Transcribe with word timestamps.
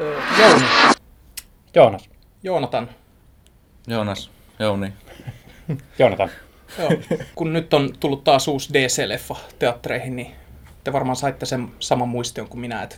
Jouni. 0.00 0.64
Joonas. 1.74 2.10
Joonatan. 2.42 2.88
Joonas, 3.86 4.30
Jouni. 4.58 4.92
Joonatan. 5.98 6.30
Joo. 6.78 6.90
Kun 7.34 7.52
nyt 7.52 7.74
on 7.74 7.90
tullut 8.00 8.24
taas 8.24 8.48
uusi 8.48 8.72
DC-leffa 8.72 9.36
teattereihin, 9.58 10.16
niin 10.16 10.30
te 10.84 10.92
varmaan 10.92 11.16
saitte 11.16 11.46
sen 11.46 11.68
saman 11.78 12.08
muistion 12.08 12.48
kuin 12.48 12.60
minä, 12.60 12.82
että 12.82 12.96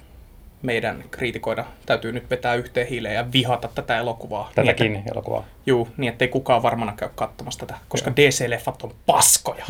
meidän 0.62 1.04
kriitikoida 1.10 1.64
täytyy 1.86 2.12
nyt 2.12 2.30
vetää 2.30 2.54
yhteen 2.54 2.86
hiileen 2.86 3.14
ja 3.14 3.32
vihata 3.32 3.68
tätä 3.74 3.98
elokuvaa. 3.98 4.50
Tätäkin 4.54 4.92
Niin, 4.92 4.98
että, 4.98 5.10
elokuvaa. 5.12 5.44
juu, 5.66 5.88
niin 5.96 6.12
ettei 6.12 6.28
kukaan 6.28 6.62
varmana 6.62 6.92
käy 6.96 7.08
katsomassa 7.14 7.66
tätä, 7.66 7.78
koska 7.88 8.10
DC-leffat 8.10 8.82
on 8.84 8.94
paskoja. 9.06 9.64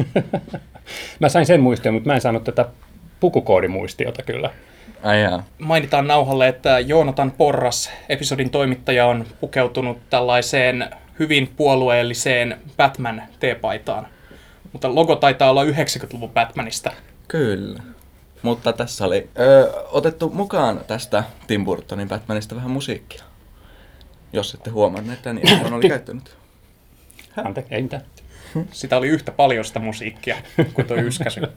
Mä 1.21 1.29
sain 1.29 1.47
sen 1.47 1.61
muistion, 1.61 1.95
mutta 1.95 2.07
mä 2.09 2.15
en 2.15 2.21
saanut 2.21 2.45
tätä 2.45 2.69
pukukoodimuistiota 3.21 4.23
kyllä. 4.23 4.51
Ai 5.03 5.23
jaa. 5.23 5.45
Mainitaan 5.59 6.07
nauhalle, 6.07 6.49
että 6.49 6.81
Joonatan 6.81 7.31
Porras, 7.31 7.91
episodin 8.09 8.51
toimittaja, 8.51 9.07
on 9.07 9.27
pukeutunut 9.41 9.99
tällaiseen 10.11 10.91
hyvin 11.19 11.53
puolueelliseen 11.57 12.61
Batman-teepaitaan. 12.77 14.07
Mutta 14.73 14.95
logo 14.95 15.17
taitaa 15.17 15.51
olla 15.51 15.65
90-luvun 15.65 16.31
Batmanista. 16.31 16.93
Kyllä. 17.29 17.83
Mutta 18.43 18.73
tässä 18.73 19.05
oli 19.05 19.31
ö, 19.39 19.73
otettu 19.91 20.31
mukaan 20.31 20.81
tästä 20.87 21.25
Tim 21.47 21.65
Burtonin 21.65 22.09
Batmanista 22.09 22.57
vähän 22.57 22.71
musiikkia. 22.71 23.25
Jos 24.33 24.55
ette 24.55 24.71
huomanneet, 24.71 25.25
niin 25.25 25.49
hän 25.63 25.73
oli 25.73 25.89
käyttänyt. 25.89 26.37
Anteeksi, 27.45 27.75
ei 27.75 27.83
mitään. 27.83 28.03
Sitä 28.71 28.97
oli 28.97 29.09
yhtä 29.09 29.33
paljon 29.33 29.65
sitä 29.65 29.79
musiikkia 29.79 30.37
kuin 30.75 30.87
tuo 30.87 30.97
yskäsy. 30.97 31.41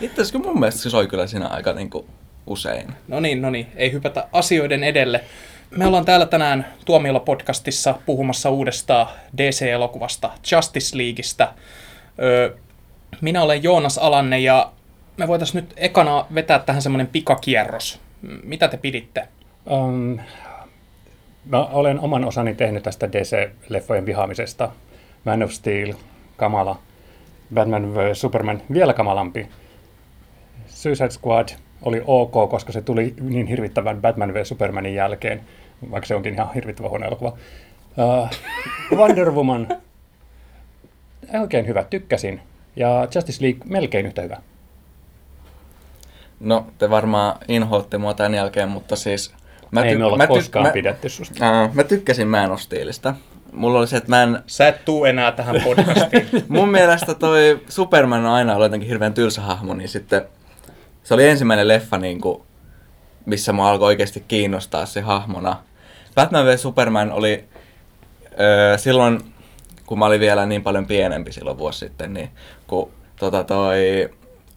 Itse 0.00 0.22
asiassa 0.22 0.38
mun 0.38 0.60
mielestä 0.60 0.80
se 0.80 0.90
soi 0.90 1.06
kyllä 1.06 1.26
siinä 1.26 1.46
aika 1.46 1.72
niinku 1.72 2.06
usein. 2.46 2.86
No 3.08 3.20
niin, 3.20 3.42
no 3.42 3.50
niin, 3.50 3.66
ei 3.76 3.92
hypätä 3.92 4.28
asioiden 4.32 4.84
edelle. 4.84 5.20
Me 5.70 5.86
ollaan 5.86 6.04
täällä 6.04 6.26
tänään 6.26 6.66
Tuomiolla 6.84 7.20
podcastissa 7.20 7.94
puhumassa 8.06 8.50
uudesta 8.50 9.06
DC-elokuvasta, 9.36 10.30
Justice 10.52 10.96
Leagueista. 10.96 11.52
Öö, 12.22 12.56
minä 13.20 13.42
olen 13.42 13.62
Joonas 13.62 13.98
Alanne 13.98 14.38
ja 14.38 14.72
me 15.16 15.28
voitaisiin 15.28 15.64
nyt 15.64 15.74
ekana 15.76 16.26
vetää 16.34 16.58
tähän 16.58 16.82
semmoinen 16.82 17.06
pikakierros. 17.06 18.00
Mitä 18.42 18.68
te 18.68 18.76
piditte? 18.76 19.28
Um, 19.70 20.18
mä 21.44 21.64
olen 21.64 22.00
oman 22.00 22.24
osani 22.24 22.54
tehnyt 22.54 22.82
tästä 22.82 23.06
DC-leffojen 23.06 24.06
vihaamisesta. 24.06 24.70
Man 25.24 25.42
of 25.42 25.50
Steel, 25.50 25.94
kamala. 26.36 26.78
Batman 27.54 27.94
vs. 27.94 28.20
Superman, 28.20 28.62
vielä 28.72 28.92
kamalampi. 28.92 29.48
Suicide 30.76 31.10
Squad 31.10 31.48
oli 31.82 32.02
ok, 32.06 32.50
koska 32.50 32.72
se 32.72 32.82
tuli 32.82 33.14
niin 33.20 33.46
hirvittävän 33.46 34.00
Batman 34.00 34.34
vs. 34.34 34.48
Supermanin 34.48 34.94
jälkeen, 34.94 35.40
vaikka 35.90 36.06
se 36.06 36.14
onkin 36.14 36.34
ihan 36.34 36.54
hirvittävä 36.54 36.88
huono 36.88 37.06
elokuva. 37.06 37.32
Uh, 37.96 38.28
Wonder 38.98 39.30
Woman, 39.30 39.68
oikein 41.40 41.66
hyvä, 41.66 41.84
tykkäsin. 41.84 42.40
Ja 42.76 43.08
Justice 43.14 43.44
League 43.44 43.60
melkein 43.64 44.06
yhtä 44.06 44.22
hyvä. 44.22 44.36
No, 46.40 46.66
te 46.78 46.90
varmaan 46.90 47.38
inhoatte 47.48 47.98
mua 47.98 48.14
tämän 48.14 48.34
jälkeen, 48.34 48.68
mutta 48.68 48.96
siis... 48.96 49.34
Mä 49.70 49.82
Ei 49.82 49.94
ty- 49.94 49.98
me 49.98 50.04
olla 50.04 50.16
mä 50.16 50.24
ty- 50.24 50.28
koskaan 50.28 50.66
mä, 50.66 50.72
pidetty 50.72 51.08
susta. 51.08 51.44
Ää, 51.44 51.70
mä 51.72 51.84
tykkäsin 51.84 52.28
Man 52.28 52.52
of 52.52 52.60
Steelistä. 52.60 53.14
Mulla 53.52 53.78
oli 53.78 53.86
se, 53.86 53.96
että 53.96 54.10
mä 54.10 54.22
en, 54.22 54.38
Sä 54.46 54.68
et 54.68 54.84
tuu 54.84 55.04
enää 55.04 55.32
tähän 55.32 55.60
podcastiin. 55.64 56.28
mun 56.48 56.68
mielestä 56.68 57.14
toi 57.14 57.60
Superman 57.68 58.26
on 58.26 58.32
aina 58.32 58.52
ollut 58.52 58.64
jotenkin 58.64 58.88
hirveän 58.88 59.14
tylsä 59.14 59.42
hahmo, 59.42 59.74
niin 59.74 59.88
sitten 59.88 60.22
se 61.06 61.14
oli 61.14 61.28
ensimmäinen 61.28 61.68
leffa, 61.68 61.98
niin 61.98 62.20
kuin, 62.20 62.42
missä 63.26 63.52
mua 63.52 63.70
alkoi 63.70 63.86
oikeasti 63.86 64.24
kiinnostaa 64.28 64.86
se 64.86 65.00
hahmona. 65.00 65.56
Batman 66.14 66.46
vs. 66.46 66.62
Superman 66.62 67.12
oli 67.12 67.44
öö, 68.40 68.78
silloin, 68.78 69.20
kun 69.86 69.98
mä 69.98 70.06
olin 70.06 70.20
vielä 70.20 70.46
niin 70.46 70.62
paljon 70.62 70.86
pienempi 70.86 71.32
silloin 71.32 71.58
vuosi 71.58 71.78
sitten, 71.78 72.14
niin 72.14 72.30
kun 72.66 72.90
tota, 73.18 73.44
toi, 73.44 74.10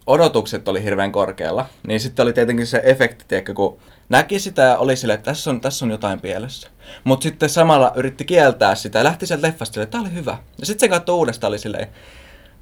odotukset 0.06 0.68
oli 0.68 0.84
hirveän 0.84 1.12
korkealla, 1.12 1.66
niin 1.86 2.00
sitten 2.00 2.22
oli 2.22 2.32
tietenkin 2.32 2.66
se 2.66 2.80
efekti, 2.84 3.24
tiedätkö, 3.28 3.54
kun 3.54 3.78
näki 4.08 4.38
sitä 4.38 4.62
ja 4.62 4.78
oli 4.78 4.96
silleen, 4.96 5.18
että 5.18 5.30
tässä 5.30 5.50
on, 5.50 5.60
tässä 5.60 5.84
on 5.84 5.90
jotain 5.90 6.20
pielessä. 6.20 6.68
Mutta 7.04 7.22
sitten 7.22 7.48
samalla 7.48 7.92
yritti 7.96 8.24
kieltää 8.24 8.74
sitä 8.74 8.98
ja 8.98 9.04
lähti 9.04 9.26
sieltä 9.26 9.46
leffasta 9.46 9.82
että 9.82 9.90
tämä 9.90 10.02
oli 10.04 10.14
hyvä. 10.14 10.38
Ja 10.58 10.66
sitten 10.66 10.80
se 10.80 10.88
katsoi 10.88 11.16
uudestaan 11.16 11.48
oli 11.48 11.58
silleen, 11.58 11.88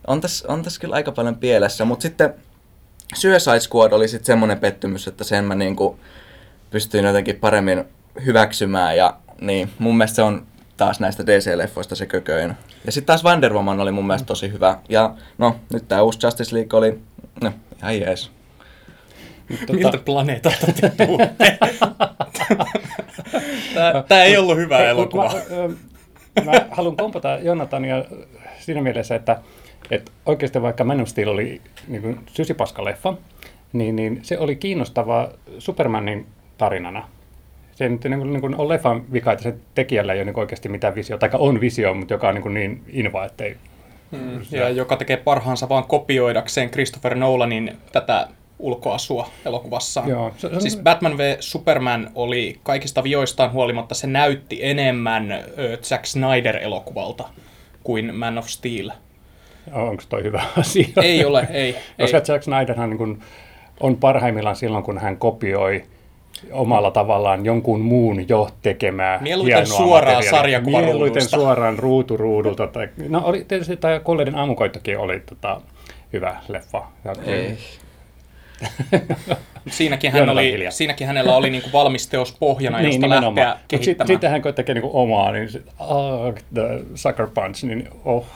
on 0.07 0.21
tässä, 0.21 0.49
on 0.49 0.63
tässä 0.63 0.81
kyllä 0.81 0.95
aika 0.95 1.13
paljon 1.13 1.37
pielessä, 1.37 1.85
mutta 1.85 2.03
sitten 2.03 2.35
Suicide 3.15 3.61
Squad 3.61 3.93
oli 3.93 4.09
sitten 4.09 4.27
semmoinen 4.27 4.59
pettymys, 4.59 5.09
että 5.09 5.25
sen 5.25 5.45
mä 5.45 5.55
niinku 5.55 5.99
pystyin 6.71 7.05
jotenkin 7.05 7.37
paremmin 7.37 7.85
hyväksymään 8.25 8.97
ja 8.97 9.17
niin, 9.41 9.71
mun 9.79 9.97
mielestä 9.97 10.17
se 10.17 10.23
on 10.23 10.47
taas 10.77 11.01
näistä 11.01 11.23
DC-leffoista 11.23 11.95
se 11.95 12.07
kököin. 12.07 12.55
Ja 12.87 12.93
sitten 12.93 13.07
taas 13.07 13.25
Wonder 13.25 13.53
Woman 13.53 13.81
oli 13.81 13.93
mun 13.93 14.07
mielestä 14.07 14.27
tosi 14.27 14.53
hyvä. 14.53 14.79
Ja 14.89 15.15
no, 15.39 15.57
nyt 15.73 15.89
tää 15.89 16.03
uusi 16.03 16.19
Justice 16.27 16.57
League 16.57 16.79
oli, 16.79 17.01
no, 17.43 17.53
ihan 17.79 18.01
jees. 18.01 18.31
Miltä 19.73 19.99
planeetalta 19.99 20.67
te 20.81 20.93
tuutte? 21.07 21.59
Tää, 23.75 24.03
tää 24.09 24.25
ei 24.25 24.37
ollut 24.37 24.57
hyvä 24.57 24.79
elokuva. 24.79 25.35
Mä, 26.45 26.53
mä 26.53 26.67
haluan 26.71 26.97
kompata 26.97 27.39
Jonatania 27.43 28.05
siinä 28.61 28.83
mielessä, 28.83 29.15
että, 29.15 29.41
että 29.91 30.13
oikeasti 30.27 30.63
vaikka 30.63 30.85
Man 30.85 31.01
of 31.01 31.09
Steel 31.09 31.29
oli 31.29 31.61
niin 31.89 32.03
kuin 32.03 32.21
sysipaska-leffa, 32.27 33.15
niin, 33.73 33.97
niin 33.97 34.21
se 34.23 34.39
oli 34.39 34.57
kiinnostava 34.57 35.29
Supermanin 35.59 36.27
tarinana. 36.59 37.09
Se 37.75 37.89
nyt 37.89 38.05
niin 38.05 38.19
kuin, 38.19 38.33
niin 38.33 38.41
kuin 38.41 38.55
on 38.55 38.69
leffan 38.69 39.13
vika, 39.13 39.33
että 39.33 39.43
se 39.43 39.55
tekijällä 39.75 40.13
ei 40.13 40.19
ole 40.19 40.25
niin 40.25 40.39
oikeasti 40.39 40.69
mitään 40.69 40.95
visio, 40.95 41.19
tai 41.19 41.31
on 41.33 41.61
visio, 41.61 41.95
mutta 41.95 42.15
joka 42.15 42.29
on 42.29 42.35
niin, 42.35 42.43
kuin 42.43 42.55
niin 42.55 42.83
inva, 42.89 43.25
ettei... 43.25 43.57
Mm, 44.11 44.41
ja 44.51 44.69
joka 44.69 44.97
tekee 44.97 45.17
parhaansa 45.17 45.69
vaan 45.69 45.85
kopioidakseen 45.85 46.71
Christopher 46.71 47.15
Nolanin 47.15 47.77
tätä 47.93 48.29
ulkoasua 48.59 49.31
elokuvassaan. 49.45 50.09
Joo, 50.09 50.33
se- 50.37 50.49
se 50.49 50.61
Siis 50.61 50.77
Batman 50.77 51.19
v 51.19 51.37
Superman 51.41 52.11
oli 52.15 52.61
kaikista 52.63 53.05
vioistaan 53.05 53.53
huolimatta, 53.53 53.95
se 53.95 54.07
näytti 54.07 54.59
enemmän 54.63 55.45
Zack 55.83 56.05
Snyder-elokuvalta 56.05 57.29
kuin 57.85 58.15
Man 58.15 58.39
of 58.39 58.47
Steel. 58.47 58.91
Onko 59.73 60.03
toi 60.09 60.23
hyvä 60.23 60.43
asia? 60.61 60.89
Ei 61.03 61.25
ole, 61.25 61.49
ei. 61.51 61.63
ei. 61.65 61.77
Koska 62.01 62.21
Zack 62.21 62.43
Snyderhan 62.43 62.91
niin 62.91 63.23
on 63.81 63.97
parhaimmillaan 63.97 64.57
silloin, 64.57 64.85
kun 64.85 64.99
hän 64.99 65.17
kopioi 65.17 65.85
omalla 66.53 66.91
tavallaan 66.91 67.45
jonkun 67.45 67.81
muun 67.81 68.29
jo 68.29 68.49
tekemää 68.63 69.19
Mieluiten 69.23 69.67
suoraan 69.67 69.95
materiaalia. 70.17 70.31
sarjakuvaruudusta. 70.31 70.93
Mieluiten 70.93 71.23
suoraan 71.29 71.79
ruuturuudulta. 71.79 72.67
Tai, 72.67 72.89
no 73.09 73.23
oli 73.25 73.45
tietysti 73.49 73.77
tämä 73.77 74.01
Kolleiden 74.01 74.35
aamukoittokin 74.35 74.99
oli 74.99 75.21
tota, 75.21 75.61
hyvä 76.13 76.37
leffa. 76.49 76.83
Ja, 77.05 77.13
Ei. 77.27 77.59
Siinäkin, 79.71 80.13
hän 80.13 80.29
oli, 80.29 80.53
hiljaa. 80.53 80.71
siinäkin 80.71 81.07
hänellä 81.07 81.37
oli 81.37 81.51
niinku 81.51 81.69
valmis 81.73 82.07
teos 82.09 82.37
pohjana, 82.41 82.81
josta 82.83 83.09
lähteä 83.09 83.31
Mutta 83.31 83.57
sit, 83.61 83.69
kehittämään. 83.69 84.09
sitten 84.09 84.31
hän 84.31 84.43
tekee 84.55 84.75
niinku 84.75 84.91
omaa, 84.93 85.33
niin 85.33 85.49
sit, 85.51 85.63
ah, 85.79 86.35
the 86.55 86.63
Sucker 86.95 87.27
Punch, 87.35 87.65
niin 87.65 87.89
oh. 88.05 88.27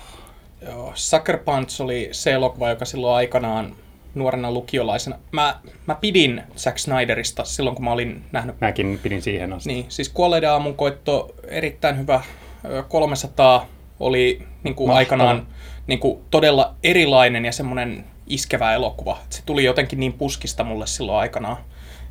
Joo, 0.66 0.92
Sucker 0.94 1.38
Punch 1.38 1.80
oli 1.80 2.08
se 2.12 2.32
elokuva, 2.32 2.68
joka 2.70 2.84
silloin 2.84 3.16
aikanaan 3.16 3.76
nuorena 4.14 4.50
lukiolaisena. 4.50 5.18
Mä, 5.32 5.60
mä 5.86 5.94
pidin 5.94 6.42
Zack 6.56 6.78
Snyderista 6.78 7.44
silloin, 7.44 7.76
kun 7.76 7.84
mä 7.84 7.92
olin 7.92 8.24
nähnyt 8.32 8.60
Mäkin 8.60 9.00
pidin 9.02 9.22
siihen 9.22 9.52
asti. 9.52 9.68
Niin, 9.72 9.86
siis 9.88 10.08
Kuolleiden 10.08 10.50
aamunkoitto, 10.50 11.34
erittäin 11.48 11.98
hyvä. 11.98 12.20
Ö, 12.64 12.82
300 12.82 13.66
oli 14.00 14.42
niin 14.62 14.74
kuin 14.74 14.88
Mahtava. 14.88 14.98
aikanaan 14.98 15.46
niin 15.86 15.98
kuin 15.98 16.20
todella 16.30 16.74
erilainen 16.82 17.44
ja 17.44 17.52
semmoinen 17.52 18.04
iskevä 18.26 18.74
elokuva. 18.74 19.18
Se 19.30 19.42
tuli 19.46 19.64
jotenkin 19.64 20.00
niin 20.00 20.12
puskista 20.12 20.64
mulle 20.64 20.86
silloin 20.86 21.18
aikanaan. 21.18 21.56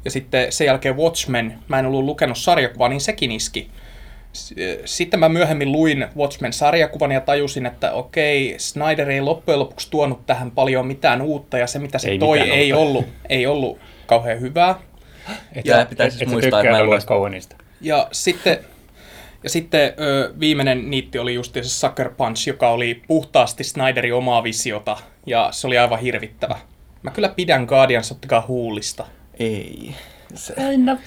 Ja 0.06 0.12
sitten 0.12 0.52
sen 0.52 0.68
jälkeen 0.68 0.98
Watchmen, 0.98 1.60
mä 1.68 1.80
en 1.80 1.86
ollut 1.86 2.06
lukenut 2.06 2.38
sarjakuvaa, 2.38 2.90
niin 2.90 3.02
sekin 3.02 3.32
iski. 3.32 3.72
Sitten 4.86 5.20
mä 5.20 5.30
myöhemmin 5.30 5.72
luin 5.72 6.06
Watchmen-sarjakuvan 6.18 7.12
ja 7.12 7.22
tajusin, 7.22 7.66
että 7.66 7.92
okei, 7.92 8.56
Snyder 8.58 9.10
ei 9.10 9.22
loppujen 9.22 9.60
lopuksi 9.60 9.92
tuonut 9.92 10.26
tähän 10.26 10.52
paljon 10.52 10.88
mitään 10.88 11.22
uutta, 11.22 11.58
ja 11.58 11.68
se 11.68 11.80
mitä 11.80 11.98
se 11.98 12.10
Ei 12.10 12.20
toi 12.20 12.40
ei 12.40 12.74
uutta. 12.74 12.82
ollut, 12.86 13.06
ei 13.30 13.48
ollut 13.48 13.80
kauhean 14.06 14.42
hyvää. 14.42 14.76
Et, 15.56 15.66
Ja 15.66 15.86
pitäisi 15.90 16.18
et, 16.18 16.22
et 16.22 16.30
muistaa, 16.30 16.48
että 16.48 16.58
tykkää 16.58 16.72
mä 16.72 16.78
en. 16.78 17.58
Ja 17.82 18.08
sitten, 18.12 18.58
ja 19.44 19.50
sitten 19.50 19.94
ö, 20.00 20.34
viimeinen 20.40 20.90
niitti 20.90 21.20
oli 21.20 21.34
just 21.34 21.54
se 21.54 21.64
Sucker 21.64 22.10
Punch, 22.18 22.48
joka 22.48 22.70
oli 22.70 23.02
puhtaasti 23.08 23.64
Snyderin 23.64 24.14
omaa 24.14 24.44
visiota, 24.44 24.98
ja 25.26 25.48
se 25.52 25.68
oli 25.68 25.78
aivan 25.78 26.00
hirvittävä. 26.00 26.58
Mä 27.04 27.12
kyllä 27.12 27.30
pidän 27.30 27.66
Guardians 27.66 28.12
of 28.12 28.18
the 28.22 28.28
Huulista. 28.48 29.06
Ei. 29.40 29.96
Se, 30.36 30.54
Aina 30.68 30.98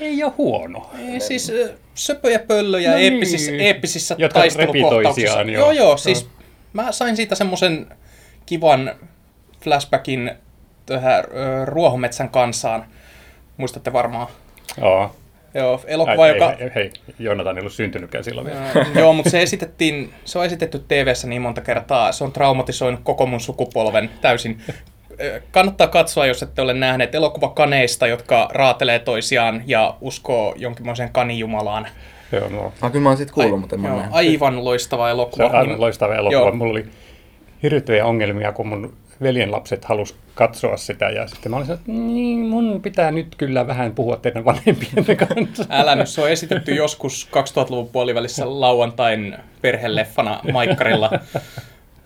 ei 0.00 0.24
ole 0.24 0.32
huono. 0.38 0.90
Ei, 0.98 1.20
siis 1.20 1.52
söpöjä 1.94 2.38
pöllöjä 2.38 2.88
No 2.90 2.94
no 2.94 2.98
niin. 2.98 3.12
eeppisissä, 3.12 3.52
eeppisissä 3.58 4.14
Jotka 4.18 4.38
taistelukohtauksissa. 4.38 5.40
joo, 5.40 5.44
joo. 5.50 5.70
joo, 5.72 5.96
siis 5.96 6.28
mä 6.72 6.92
sain 6.92 7.16
siitä 7.16 7.34
semmoisen 7.34 7.86
kivan 8.46 8.94
flashbackin 9.64 10.30
tähän 10.86 11.24
Ruohometsän 11.64 12.28
kansaan. 12.28 12.84
Muistatte 13.56 13.92
varmaan. 13.92 14.26
Joo. 14.80 15.16
Joo, 15.54 15.80
elokuva, 15.86 16.22
Ai, 16.22 16.34
joka... 16.34 16.56
Hei, 16.60 16.70
hei, 16.74 16.90
Jonathan 17.18 17.56
ei 17.56 17.60
ollut 17.60 17.72
syntynytkään 17.72 18.24
silloin 18.24 18.46
vielä. 18.46 18.86
Joo, 19.00 19.12
mutta 19.12 19.30
se 19.30 19.42
esitettiin, 19.42 20.12
se 20.24 20.38
on 20.38 20.44
esitetty 20.44 20.78
tv 20.88 21.12
niin 21.26 21.42
monta 21.42 21.60
kertaa, 21.60 22.12
se 22.12 22.24
on 22.24 22.32
traumatisoinut 22.32 23.00
koko 23.04 23.26
mun 23.26 23.40
sukupolven 23.40 24.10
täysin. 24.20 24.62
Kannattaa 25.50 25.86
katsoa, 25.86 26.26
jos 26.26 26.42
ette 26.42 26.62
ole 26.62 26.74
nähneet 26.74 27.14
elokuva 27.14 27.48
kaneista, 27.48 28.06
jotka 28.06 28.48
raatelee 28.52 28.98
toisiaan 28.98 29.62
ja 29.66 29.94
uskoo 30.00 30.54
jonkinmoiseen 30.56 31.12
kanijumalaan. 31.12 31.88
Joo, 32.32 32.48
no. 32.48 32.72
Ah, 32.80 32.92
kyllä 32.92 33.02
mä 33.02 33.08
oon 33.08 33.16
siitä 33.16 33.32
kuullut, 33.32 33.60
mutta 33.60 33.76
en 33.76 33.80
mä 33.80 33.88
Joo, 33.88 33.96
näe. 33.98 34.08
aivan 34.12 34.64
loistava 34.64 35.06
Se 35.06 35.10
elokuva. 35.10 35.46
on 35.46 35.54
aivan 35.54 35.80
loistava 35.80 36.14
elokuva. 36.14 36.40
Joo. 36.40 36.52
Mulla 36.54 36.70
oli 36.70 36.86
hirvittäviä 37.62 38.04
ongelmia, 38.06 38.52
kun 38.52 38.66
mun 38.68 38.92
veljen 39.22 39.52
lapset 39.52 39.84
halus 39.84 40.16
katsoa 40.34 40.76
sitä. 40.76 41.10
Ja 41.10 41.26
sitten 41.26 41.50
mä 41.50 41.56
olin 41.56 41.66
sanonut, 41.66 41.88
että 41.88 41.92
niin, 42.02 42.38
mun 42.38 42.82
pitää 42.82 43.10
nyt 43.10 43.34
kyllä 43.38 43.66
vähän 43.66 43.94
puhua 43.94 44.16
teidän 44.16 44.44
vanhempienne 44.44 45.14
kanssa. 45.26 45.64
Älä 45.70 45.94
nyt, 45.94 46.08
se 46.08 46.20
on 46.22 46.30
esitetty 46.30 46.74
joskus 46.74 47.28
2000-luvun 47.36 47.88
puolivälissä 47.88 48.60
lauantain 48.60 49.36
perheleffana 49.62 50.40
Maikkarilla. 50.52 51.10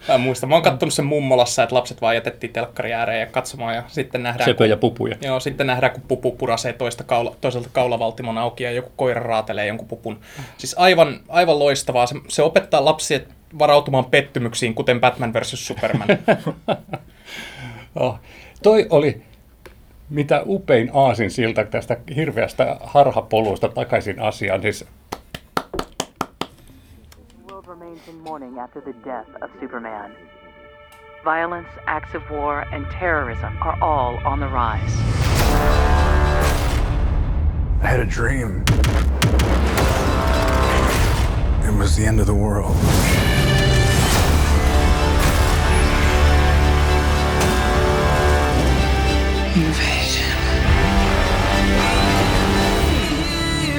Mä 0.09 0.19
muistan, 0.19 0.49
mä 0.49 0.55
oon 0.55 0.63
kattonut 0.63 0.95
sen 0.95 1.07
mummolassa, 1.07 1.63
että 1.63 1.75
lapset 1.75 2.01
vaan 2.01 2.15
jätettiin 2.15 2.53
telkkari 2.53 2.93
ääreen 2.95 3.21
ja 3.21 3.27
katsomaan 3.27 3.75
ja 3.75 3.83
sitten 3.89 4.23
nähdään, 4.23 4.51
Söpö 4.51 4.67
ja 4.67 4.77
pupuja. 4.77 5.17
Joo, 5.23 5.41
sitten 5.41 5.67
nähdään, 5.67 5.93
kun 5.93 6.03
pupu 6.09 6.33
purasee 6.33 6.73
toista 6.73 7.05
kaula, 7.05 7.37
toiselta 7.41 7.69
kaulavaltimon 7.73 8.39
auki 8.39 8.65
ja 8.65 8.71
joku 8.71 8.91
koira 8.97 9.23
raatelee 9.23 9.67
jonkun 9.67 9.89
pupun. 9.89 10.21
Siis 10.59 10.75
aivan, 10.79 11.21
aivan 11.29 11.59
loistavaa. 11.59 12.07
Se, 12.07 12.15
se 12.29 12.43
opettaa 12.43 12.85
lapsia 12.85 13.21
varautumaan 13.59 14.05
pettymyksiin, 14.05 14.75
kuten 14.75 15.01
Batman 15.01 15.35
vs. 15.35 15.67
Superman. 15.67 16.09
Oh. 18.01 18.19
Toi 18.63 18.87
oli 18.91 19.23
mitä 20.11 20.43
upein 20.47 20.91
aasin 20.95 21.31
siltä 21.31 21.65
tästä 21.65 21.97
hirveästä 22.17 22.77
harhapolusta 22.81 23.69
takaisin 23.69 24.21
asiaan. 24.21 24.63
Siis 24.63 24.85
remains 28.27 28.47
in 28.47 28.55
mourning 28.55 28.59
after 28.59 28.81
the 28.81 28.93
death 29.05 29.27
of 29.43 29.51
Superman. 29.61 30.15
Violence, 31.25 31.69
acts 31.87 32.15
of 32.15 32.29
war, 32.31 32.65
and 32.73 32.87
terrorism 32.91 33.57
are 33.63 33.79
all 33.83 34.19
on 34.27 34.41
the 34.41 34.49
rise. 34.49 34.95
I 37.83 37.89
had 37.89 38.01
a 38.01 38.07
dream. 38.07 38.65
It 41.65 41.79
was 41.79 41.97
the 41.97 42.05
end 42.07 42.21
of 42.21 42.27
the 42.27 42.35
world. 42.35 42.77
Invasion. 49.57 50.37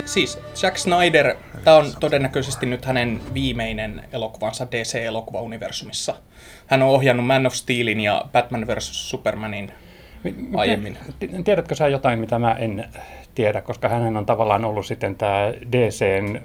Siis 0.06 0.38
Zack 0.56 0.78
Snyder, 0.78 1.38
tämä 1.68 1.78
on 1.78 1.86
todennäköisesti 2.00 2.66
nyt 2.66 2.86
hänen 2.86 3.22
viimeinen 3.34 4.04
elokuvansa 4.12 4.68
DC-elokuvauniversumissa. 4.72 6.16
Hän 6.68 6.82
on 6.84 6.90
ohjannut 6.90 7.26
Man 7.28 7.46
of 7.46 7.54
Steelin 7.54 8.00
ja 8.00 8.26
Batman 8.32 8.68
vs. 8.68 9.10
Supermanin 9.10 9.72
aiemmin. 10.56 10.98
Ti- 11.20 11.30
Tiedätkö 11.44 11.76
sä 11.76 11.88
jotain, 11.88 12.20
mitä 12.20 12.40
mä 12.40 12.52
en 12.52 12.86
tiedä, 13.36 13.62
koska 13.62 13.90
hän 13.90 14.18
on 14.18 14.26
tavallaan 14.26 14.66
ollut 14.66 14.86
sitten 14.86 15.16
tämä 15.16 15.54
DCn 15.72 16.42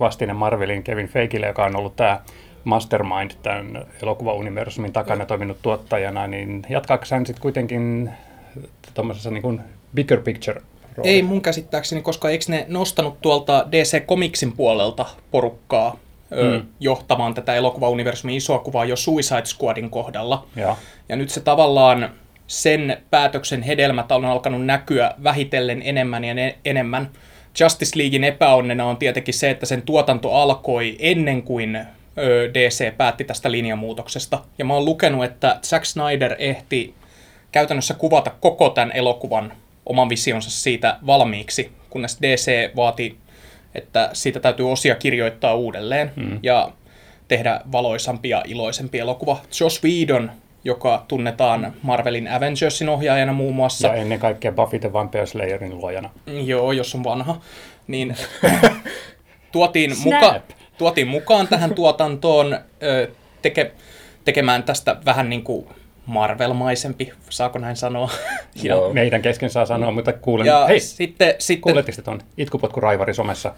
vastine 0.00 0.32
Marvelin 0.32 0.82
Kevin 0.82 1.08
Feigille, 1.08 1.46
joka 1.46 1.64
on 1.64 1.76
ollut 1.76 1.96
tämä 1.96 2.20
mastermind 2.64 3.30
tämän 3.42 3.84
elokuvauniversumin 4.02 4.92
takana 4.92 5.26
toiminut 5.26 5.62
tuottajana, 5.62 6.26
niin 6.26 6.62
jatkaako 6.68 7.04
hän 7.10 7.26
sitten 7.26 7.42
kuitenkin 7.42 8.10
tuommoisessa 8.94 9.30
niin 9.30 9.60
bigger 9.94 10.20
picture 10.20 10.62
roolissa? 10.96 11.14
Ei 11.14 11.22
mun 11.22 11.42
käsittääkseni, 11.42 12.02
koska 12.02 12.30
eikö 12.30 12.44
ne 12.48 12.66
nostanut 12.68 13.20
tuolta 13.20 13.66
DC 13.72 14.06
Comicsin 14.06 14.52
puolelta 14.52 15.06
porukkaa 15.30 15.96
ö, 16.32 16.58
Mm. 16.58 16.66
johtamaan 16.80 17.34
tätä 17.34 17.54
elokuvauniversumin 17.54 18.36
isoa 18.36 18.58
kuvaa 18.58 18.84
jo 18.84 18.96
Suicide 18.96 19.44
Squadin 19.44 19.90
kohdalla. 19.90 20.46
Joo. 20.56 20.76
Ja 21.08 21.16
nyt 21.16 21.30
se 21.30 21.40
tavallaan 21.40 22.10
sen 22.46 22.96
päätöksen 23.10 23.62
hedelmät 23.62 24.12
on 24.12 24.24
alkanut 24.24 24.66
näkyä 24.66 25.14
vähitellen 25.22 25.82
enemmän 25.84 26.24
ja 26.24 26.34
ne, 26.34 26.58
enemmän. 26.64 27.10
Justice 27.60 27.98
Leaguein 27.98 28.24
epäonnena 28.24 28.84
on 28.86 28.96
tietenkin 28.96 29.34
se, 29.34 29.50
että 29.50 29.66
sen 29.66 29.82
tuotanto 29.82 30.32
alkoi 30.34 30.96
ennen 30.98 31.42
kuin 31.42 31.76
ö, 31.76 32.50
DC 32.54 32.96
päätti 32.96 33.24
tästä 33.24 33.50
linjamuutoksesta. 33.50 34.38
Ja 34.58 34.64
mä 34.64 34.74
oon 34.74 34.84
lukenut, 34.84 35.24
että 35.24 35.58
Zack 35.62 35.84
Snyder 35.84 36.34
ehti 36.38 36.94
käytännössä 37.52 37.94
kuvata 37.94 38.30
koko 38.40 38.68
tämän 38.68 38.92
elokuvan 38.94 39.52
oman 39.86 40.08
visionsa 40.08 40.50
siitä 40.50 40.98
valmiiksi, 41.06 41.72
kunnes 41.90 42.18
DC 42.22 42.76
vaati, 42.76 43.16
että 43.74 44.10
siitä 44.12 44.40
täytyy 44.40 44.72
osia 44.72 44.94
kirjoittaa 44.94 45.54
uudelleen 45.54 46.12
mm. 46.16 46.38
ja 46.42 46.72
tehdä 47.28 47.60
valoisampi 47.72 48.28
ja 48.28 48.42
iloisempi 48.46 48.98
elokuva. 48.98 49.40
Joss 49.60 49.84
Whedon, 49.84 50.30
joka 50.64 51.04
tunnetaan 51.08 51.72
Marvelin 51.82 52.28
Avengersin 52.28 52.88
ohjaajana 52.88 53.32
muun 53.32 53.54
muassa, 53.54 53.88
Ja 53.88 53.94
ennen 53.94 54.18
kaikkea 54.18 54.52
Buffy 54.52 54.78
the 54.78 54.92
Vampire 54.92 55.26
Slayerin 55.26 55.76
luojana. 55.76 56.10
Joo, 56.44 56.72
jos 56.72 56.94
on 56.94 57.04
vanha. 57.04 57.40
Niin 57.86 58.16
tuotiin, 59.52 59.94
muka, 60.04 60.40
tuotiin 60.78 61.08
mukaan 61.08 61.48
tähän 61.48 61.74
tuotantoon 61.74 62.58
teke, 63.42 63.72
tekemään 64.24 64.62
tästä 64.62 64.96
vähän 65.04 65.30
niin 65.30 65.44
kuin 65.44 65.66
Marvel-maisempi, 66.06 67.12
saako 67.30 67.58
näin 67.58 67.76
sanoa? 67.76 68.10
ja, 68.62 68.62
Joo. 68.74 68.92
Meidän 68.94 69.22
kesken 69.22 69.50
saa 69.50 69.66
sanoa, 69.66 69.90
mutta 69.90 70.12
kuulen. 70.12 70.46
ja 70.46 70.66
Hei, 70.66 70.80
sitten, 70.80 71.34
sitten, 71.38 71.60
kuuletteko 71.62 71.96
te 71.96 72.02
tuon 72.02 72.20
itkupotkuraivari 72.36 73.14
somessa? 73.14 73.54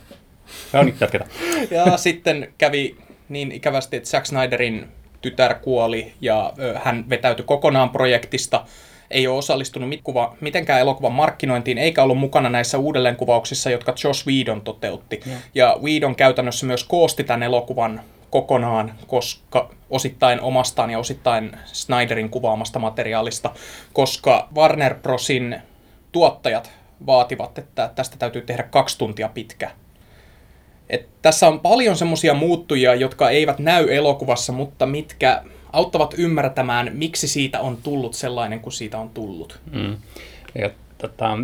No 0.72 0.82
niin, 0.82 0.96
jatketaan. 1.00 1.30
ja 1.70 1.96
sitten 1.96 2.52
kävi 2.58 2.96
niin 3.28 3.52
ikävästi, 3.52 3.96
että 3.96 4.08
Zack 4.10 4.26
Snyderin 4.26 4.88
tytär 5.20 5.54
kuoli 5.54 6.12
ja 6.20 6.52
ö, 6.58 6.78
hän 6.84 7.04
vetäytyi 7.10 7.44
kokonaan 7.44 7.90
projektista. 7.90 8.64
Ei 9.10 9.26
ole 9.26 9.38
osallistunut 9.38 9.88
mit- 9.88 10.00
kuva, 10.04 10.36
mitenkään 10.40 10.80
elokuvan 10.80 11.12
markkinointiin, 11.12 11.78
eikä 11.78 12.02
ollut 12.02 12.18
mukana 12.18 12.48
näissä 12.48 12.78
uudelleenkuvauksissa, 12.78 13.70
jotka 13.70 13.94
Josh 14.04 14.26
Whedon 14.26 14.60
toteutti. 14.60 15.20
Ja 15.54 15.76
Whedon 15.82 16.14
käytännössä 16.16 16.66
myös 16.66 16.84
koosti 16.84 17.24
tämän 17.24 17.42
elokuvan 17.42 18.00
kokonaan, 18.34 18.94
koska 19.06 19.70
osittain 19.90 20.40
omastaan 20.40 20.90
ja 20.90 20.98
osittain 20.98 21.56
Snyderin 21.64 22.30
kuvaamasta 22.30 22.78
materiaalista, 22.78 23.50
koska 23.92 24.48
Warner 24.54 24.94
Brosin 24.94 25.56
tuottajat 26.12 26.70
vaativat, 27.06 27.58
että 27.58 27.90
tästä 27.94 28.16
täytyy 28.16 28.42
tehdä 28.42 28.62
kaksi 28.62 28.98
tuntia 28.98 29.28
pitkä 29.28 29.70
et 30.88 31.08
tässä 31.22 31.48
on 31.48 31.60
paljon 31.60 31.96
semmoisia 31.96 32.34
muuttujia, 32.34 32.94
jotka 32.94 33.30
eivät 33.30 33.58
näy 33.58 33.86
elokuvassa, 33.90 34.52
mutta 34.52 34.86
mitkä 34.86 35.42
auttavat 35.72 36.14
ymmärtämään, 36.18 36.90
miksi 36.94 37.28
siitä 37.28 37.60
on 37.60 37.76
tullut 37.76 38.14
sellainen 38.14 38.60
kuin 38.60 38.72
siitä 38.72 38.98
on 38.98 39.10
tullut. 39.10 39.60
Mm. 39.72 39.96
Ja, 40.54 40.70
tota, 40.98 41.38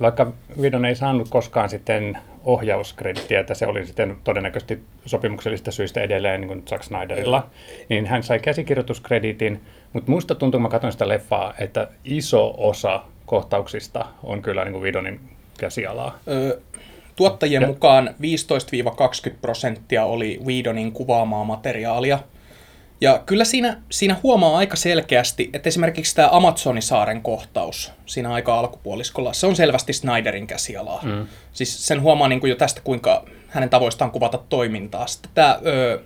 vaikka 0.00 0.32
Vidon 0.62 0.84
ei 0.84 0.96
saanut 0.96 1.28
koskaan 1.28 1.68
sitten 1.68 2.18
ohjauskredittiä, 2.44 3.40
että 3.40 3.54
se 3.54 3.66
oli 3.66 3.86
sitten 3.86 4.16
todennäköisesti 4.24 4.82
sopimuksellisista 5.06 5.70
syistä 5.70 6.00
edelleen 6.00 6.40
niin 6.40 6.48
kuin 6.48 6.62
Zack 6.68 6.82
Snyderilla, 6.82 7.46
niin 7.88 8.06
hän 8.06 8.22
sai 8.22 8.38
käsikirjoituskreditin, 8.38 9.60
mutta 9.92 10.10
muista 10.10 10.34
tuntuu, 10.34 10.58
kun 10.58 10.62
mä 10.62 10.68
katsoin 10.68 10.92
sitä 10.92 11.08
leffaa, 11.08 11.54
että 11.58 11.88
iso 12.04 12.54
osa 12.58 13.02
kohtauksista 13.26 14.06
on 14.22 14.42
kyllä 14.42 14.64
niin 14.64 14.72
kuin 14.72 14.82
Vidonin 14.82 15.20
käsialaa. 15.58 16.18
Ö, 16.28 16.60
tuottajien 17.16 17.62
Ja- 17.62 17.68
mukaan 17.68 18.14
15-20 19.30 19.34
prosenttia 19.40 20.04
oli 20.04 20.40
Whedonin 20.46 20.92
kuvaamaa 20.92 21.44
materiaalia. 21.44 22.18
Ja 23.00 23.22
kyllä 23.26 23.44
siinä, 23.44 23.82
siinä 23.90 24.16
huomaa 24.22 24.56
aika 24.56 24.76
selkeästi, 24.76 25.50
että 25.52 25.68
esimerkiksi 25.68 26.14
tämä 26.14 26.28
Amazonisaaren 26.32 27.22
kohtaus 27.22 27.92
siinä 28.06 28.32
aika 28.32 28.58
alkupuoliskolla, 28.58 29.32
se 29.32 29.46
on 29.46 29.56
selvästi 29.56 29.92
Snyderin 29.92 30.46
käsialaa. 30.46 31.00
Mm. 31.02 31.26
Siis 31.52 31.86
sen 31.86 32.02
huomaa 32.02 32.28
niin 32.28 32.40
kuin 32.40 32.50
jo 32.50 32.56
tästä, 32.56 32.80
kuinka 32.84 33.24
hänen 33.48 33.70
tavoistaan 33.70 34.10
kuvata 34.10 34.38
toimintaa. 34.48 35.06
Sitten 35.06 35.30
tämä 35.34 35.58
ö, 35.66 36.00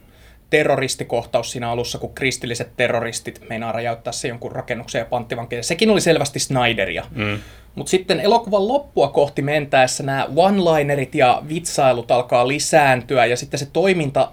terroristikohtaus 0.51 1.53
siinä 1.53 1.71
alussa, 1.71 1.99
kun 1.99 2.15
kristilliset 2.15 2.77
terroristit 2.77 3.41
meinaa 3.49 3.73
räjäyttää 3.73 4.13
se 4.13 4.29
jonkun 4.29 4.53
rakennuksen 4.53 4.99
ja 4.99 5.05
panttivankin. 5.05 5.65
Sekin 5.65 5.91
oli 5.91 6.01
selvästi 6.01 6.39
Snyderia. 6.39 7.05
Mm. 7.11 7.39
Mutta 7.75 7.91
sitten 7.91 8.21
elokuvan 8.21 8.69
loppua 8.69 9.09
kohti 9.09 9.43
mentäessä 9.43 10.03
nämä 10.03 10.29
one-linerit 10.37 11.15
ja 11.15 11.43
vitsailut 11.49 12.11
alkaa 12.11 12.49
lisääntyä 12.49 13.27
ja 13.27 13.37
sitten 13.37 13.59
se 13.59 13.67
toiminta 13.73 14.33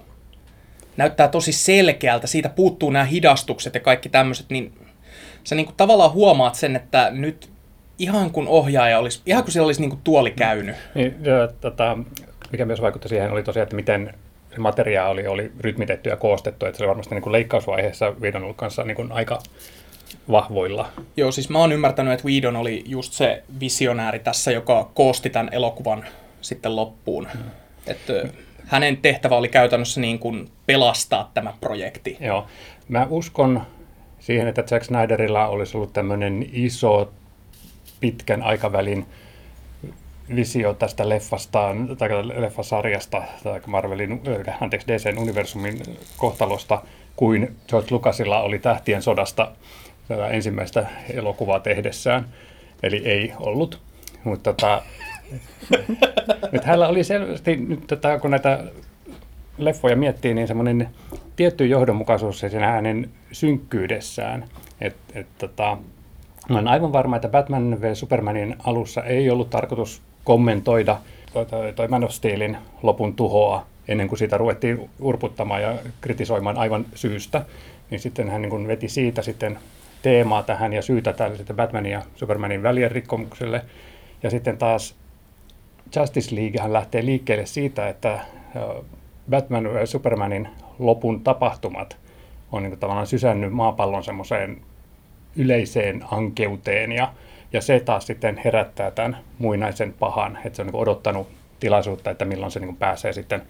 näyttää 0.97 1.27
tosi 1.27 1.51
selkeältä. 1.51 2.27
Siitä 2.27 2.49
puuttuu 2.49 2.89
nämä 2.89 3.05
hidastukset 3.05 3.73
ja 3.73 3.79
kaikki 3.79 4.09
tämmöiset, 4.09 4.45
niin 4.49 4.73
sä 5.43 5.55
niinku 5.55 5.73
tavallaan 5.77 6.13
huomaat 6.13 6.55
sen, 6.55 6.75
että 6.75 7.09
nyt 7.11 7.49
ihan 7.99 8.31
kun 8.31 8.47
ohjaaja 8.47 8.99
olisi, 8.99 9.21
ihan 9.25 9.43
kun 9.43 9.51
siellä 9.51 9.65
olisi 9.65 9.81
niinku 9.81 9.99
tuoli 10.03 10.31
käynyt. 10.31 10.75
Niin, 10.95 11.15
ja, 11.21 11.47
tota, 11.61 11.97
mikä 12.51 12.65
myös 12.65 12.81
vaikutti 12.81 13.09
siihen 13.09 13.31
oli 13.31 13.43
tosiaan, 13.43 13.63
että 13.63 13.75
miten 13.75 14.13
se 14.53 14.59
materiaali 14.59 15.27
oli 15.27 15.51
rytmitetty 15.59 16.09
ja 16.09 16.17
koostettu, 16.17 16.65
että 16.65 16.77
se 16.77 16.83
oli 16.83 16.89
varmasti 16.89 17.15
niin 17.15 17.23
kuin 17.23 17.33
leikkausvaiheessa 17.33 18.21
Vidon 18.21 18.43
ollut 18.43 18.57
kanssa 18.57 18.83
niin 18.83 18.95
kuin 18.95 19.11
aika 19.11 19.39
vahvoilla. 20.31 20.89
Joo, 21.17 21.31
siis 21.31 21.49
mä 21.49 21.59
oon 21.59 21.71
ymmärtänyt, 21.71 22.13
että 22.13 22.25
Whedon 22.27 22.55
oli 22.55 22.83
just 22.85 23.13
se 23.13 23.43
visionääri 23.59 24.19
tässä, 24.19 24.51
joka 24.51 24.89
koosti 24.93 25.29
tämän 25.29 25.49
elokuvan 25.53 26.05
sitten 26.41 26.75
loppuun. 26.75 27.27
Hmm. 27.33 27.43
Että 27.87 28.13
hänen 28.67 28.97
tehtävä 28.97 29.35
oli 29.35 29.49
käytännössä 29.49 30.01
niin 30.01 30.19
kuin 30.19 30.49
pelastaa 30.65 31.31
tämä 31.33 31.53
projekti. 31.61 32.17
Joo. 32.19 32.47
Mä 32.87 33.07
uskon 33.09 33.61
siihen, 34.19 34.47
että 34.47 34.63
Zack 34.63 34.85
Snyderilla 34.85 35.47
olisi 35.47 35.77
ollut 35.77 35.93
tämmöinen 35.93 36.49
iso 36.53 37.11
pitkän 37.99 38.43
aikavälin 38.43 39.05
visio 40.35 40.73
tästä 40.73 41.09
leffasta, 41.09 41.75
tai 41.97 42.09
leffasarjasta, 42.41 43.23
tai 43.43 43.61
Marvelin, 43.65 44.21
äh, 44.47 44.57
anteeksi, 44.63 44.87
DCn 44.87 45.17
universumin 45.19 45.81
kohtalosta, 46.17 46.81
kuin 47.15 47.55
George 47.67 47.87
Lucasilla 47.91 48.41
oli 48.41 48.59
Tähtien 48.59 49.01
sodasta 49.01 49.51
tätä 50.07 50.27
ensimmäistä 50.27 50.85
elokuvaa 51.13 51.59
tehdessään. 51.59 52.25
Eli 52.83 53.01
ei 53.05 53.33
ollut. 53.39 53.81
Mutta 54.23 54.53
tota, 54.53 54.81
nyt 56.51 56.63
hänellä 56.63 56.87
oli 56.87 57.03
selvästi, 57.03 57.55
nyt 57.55 57.87
tota, 57.87 58.19
kun 58.19 58.31
näitä 58.31 58.63
leffoja 59.57 59.95
miettii, 59.95 60.33
niin 60.33 60.47
semmoinen 60.47 60.89
tietty 61.35 61.67
johdonmukaisuus 61.67 62.39
siinä 62.39 62.67
hänen 62.67 63.09
synkkyydessään. 63.31 64.45
Et, 64.81 64.95
et, 65.13 65.27
tota, 65.37 65.77
mä 66.49 66.55
olen 66.55 66.67
aivan 66.67 66.93
varma, 66.93 67.15
että 67.15 67.29
Batman 67.29 67.81
v 67.81 67.93
Supermanin 67.93 68.55
alussa 68.63 69.03
ei 69.03 69.29
ollut 69.29 69.49
tarkoitus 69.49 70.01
kommentoida 70.23 70.97
toi, 71.75 71.87
Man 71.87 72.03
of 72.03 72.11
Steelin 72.11 72.57
lopun 72.83 73.15
tuhoa 73.15 73.65
ennen 73.87 74.07
kuin 74.07 74.19
sitä 74.19 74.37
ruvettiin 74.37 74.89
urputtamaan 74.99 75.61
ja 75.61 75.75
kritisoimaan 76.01 76.57
aivan 76.57 76.85
syystä. 76.95 77.45
Niin 77.89 77.99
sitten 77.99 78.29
hän 78.29 78.41
niin 78.41 78.49
kuin 78.49 78.67
veti 78.67 78.89
siitä 78.89 79.21
sitten 79.21 79.57
teemaa 80.01 80.43
tähän 80.43 80.73
ja 80.73 80.81
syytä 80.81 81.13
tälle 81.13 81.37
sitten 81.37 81.55
Batmanin 81.55 81.91
ja 81.91 82.01
Supermanin 82.15 82.63
välien 82.63 82.91
rikkomukselle. 82.91 83.61
Ja 84.23 84.29
sitten 84.29 84.57
taas 84.57 84.95
Justice 85.99 86.35
League 86.35 86.61
hän 86.61 86.73
lähtee 86.73 87.05
liikkeelle 87.05 87.45
siitä, 87.45 87.89
että 87.89 88.19
Batman 89.29 89.65
ja 89.65 89.85
Supermanin 89.85 90.47
lopun 90.79 91.23
tapahtumat 91.23 91.97
on 92.51 92.63
niin 92.63 92.71
kuin 92.71 92.79
tavallaan 92.79 93.07
sysännyt 93.07 93.53
maapallon 93.53 94.03
semmoiseen 94.03 94.61
yleiseen 95.35 96.03
ankeuteen 96.11 96.91
ja, 96.91 97.13
ja 97.53 97.61
se 97.61 97.79
taas 97.79 98.07
sitten 98.07 98.41
herättää 98.45 98.91
tämän 98.91 99.17
muinaisen 99.39 99.93
pahan, 99.99 100.37
että 100.45 100.55
se 100.55 100.61
on 100.61 100.67
niin 100.67 100.75
odottanut 100.75 101.27
tilaisuutta, 101.59 102.11
että 102.11 102.25
milloin 102.25 102.51
se 102.51 102.59
niin 102.59 102.77
pääsee 102.77 103.13
sitten 103.13 103.41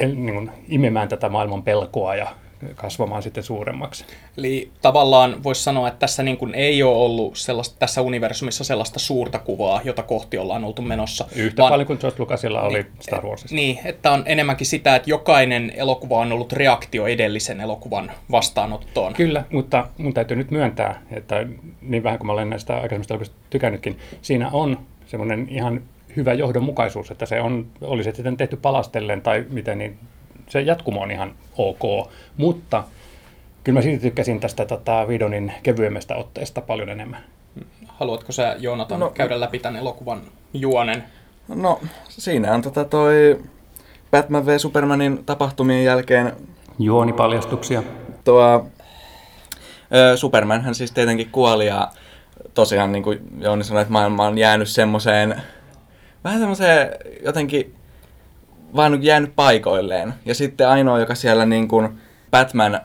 niin 0.00 0.50
imemään 0.68 1.08
tätä 1.08 1.28
maailman 1.28 1.62
pelkoa 1.62 2.14
ja 2.14 2.26
kasvamaan 2.74 3.22
sitten 3.22 3.42
suuremmaksi. 3.42 4.04
Eli 4.36 4.70
tavallaan 4.82 5.44
voisi 5.44 5.62
sanoa, 5.62 5.88
että 5.88 5.98
tässä 5.98 6.22
niin 6.22 6.36
kuin 6.36 6.54
ei 6.54 6.82
ole 6.82 6.96
ollut 6.96 7.36
sellaista, 7.36 7.76
tässä 7.78 8.02
universumissa 8.02 8.64
sellaista 8.64 8.98
suurta 8.98 9.38
kuvaa, 9.38 9.80
jota 9.84 10.02
kohti 10.02 10.38
ollaan 10.38 10.64
oltu 10.64 10.82
menossa. 10.82 11.26
Yhtä 11.36 11.62
vaan, 11.62 11.70
paljon 11.70 11.86
kuin 11.86 11.98
George 12.00 12.18
Lucasilla 12.18 12.62
oli 12.62 12.82
niin, 12.82 12.92
Star 13.00 13.26
Warsissa. 13.26 13.56
Niin, 13.56 13.78
että 13.84 14.12
on 14.12 14.22
enemmänkin 14.26 14.66
sitä, 14.66 14.96
että 14.96 15.10
jokainen 15.10 15.72
elokuva 15.76 16.18
on 16.18 16.32
ollut 16.32 16.52
reaktio 16.52 17.06
edellisen 17.06 17.60
elokuvan 17.60 18.12
vastaanottoon. 18.30 19.14
Kyllä, 19.14 19.44
mutta 19.52 19.88
mun 19.98 20.14
täytyy 20.14 20.36
nyt 20.36 20.50
myöntää, 20.50 21.02
että 21.10 21.46
niin 21.82 22.02
vähän 22.02 22.18
kuin 22.18 22.26
mä 22.26 22.32
olen 22.32 22.50
näistä 22.50 22.74
aikaisemmista 22.74 23.14
elokuvista 23.14 23.36
tykännytkin, 23.50 23.98
siinä 24.22 24.50
on 24.52 24.78
semmoinen 25.06 25.46
ihan 25.50 25.82
hyvä 26.16 26.32
johdonmukaisuus, 26.32 27.10
että 27.10 27.26
se 27.26 27.40
on, 27.40 27.66
oli 27.80 28.04
se 28.04 28.12
sitten 28.12 28.36
tehty 28.36 28.56
palastellen 28.56 29.22
tai 29.22 29.46
miten, 29.50 29.78
niin 29.78 29.98
se 30.48 30.60
jatkumo 30.60 31.00
on 31.00 31.10
ihan 31.10 31.34
ok, 31.56 32.10
mutta 32.36 32.84
kyllä 33.64 33.78
mä 33.78 33.82
siitä 33.82 34.02
tykkäsin 34.02 34.40
tästä 34.40 34.64
tota, 34.64 35.08
Vidonin 35.08 35.52
kevyemmästä 35.62 36.16
otteesta 36.16 36.60
paljon 36.60 36.88
enemmän. 36.88 37.20
Haluatko 37.86 38.32
sä, 38.32 38.56
Joonatan, 38.58 39.00
no, 39.00 39.10
käydä 39.10 39.40
läpi 39.40 39.58
tämän 39.58 39.80
elokuvan 39.80 40.20
juonen? 40.54 41.04
No, 41.48 41.80
siinä 42.08 42.54
on 42.54 42.62
tota 42.62 42.84
toi 42.84 43.42
Batman 44.10 44.46
v 44.46 44.58
Supermanin 44.58 45.24
tapahtumien 45.24 45.84
jälkeen... 45.84 46.32
Juonipaljastuksia. 46.78 47.82
Tuo, 48.24 48.66
ö, 49.94 50.16
Superman 50.16 50.74
siis 50.74 50.92
tietenkin 50.92 51.30
kuoli 51.30 51.66
ja 51.66 51.88
tosiaan 52.54 52.92
niin 52.92 53.02
kuin 53.02 53.18
Jouni 53.40 53.64
sanoi, 53.64 53.82
että 53.82 53.92
maailma 53.92 54.26
on 54.26 54.38
jäänyt 54.38 54.68
semmoiseen, 54.68 55.42
vähän 56.24 56.38
semmoiseen 56.38 56.90
jotenkin 57.24 57.77
vaan 58.76 59.02
jäänyt 59.02 59.32
paikoilleen. 59.36 60.14
Ja 60.24 60.34
sitten 60.34 60.68
ainoa, 60.68 60.98
joka 60.98 61.14
siellä 61.14 61.46
niin 61.46 61.68
kuin 61.68 61.88
Batman 62.30 62.80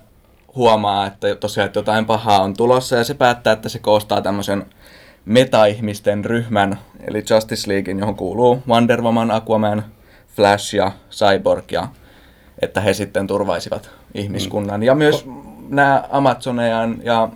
huomaa, 0.56 1.08
että 1.08 1.36
tosiaan 1.36 1.66
että 1.66 1.80
jotain 1.80 2.06
pahaa 2.06 2.42
on 2.42 2.58
tulossa 2.58 2.96
ja 2.96 3.04
se 3.04 3.14
päättää, 3.14 3.54
että 3.54 3.70
se 3.70 3.80
koostaa 3.80 4.22
tämmöisen 4.22 4.66
meta-ihmisten 5.26 6.26
ryhmän, 6.26 6.80
eli 7.08 7.24
Justice 7.30 7.72
Leaguein, 7.72 8.00
johon 8.00 8.16
kuuluu 8.16 8.64
Wonder 8.68 9.02
Woman, 9.02 9.32
Aquaman, 9.32 9.86
Flash 10.28 10.76
ja 10.76 10.92
Cyborg, 11.12 11.72
ja 11.72 11.88
että 12.62 12.82
he 12.82 12.94
sitten 12.94 13.28
turvaisivat 13.28 13.92
ihmiskunnan. 14.14 14.80
Mm. 14.80 14.84
Ja 14.84 14.96
myös 14.96 15.26
Ko- 15.26 15.30
nämä 15.70 16.04
Amazonejan 16.12 16.98
ja 17.04 17.30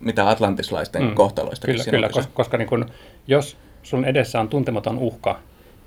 mitä 0.00 0.28
atlantislaisten 0.28 1.02
mm. 1.02 1.14
kohtaloista. 1.14 1.66
Kyllä, 1.66 1.84
kyllä 1.84 2.08
koska, 2.08 2.32
koska 2.34 2.56
niin 2.56 2.68
kun, 2.68 2.86
jos 3.26 3.56
sun 3.82 4.04
edessä 4.04 4.40
on 4.40 4.48
tuntematon 4.48 4.98
uhka, 4.98 5.38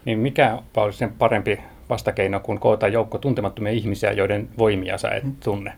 niin 0.05 0.19
mikä 0.19 0.57
olisi 0.77 0.99
sen 0.99 1.13
parempi 1.13 1.59
vastakeino 1.89 2.39
kuin 2.39 2.59
koota 2.59 2.87
joukko 2.87 3.17
tuntemattomia 3.17 3.71
ihmisiä, 3.71 4.11
joiden 4.11 4.49
voimia 4.57 4.97
sä 4.97 5.09
et 5.09 5.23
tunne. 5.43 5.73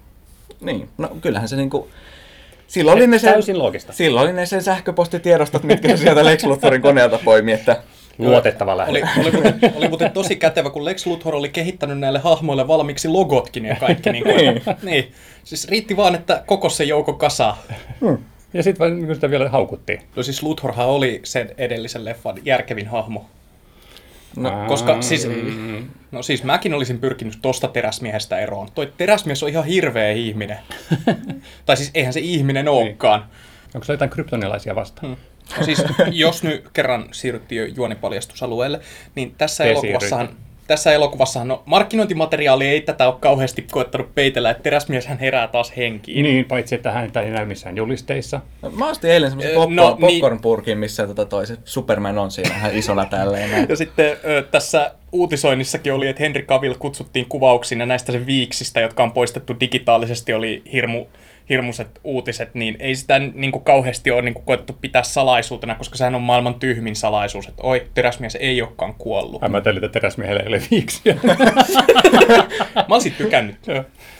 Niin, 0.61 0.89
no 0.97 1.09
kyllähän 1.21 1.49
se 1.49 1.55
niinku... 1.55 1.87
Silloin 2.67 2.97
oli 2.97 3.07
ne 3.07 3.19
sen, 3.19 3.33
täysin 3.33 3.59
loogista. 3.59 3.93
Silloin 3.93 4.23
oli 4.23 4.33
ne 4.33 4.45
sen 4.45 4.63
sähköpostitiedostot, 4.63 5.63
mitkä 5.63 5.87
se 5.87 5.97
sieltä 5.97 6.25
Lex 6.25 6.43
Luthorin 6.43 6.81
koneelta 6.81 7.19
poimi, 7.25 7.51
että 7.51 7.83
luotettava 8.17 8.77
lähde. 8.77 8.91
Oli, 8.91 9.03
oli, 9.21 9.31
muuten, 9.31 9.73
oli 9.75 9.87
muuten 9.87 10.11
tosi 10.11 10.35
kätevä, 10.35 10.69
kun 10.69 10.85
Lex 10.85 11.05
Luthor 11.05 11.35
oli 11.35 11.49
kehittänyt 11.49 11.99
näille 11.99 12.19
hahmoille 12.19 12.67
valmiiksi 12.67 13.07
logotkin 13.07 13.65
ja 13.65 13.75
kaikki. 13.75 14.09
Niin, 14.11 14.23
kuin, 14.23 14.35
niin. 14.37 14.61
niin. 14.83 15.11
Siis 15.43 15.67
riitti 15.67 15.97
vaan, 15.97 16.15
että 16.15 16.43
koko 16.45 16.69
se 16.69 16.83
joukko 16.83 17.13
kasa. 17.13 17.55
Hmm. 18.01 18.17
Ja 18.53 18.63
sitten 18.63 19.13
sitä 19.13 19.29
vielä 19.29 19.49
haukuttiin. 19.49 20.01
No 20.15 20.23
siis 20.23 20.43
Luthorhan 20.43 20.87
oli 20.87 21.19
sen 21.23 21.49
edellisen 21.57 22.05
leffan 22.05 22.35
järkevin 22.45 22.87
hahmo. 22.87 23.25
No, 24.35 24.65
koska 24.67 25.01
siis, 25.01 25.27
no 26.11 26.23
siis 26.23 26.43
mäkin 26.43 26.73
olisin 26.73 26.99
pyrkinyt 26.99 27.39
tosta 27.41 27.67
teräsmiehestä 27.67 28.39
eroon. 28.39 28.67
Toi 28.75 28.93
teräsmies 28.97 29.43
on 29.43 29.49
ihan 29.49 29.65
hirveä 29.65 30.11
ihminen. 30.11 30.57
tai 31.65 31.77
siis 31.77 31.91
eihän 31.93 32.13
se 32.13 32.19
ihminen 32.19 32.65
niin. 32.65 32.73
olekaan. 32.73 33.25
Onko 33.75 33.85
se 33.85 33.93
jotain 33.93 34.09
kryptonilaisia 34.09 34.75
vastaan? 34.75 35.07
Hmm. 35.07 35.17
No 35.57 35.65
siis 35.65 35.83
jos 36.11 36.43
nyt 36.43 36.69
kerran 36.73 37.05
siirryttiin 37.11 37.59
jo 37.59 37.65
juonipaljastusalueelle, 37.65 38.79
niin 39.15 39.35
tässä 39.37 39.63
elokuvassahan, 39.63 40.29
tässä 40.71 40.93
elokuvassahan 40.93 41.47
no, 41.47 41.63
markkinointimateriaali 41.65 42.67
ei 42.67 42.81
tätä 42.81 43.07
ole 43.07 43.15
kauheasti 43.19 43.65
koettanut 43.71 44.15
peitellä, 44.15 44.49
että 44.49 44.63
teräsmieshän 44.63 45.19
herää 45.19 45.47
taas 45.47 45.77
henkiin. 45.77 46.23
Niin, 46.23 46.45
paitsi 46.45 46.75
että 46.75 46.91
hän 46.91 47.11
ei 47.23 47.31
näy 47.31 47.45
missään 47.45 47.77
julisteissa. 47.77 48.41
No, 48.61 48.69
mä 48.69 48.89
ostin 48.89 49.11
eilen 49.11 49.29
semmoisen 49.29 49.55
popcorn, 49.55 49.75
no, 49.75 49.97
popcorn-purkin, 50.01 50.77
missä 50.77 51.07
tota 51.07 51.25
toiset 51.25 51.59
Superman 51.65 52.17
on 52.17 52.31
siinä 52.31 52.55
ihan 52.55 52.75
isona 52.75 53.05
tälleen. 53.05 53.65
ja 53.69 53.75
sitten 53.75 54.17
ö, 54.23 54.43
tässä 54.51 54.91
uutisoinnissakin 55.11 55.93
oli, 55.93 56.07
että 56.07 56.23
Henry 56.23 56.41
Cavill 56.41 56.75
kutsuttiin 56.79 57.25
kuvauksiin 57.29 57.79
ja 57.79 57.85
näistä 57.85 58.11
sen 58.11 58.25
viiksistä, 58.25 58.79
jotka 58.79 59.03
on 59.03 59.11
poistettu 59.11 59.59
digitaalisesti, 59.59 60.33
oli 60.33 60.61
hirmu 60.73 61.05
hirmuiset 61.51 61.99
uutiset, 62.03 62.55
niin 62.55 62.75
ei 62.79 62.95
sitä 62.95 63.19
niin 63.19 63.51
kuin 63.51 63.63
kauheasti 63.63 64.11
ole 64.11 64.21
niin 64.21 64.33
kuin 64.33 64.45
koettu 64.45 64.77
pitää 64.81 65.03
salaisuutena, 65.03 65.75
koska 65.75 65.97
sehän 65.97 66.15
on 66.15 66.21
maailman 66.21 66.55
tyhmin 66.55 66.95
salaisuus, 66.95 67.47
että 67.47 67.63
oi, 67.63 67.87
teräsmies 67.93 68.35
ei 68.35 68.61
olekaan 68.61 68.93
kuollut. 68.93 69.43
Ai 69.43 69.49
mä 69.49 69.57
ajattelin, 69.57 69.83
että 69.83 69.99
teräsmiehellä 69.99 70.41
ei 70.41 70.47
ole 70.47 70.61
viiksiä. 70.71 71.15
mä 72.87 72.95
olisin 72.95 73.13
tykännyt. 73.17 73.57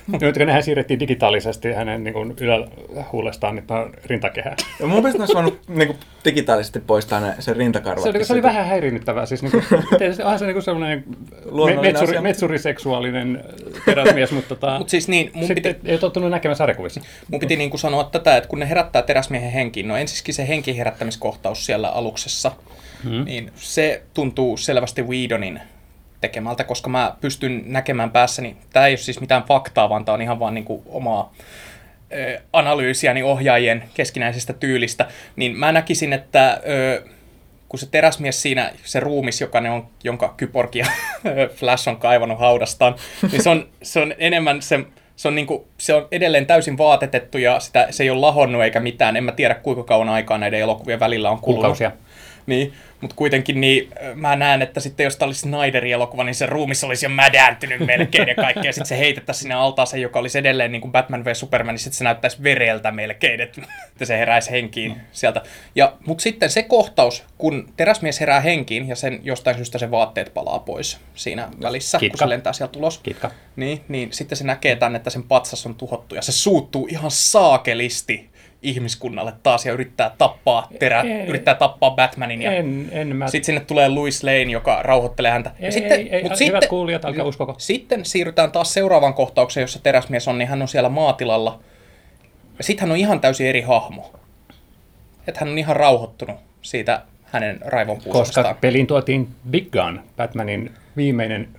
Nyt 0.08 0.38
kun 0.38 0.46
nehän 0.46 0.63
siirrettiin 0.63 1.00
digitaalisesti 1.00 1.72
hänen 1.72 2.03
niin 2.03 2.13
kuin 2.13 2.34
ylähuulestaan 2.39 3.55
niin 3.55 3.65
rintakehään. 4.05 4.58
Ja 4.79 4.88
mun 4.88 4.98
mielestä 4.98 5.22
olisi 5.22 5.34
voinut 5.34 5.60
niin 5.67 5.88
kuin, 5.88 5.98
digitaalisesti 6.25 6.79
poistaa 6.79 7.20
ne, 7.20 7.36
sen 7.39 7.55
rintakarvat. 7.55 8.03
Se 8.03 8.10
oli, 8.10 8.25
se 8.25 8.34
oli 8.34 8.43
vähän 8.43 8.65
häirinnyttävää. 8.65 9.25
Siis, 9.25 9.43
niin 9.43 9.51
kuin, 9.51 9.63
onhan 10.24 10.39
se 10.39 10.46
niin 10.46 10.53
kuin 10.53 10.63
sellainen 10.63 11.03
metsuri, 11.81 12.22
metsuriseksuaalinen 12.22 13.43
teräsmies, 13.86 14.31
mutta 14.31 14.55
tota, 14.55 14.77
Mut 14.77 14.89
siis 14.89 15.08
niin, 15.08 15.31
mun 15.34 15.48
piti... 15.48 15.70
ei 15.70 15.77
ole 15.91 16.00
tottunut 16.00 16.29
näkemään 16.29 16.55
sarjakuvissa. 16.55 17.01
Mun 17.27 17.39
piti 17.39 17.55
niin 17.55 17.70
kuin 17.70 17.79
sanoa 17.79 18.03
tätä, 18.03 18.38
että 18.38 18.50
kun 18.50 18.60
ne 18.60 18.70
herättää 18.70 19.01
teräsmiehen 19.01 19.51
henkiin, 19.51 19.88
no 19.88 19.98
ensiskin 19.98 20.34
se 20.34 20.48
henkiherättämiskohtaus 20.48 21.65
siellä 21.65 21.89
aluksessa, 21.89 22.51
hmm. 23.03 23.25
niin 23.25 23.51
se 23.55 24.03
tuntuu 24.13 24.58
selvästi 24.58 25.01
Whedonin 25.03 25.62
tekemältä, 26.21 26.63
koska 26.63 26.89
mä 26.89 27.15
pystyn 27.21 27.63
näkemään 27.65 28.11
päässäni, 28.11 28.55
tämä 28.73 28.87
ei 28.87 28.91
ole 28.91 28.97
siis 28.97 29.21
mitään 29.21 29.43
faktaa, 29.43 29.89
vaan 29.89 30.05
tämä 30.05 30.13
on 30.13 30.21
ihan 30.21 30.39
vaan 30.39 30.53
niin 30.53 30.65
kuin 30.65 30.83
omaa 30.85 31.33
analyysiäni 32.53 33.23
ohjaajien 33.23 33.83
keskinäisestä 33.93 34.53
tyylistä, 34.53 35.07
niin 35.35 35.57
mä 35.57 35.71
näkisin, 35.71 36.13
että 36.13 36.61
kun 37.69 37.79
se 37.79 37.85
teräsmies 37.91 38.41
siinä, 38.41 38.71
se 38.83 38.99
ruumis, 38.99 39.41
joka 39.41 39.61
ne 39.61 39.69
on, 39.69 39.87
jonka 40.03 40.33
Kyborg 40.37 40.75
ja 40.75 40.85
Flash 41.55 41.89
on 41.89 41.97
kaivannut 41.97 42.39
haudastaan, 42.39 42.95
niin 43.31 43.43
se 43.43 43.49
on, 43.49 43.67
se 43.81 43.99
on 43.99 44.13
enemmän 44.17 44.61
se, 44.61 44.79
Se 45.15 45.27
on, 45.27 45.35
niinku, 45.35 45.67
se 45.77 45.93
on 45.93 46.07
edelleen 46.11 46.45
täysin 46.45 46.77
vaatetettu 46.77 47.37
ja 47.37 47.59
sitä, 47.59 47.87
se 47.89 48.03
ei 48.03 48.09
ole 48.09 48.19
lahonnut 48.19 48.63
eikä 48.63 48.79
mitään. 48.79 49.17
En 49.17 49.23
mä 49.23 49.31
tiedä 49.31 49.55
kuinka 49.55 49.83
kauan 49.83 50.09
aikaa 50.09 50.37
näiden 50.37 50.59
elokuvien 50.59 50.99
välillä 50.99 51.29
on 51.29 51.39
kulunut. 51.39 51.61
Kuukausia. 51.61 51.91
Niin, 52.45 52.74
mutta 53.01 53.15
kuitenkin 53.15 53.62
niin 53.62 53.89
äh, 54.03 54.15
mä 54.15 54.36
näen, 54.36 54.62
että 54.62 54.79
sitten 54.79 55.03
jos 55.03 55.17
tämä 55.17 55.27
olisi 55.27 55.41
Snyderin 55.41 55.93
elokuva, 55.93 56.24
niin 56.24 56.36
se 56.36 56.45
ruumis 56.45 56.83
olisi 56.83 57.05
jo 57.05 57.10
mädääntynyt 57.10 57.79
melkein 57.79 58.27
ja 58.27 58.36
kaikkea. 58.36 58.63
Ja 58.65 58.74
sitten 58.74 58.88
se 58.88 58.98
heitettäisiin 58.98 59.41
sinne 59.41 59.55
altaaseen, 59.55 60.01
joka 60.01 60.19
olisi 60.19 60.38
edelleen 60.38 60.71
niin 60.71 60.81
kuin 60.81 60.91
Batman 60.91 61.25
v 61.25 61.33
Superman, 61.33 61.74
niin 61.75 61.79
sitten 61.79 61.98
se 61.98 62.03
näyttäisi 62.03 62.43
vereltä 62.43 62.91
melkein, 62.91 63.41
että, 63.45 63.62
se 64.03 64.17
heräisi 64.17 64.51
henkiin 64.51 65.01
sieltä. 65.12 65.41
Ja, 65.75 65.93
mutta 66.05 66.21
sitten 66.21 66.50
se 66.50 66.63
kohtaus, 66.63 67.24
kun 67.38 67.74
teräsmies 67.77 68.19
herää 68.19 68.39
henkiin 68.39 68.88
ja 68.88 68.95
sen 68.95 69.19
jostain 69.24 69.55
syystä 69.55 69.77
se 69.77 69.91
vaatteet 69.91 70.33
palaa 70.33 70.60
pois 70.60 71.00
siinä 71.15 71.50
välissä, 71.62 71.98
Kitka. 71.98 72.17
kun 72.17 72.25
se 72.25 72.29
lentää 72.29 72.53
sieltä 72.53 72.79
ulos. 72.79 72.98
Kitka. 72.98 73.31
Niin, 73.55 73.81
niin 73.88 74.13
sitten 74.13 74.38
se 74.38 74.43
näkee 74.43 74.75
tänne, 74.75 74.98
että 74.98 75.10
sen 75.10 75.24
patsas 75.24 75.65
on 75.65 75.75
tuhottu 75.75 76.15
ja 76.15 76.21
se 76.21 76.31
suuttuu 76.31 76.88
ihan 76.91 77.12
saakelisti 77.12 78.30
ihmiskunnalle 78.61 79.33
taas 79.43 79.65
ja 79.65 79.73
yrittää 79.73 80.11
tappaa, 80.17 80.67
terä, 80.79 81.01
Ei. 81.01 81.27
yrittää 81.27 81.55
tappaa 81.55 81.91
Batmanin. 81.91 82.41
Ja 82.41 82.51
En, 82.51 82.89
en 82.91 83.15
mä... 83.15 83.27
sitten 83.27 83.45
sinne 83.45 83.61
tulee 83.61 83.89
Louis 83.89 84.23
Lane, 84.23 84.41
joka 84.41 84.81
rauhoittelee 84.83 85.31
häntä. 85.31 85.51
Ei, 85.59 85.83
ei, 85.83 86.09
ei, 86.09 86.47
hyvät 86.47 86.67
kuulijat, 86.67 87.05
älkää 87.05 87.25
uskoko. 87.25 87.55
Sitten 87.57 88.05
siirrytään 88.05 88.51
taas 88.51 88.73
seuraavaan 88.73 89.13
kohtaukseen, 89.13 89.61
jossa 89.61 89.79
teräsmies 89.83 90.27
on, 90.27 90.37
niin 90.37 90.47
hän 90.47 90.61
on 90.61 90.67
siellä 90.67 90.89
maatilalla. 90.89 91.59
Ja 92.57 92.63
sitten 92.63 92.81
hän 92.81 92.91
on 92.91 92.97
ihan 92.97 93.21
täysin 93.21 93.47
eri 93.47 93.61
hahmo. 93.61 94.13
Että 95.27 95.39
hän 95.39 95.49
on 95.49 95.57
ihan 95.57 95.75
rauhoittunut 95.75 96.35
siitä 96.61 97.01
hänen 97.23 97.59
raivon 97.61 98.01
Koska 98.09 98.55
peliin 98.61 98.87
tuotiin 98.87 99.27
Big 99.49 99.71
Gun, 99.71 100.01
Batmanin 100.17 100.71
viimeinen 100.97 101.49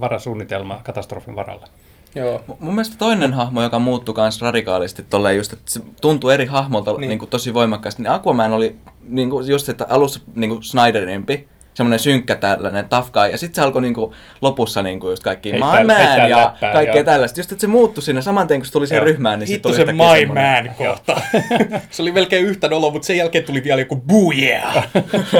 varasuunnitelma 0.00 0.80
katastrofin 0.84 1.36
varalle. 1.36 1.66
Joo. 2.14 2.38
M- 2.48 2.52
Mun 2.60 2.74
mielestä 2.74 2.96
toinen 2.98 3.32
hahmo, 3.34 3.62
joka 3.62 3.78
muuttui 3.78 4.14
myös 4.18 4.42
radikaalisti 4.42 5.02
tolleen 5.10 5.36
just, 5.36 5.52
että 5.52 5.64
se 5.70 5.80
tuntui 6.00 6.34
eri 6.34 6.46
hahmolta 6.46 6.92
Niin. 6.92 7.08
niin. 7.08 7.18
Kuin, 7.18 7.28
tosi 7.30 7.54
voimakkaasti, 7.54 8.02
niin 8.02 8.10
Aquaman 8.12 8.52
oli 8.52 8.76
niin 9.02 9.30
kuin, 9.30 9.46
just, 9.48 9.68
että 9.68 9.86
alussa 9.88 10.20
niin 10.34 10.50
kuin 10.50 10.62
Snyderimpi, 10.62 11.48
semmoinen 11.74 11.98
synkkä 11.98 12.34
tällainen 12.36 12.86
guy, 13.12 13.30
ja 13.30 13.38
sitten 13.38 13.54
se 13.54 13.62
alkoi 13.66 13.82
niin 13.82 13.94
kuin, 13.94 14.12
lopussa 14.40 14.82
niin 14.82 15.00
kuin, 15.00 15.10
just 15.10 15.22
kaikki 15.22 15.52
my 15.52 15.58
man 15.58 15.76
heittää 15.76 16.28
ja 16.28 16.36
läppää, 16.38 16.72
kaikkea 16.72 16.94
joo. 16.96 17.04
tällaista. 17.04 17.40
Just, 17.40 17.52
että 17.52 17.60
se 17.60 17.66
muuttui 17.66 18.02
siinä 18.02 18.20
saman 18.20 18.46
tien, 18.46 18.60
kun 18.60 18.66
se 18.66 18.72
tuli 18.72 18.86
siihen 18.86 19.00
Joo. 19.00 19.12
ryhmään, 19.12 19.38
niin 19.38 19.48
Hitto 19.48 19.68
sitten 19.68 19.86
se 19.86 19.92
tuli 19.92 20.08
my 20.12 20.18
semmoinen- 20.20 20.64
man 20.66 20.74
kohta. 20.88 21.20
se 21.90 22.02
oli 22.02 22.12
melkein 22.12 22.44
yhtä 22.46 22.68
nolo, 22.68 22.90
mutta 22.90 23.06
sen 23.06 23.16
jälkeen 23.16 23.44
tuli 23.44 23.64
vielä 23.64 23.80
joku 23.80 23.96
boo 23.96 24.32
yeah. 24.38 24.88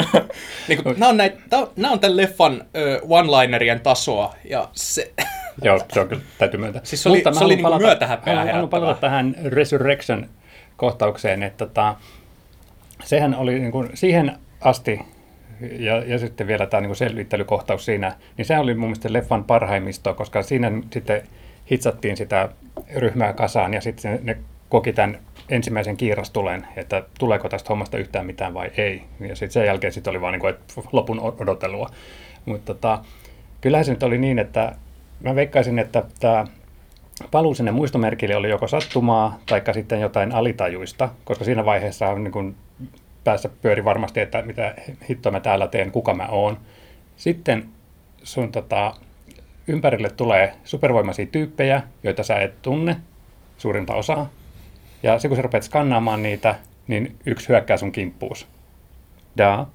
niin 0.68 0.82
kuin, 0.82 0.94
nämä, 1.00 1.10
on 1.10 1.16
näitä, 1.16 1.36
nämä 1.76 1.92
on 1.92 2.00
tämän 2.00 2.16
leffan 2.16 2.64
ö, 2.76 3.00
one-linerien 3.08 3.80
tasoa. 3.80 4.34
Ja 4.50 4.68
se, 4.72 5.12
Joo, 5.62 5.80
se 5.92 6.00
on 6.00 6.08
kyllä, 6.08 6.22
täytyy 6.38 6.60
myöntää. 6.60 6.80
Siis 6.84 7.02
se 7.02 7.08
oli- 7.08 7.22
mä 7.24 7.32
se 7.32 7.44
oli 7.44 7.56
niinku 7.56 7.78
myötähäpeää 7.78 8.36
haluan- 8.36 8.52
Haluan 8.54 8.68
palata 8.68 9.00
tähän 9.00 9.34
Resurrection-kohtaukseen, 9.44 11.42
että 11.42 11.66
tota, 11.66 11.94
sehän 13.04 13.34
oli 13.34 13.58
niin 13.58 13.72
kuin 13.72 13.88
siihen 13.94 14.32
asti, 14.60 15.00
ja, 15.78 15.96
ja 16.04 16.18
sitten 16.18 16.46
vielä 16.46 16.66
tämä 16.66 16.80
niin 16.80 16.88
kuin 16.88 16.96
selvittelykohtaus 16.96 17.84
siinä, 17.84 18.12
niin 18.36 18.44
se 18.46 18.58
oli 18.58 18.74
mun 18.74 18.88
mielestä 18.88 19.12
leffan 19.12 19.44
parhaimmistoa, 19.44 20.14
koska 20.14 20.42
siinä 20.42 20.72
sitten 20.92 21.22
hitsattiin 21.70 22.16
sitä 22.16 22.48
ryhmää 22.96 23.32
kasaan, 23.32 23.74
ja 23.74 23.80
sitten 23.80 24.18
ne 24.22 24.36
koki 24.68 24.92
tämän 24.92 25.18
ensimmäisen 25.48 25.96
kiirastulen, 25.96 26.66
että 26.76 27.02
tuleeko 27.18 27.48
tästä 27.48 27.68
hommasta 27.68 27.98
yhtään 27.98 28.26
mitään 28.26 28.54
vai 28.54 28.70
ei. 28.76 29.02
Ja 29.20 29.36
sitten 29.36 29.50
sen 29.50 29.66
jälkeen 29.66 29.92
sitten 29.92 30.10
oli 30.10 30.20
vaan 30.20 30.32
niin 30.32 30.40
kuin, 30.40 30.50
että 30.54 30.74
lopun 30.92 31.20
odottelua. 31.20 31.90
Mutta 32.44 32.74
tota, 32.74 32.98
kyllähän 33.60 33.84
se 33.84 33.92
nyt 33.92 34.02
oli 34.02 34.18
niin, 34.18 34.38
että 34.38 34.72
mä 35.20 35.34
veikkaisin, 35.34 35.78
että 35.78 36.04
tämä 36.20 36.44
paluu 37.30 37.54
sinne 37.54 37.70
muistomerkille 37.70 38.36
oli 38.36 38.50
joko 38.50 38.68
sattumaa 38.68 39.38
tai 39.46 39.62
sitten 39.74 40.00
jotain 40.00 40.32
alitajuista, 40.32 41.08
koska 41.24 41.44
siinä 41.44 41.64
vaiheessa 41.64 42.08
on 42.08 42.24
niin 42.24 42.56
päässä 43.24 43.48
pyöri 43.48 43.84
varmasti, 43.84 44.20
että 44.20 44.42
mitä 44.42 44.74
hittoa 45.08 45.32
mä 45.32 45.40
täällä 45.40 45.66
teen, 45.66 45.92
kuka 45.92 46.14
mä 46.14 46.26
oon. 46.26 46.58
Sitten 47.16 47.68
sun 48.22 48.52
tota, 48.52 48.94
ympärille 49.68 50.10
tulee 50.10 50.54
supervoimaisia 50.64 51.26
tyyppejä, 51.26 51.82
joita 52.02 52.22
sä 52.22 52.36
et 52.36 52.62
tunne, 52.62 52.96
suurinta 53.58 53.94
osaa. 53.94 54.30
Ja 55.02 55.18
se 55.18 55.28
kun 55.28 55.36
sä 55.36 55.42
rupeat 55.42 55.62
skannaamaan 55.62 56.22
niitä, 56.22 56.54
niin 56.88 57.16
yksi 57.26 57.48
hyökkää 57.48 57.76
sun 57.76 57.92
kimppuus. 57.92 58.46
Daa. 59.38 59.70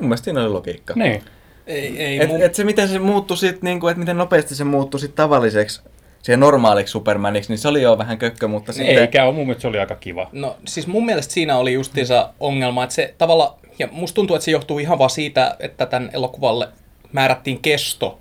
Mun 0.00 0.08
mielestä 0.08 0.24
siinä 0.24 0.40
oli 0.40 0.48
logiikka. 0.48 0.94
Niin. 0.96 1.22
Ei, 1.70 2.02
ei 2.02 2.22
Et, 2.22 2.28
mun, 2.28 2.42
et 2.42 2.54
se 2.54 2.64
miten 2.64 2.88
se 2.88 2.98
muuttui 2.98 3.36
sit, 3.36 3.62
niinku, 3.62 3.88
että 3.88 3.98
miten 3.98 4.18
nopeasti 4.18 4.54
se 4.54 4.64
muuttui 4.64 5.00
sit 5.00 5.14
tavalliseksi, 5.14 5.80
siihen 6.22 6.40
normaaliksi 6.40 6.92
Supermaniksi, 6.92 7.50
niin 7.52 7.58
se 7.58 7.68
oli 7.68 7.82
jo 7.82 7.98
vähän 7.98 8.18
kökkö, 8.18 8.48
mutta 8.48 8.72
sitten... 8.72 8.98
Eikä 8.98 9.24
ole, 9.24 9.34
mun 9.34 9.46
mielestä 9.46 9.62
se 9.62 9.68
oli 9.68 9.78
aika 9.78 9.94
kiva. 9.96 10.28
No 10.32 10.56
siis 10.66 10.86
mun 10.86 11.06
mielestä 11.06 11.34
siinä 11.34 11.56
oli 11.56 11.72
justiinsa 11.72 12.30
ongelma, 12.40 12.84
että 12.84 12.94
se 12.94 13.14
tavalla, 13.18 13.58
ja 13.78 13.88
musta 13.92 14.14
tuntuu, 14.14 14.36
että 14.36 14.44
se 14.44 14.50
johtuu 14.50 14.78
ihan 14.78 14.98
vaan 14.98 15.10
siitä, 15.10 15.56
että 15.60 15.86
tämän 15.86 16.10
elokuvalle 16.12 16.68
määrättiin 17.12 17.58
kesto, 17.62 18.18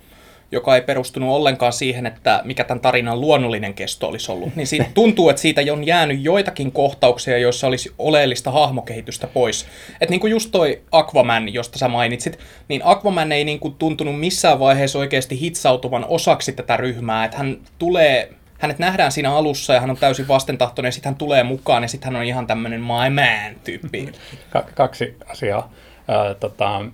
joka 0.52 0.76
ei 0.76 0.82
perustunut 0.82 1.36
ollenkaan 1.36 1.74
siihen, 1.74 2.06
että 2.06 2.42
mikä 2.44 2.64
tämän 2.64 2.82
tarinan 2.82 3.22
luonnollinen 3.22 3.74
kesto 3.74 4.08
olisi 4.08 4.32
ollut. 4.32 4.56
Niin 4.56 4.68
siitä 4.68 4.86
tuntuu, 4.94 5.30
että 5.30 5.42
siitä 5.42 5.62
on 5.72 5.86
jäänyt 5.86 6.24
joitakin 6.24 6.72
kohtauksia, 6.72 7.38
joissa 7.38 7.68
olisi 7.68 7.94
oleellista 7.98 8.52
hahmokehitystä 8.52 9.28
pois. 9.28 9.66
Että 9.92 10.10
niin 10.10 10.20
kuin 10.20 10.32
just 10.32 10.52
toi 10.52 10.82
Aquaman, 10.92 11.54
josta 11.54 11.78
sä 11.78 11.88
mainitsit, 11.88 12.40
niin 12.68 12.82
Aquaman 12.84 13.32
ei 13.32 13.44
niin 13.44 13.60
kuin 13.60 13.74
tuntunut 13.74 14.20
missään 14.20 14.60
vaiheessa 14.60 15.00
oikeasti 15.00 15.40
hitsautuvan 15.40 16.06
osaksi 16.08 16.52
tätä 16.52 16.78
ryhmää. 16.78 17.26
Että 17.26 17.38
hän 17.38 17.58
tulee, 17.80 18.34
hänet 18.60 18.80
nähdään 18.80 19.12
siinä 19.12 19.34
alussa 19.36 19.74
ja 19.74 19.80
hän 19.80 19.90
on 19.90 19.98
täysin 19.98 20.28
vastentahtoinen 20.28 20.88
ja 20.88 20.92
sitten 20.92 21.10
hän 21.10 21.18
tulee 21.18 21.44
mukaan 21.44 21.84
ja 21.84 21.90
sitten 21.90 22.12
hän 22.12 22.20
on 22.20 22.26
ihan 22.26 22.48
tämmöinen 22.48 22.82
my 22.82 23.10
man-tyyppi. 23.16 24.10
Ka- 24.50 24.66
kaksi 24.76 25.16
asiaa. 25.26 25.74
Ää, 26.08 26.34
tota, 26.34 26.86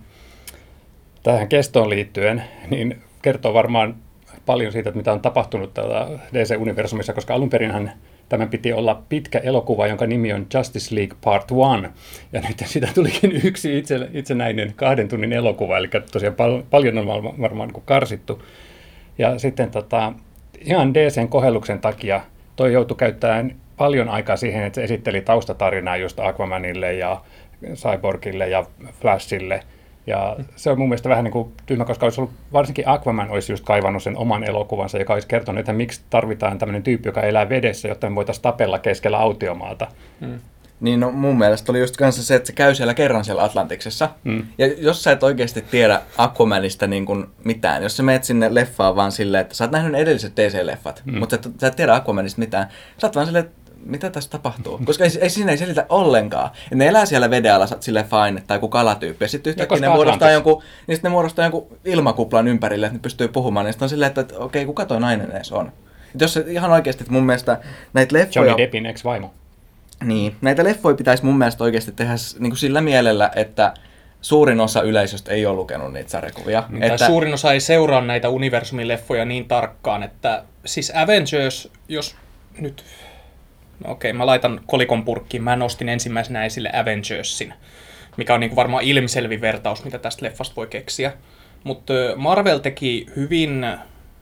tähän 1.23 1.47
kestoon 1.47 1.89
liittyen, 1.89 2.43
niin 2.69 3.04
kertoo 3.25 3.53
varmaan 3.53 3.95
paljon 4.45 4.71
siitä, 4.71 4.91
mitä 4.91 5.13
on 5.13 5.21
tapahtunut 5.21 5.73
täällä 5.73 6.07
DC-universumissa, 6.33 7.13
koska 7.13 7.33
alun 7.33 7.49
perinhän 7.49 7.91
tämän 8.29 8.49
piti 8.49 8.73
olla 8.73 9.01
pitkä 9.09 9.39
elokuva, 9.39 9.87
jonka 9.87 10.07
nimi 10.07 10.33
on 10.33 10.47
Justice 10.53 10.95
League 10.95 11.17
Part 11.23 11.51
1. 11.51 11.89
Ja 12.33 12.41
nyt 12.41 12.63
siitä 12.65 12.87
tulikin 12.95 13.41
yksi 13.43 13.77
itse, 13.77 14.09
itsenäinen 14.13 14.73
kahden 14.75 15.07
tunnin 15.07 15.33
elokuva, 15.33 15.77
eli 15.77 15.89
tosiaan 16.11 16.35
pal- 16.35 16.63
paljon 16.69 16.97
on 16.97 17.07
varmaan, 17.07 17.41
varmaan 17.41 17.69
niin 17.69 17.83
karsittu. 17.85 18.43
Ja 19.17 19.39
sitten 19.39 19.71
tota, 19.71 20.13
ihan 20.65 20.93
DCn 20.93 21.27
kohelluksen 21.27 21.79
takia 21.79 22.21
toi 22.55 22.73
joutui 22.73 22.97
käyttämään 22.97 23.55
paljon 23.77 24.09
aikaa 24.09 24.37
siihen, 24.37 24.63
että 24.63 24.75
se 24.75 24.83
esitteli 24.83 25.21
taustatarinaa 25.21 25.97
just 25.97 26.19
Aquamanille 26.19 26.93
ja 26.93 27.21
Cyborgille 27.73 28.49
ja 28.49 28.65
Flashille. 29.01 29.63
Ja 30.07 30.35
se 30.55 30.71
on 30.71 30.79
mun 30.79 30.89
mielestä 30.89 31.09
vähän 31.09 31.23
niin 31.23 31.31
kuin 31.31 31.53
tyhmä, 31.65 31.85
koska 31.85 32.05
olisi 32.05 32.21
ollut, 32.21 32.33
varsinkin 32.53 32.87
Aquaman 32.87 33.29
olisi 33.29 33.51
just 33.53 33.65
kaivannut 33.65 34.03
sen 34.03 34.17
oman 34.17 34.43
elokuvansa, 34.43 34.97
joka 34.97 35.13
olisi 35.13 35.27
kertonut, 35.27 35.59
että 35.59 35.73
miksi 35.73 36.01
tarvitaan 36.09 36.57
tämmöinen 36.57 36.83
tyyppi, 36.83 37.09
joka 37.09 37.21
elää 37.21 37.49
vedessä, 37.49 37.87
jotta 37.87 38.09
me 38.09 38.15
voitaisiin 38.15 38.43
tapella 38.43 38.79
keskellä 38.79 39.17
autiomaata. 39.17 39.87
Niin 40.79 40.99
no, 40.99 41.11
mun 41.11 41.37
mielestä 41.37 41.71
oli 41.71 41.79
just 41.79 41.97
kanssa 41.97 42.23
se, 42.23 42.35
että 42.35 42.47
se 42.47 42.53
käy 42.53 42.75
siellä 42.75 42.93
kerran 42.93 43.25
siellä 43.25 43.43
Atlantiksessa. 43.43 44.09
Mm. 44.23 44.45
Ja 44.57 44.67
jos 44.77 45.03
sä 45.03 45.11
et 45.11 45.23
oikeasti 45.23 45.61
tiedä 45.61 46.01
Aquamanista 46.17 46.87
niin 46.87 47.05
kuin 47.05 47.25
mitään, 47.43 47.83
jos 47.83 47.97
sä 47.97 48.03
meet 48.03 48.23
sinne 48.23 48.53
leffaan 48.53 48.95
vaan 48.95 49.11
silleen, 49.11 49.41
että 49.41 49.55
sä 49.55 49.63
oot 49.63 49.71
nähnyt 49.71 50.01
edelliset 50.01 50.33
DC-leffat, 50.39 51.01
mm. 51.05 51.19
mutta 51.19 51.35
sä, 51.35 51.49
et- 51.49 51.59
sä 51.59 51.67
et 51.67 51.75
tiedä 51.75 51.95
Aquamanista 51.95 52.39
mitään, 52.39 52.67
sä 52.97 53.07
oot 53.07 53.15
vaan 53.15 53.25
silleen, 53.25 53.45
että 53.45 53.64
mitä 53.85 54.09
tässä 54.09 54.29
tapahtuu? 54.29 54.81
Koska 54.85 55.03
ei, 55.03 55.11
ei 55.21 55.29
siinä 55.29 55.51
ei 55.51 55.57
selitä 55.57 55.85
ollenkaan. 55.89 56.51
Et 56.71 56.77
ne 56.77 56.87
elää 56.87 57.05
siellä 57.05 57.29
veden 57.29 57.53
alla 57.53 57.67
sille 57.79 58.03
fine, 58.03 58.43
tai 58.47 58.57
joku 58.57 58.67
kalatyyppi. 58.67 59.25
Ja 59.25 59.29
sitten 59.29 59.49
yhtäkkiä 59.49 59.79
ne 59.79 59.87
muodostaa, 59.87 60.13
Atlantis. 60.13 60.33
jonkun, 60.33 60.63
niin 60.87 60.99
ne 61.03 61.09
muodostaa 61.09 61.45
jonkun 61.45 61.67
ilmakuplan 61.85 62.47
ympärille, 62.47 62.85
että 62.85 62.97
ne 62.97 63.01
pystyy 63.01 63.27
puhumaan. 63.27 63.65
Ja 63.65 63.71
sitten 63.71 63.85
on 63.85 63.89
silleen, 63.89 64.07
että, 64.07 64.21
että 64.21 64.37
okei, 64.37 64.65
kuka 64.65 64.85
toi 64.85 64.99
nainen 64.99 65.31
edes 65.31 65.51
on? 65.51 65.71
Et 66.15 66.21
jos 66.21 66.37
ihan 66.37 66.71
oikeasti, 66.71 67.03
että 67.03 67.13
mun 67.13 67.25
mielestä 67.25 67.57
näitä 67.93 68.15
leffoja... 68.15 68.45
Johnny 68.45 68.63
Deppin 68.63 68.85
ex-vaimo. 68.85 69.33
Niin, 70.03 70.35
näitä 70.41 70.63
leffoja 70.63 70.95
pitäisi 70.95 71.25
mun 71.25 71.37
mielestä 71.37 71.63
oikeasti 71.63 71.91
tehdä 71.91 72.13
niin 72.39 72.51
kuin 72.51 72.57
sillä 72.57 72.81
mielellä, 72.81 73.31
että 73.35 73.73
suurin 74.21 74.59
osa 74.59 74.81
yleisöstä 74.81 75.31
ei 75.31 75.45
ole 75.45 75.55
lukenut 75.55 75.93
niitä 75.93 76.09
sarjakuvia. 76.09 76.63
Että... 76.73 76.85
Että, 76.85 77.05
Suurin 77.05 77.33
osa 77.33 77.53
ei 77.53 77.59
seuraa 77.59 78.01
näitä 78.01 78.29
universumin 78.29 78.87
leffoja 78.87 79.25
niin 79.25 79.47
tarkkaan, 79.47 80.03
että 80.03 80.43
siis 80.65 80.91
Avengers, 80.95 81.69
jos 81.87 82.15
nyt, 82.59 82.83
no 83.83 83.91
okei, 83.91 84.13
mä 84.13 84.25
laitan 84.25 84.61
kolikon 84.65 85.05
purkkiin, 85.05 85.43
mä 85.43 85.55
nostin 85.55 85.89
ensimmäisenä 85.89 86.45
esille 86.45 86.69
Avengersin, 86.73 87.53
mikä 88.17 88.33
on 88.33 88.39
niin 88.39 88.49
kuin 88.49 88.55
varmaan 88.55 88.83
ilmiselvin 88.83 89.41
vertaus, 89.41 89.83
mitä 89.83 89.99
tästä 89.99 90.25
leffasta 90.25 90.55
voi 90.55 90.67
keksiä. 90.67 91.13
Mutta 91.63 91.93
Marvel 92.15 92.57
teki 92.57 93.05
hyvin 93.15 93.65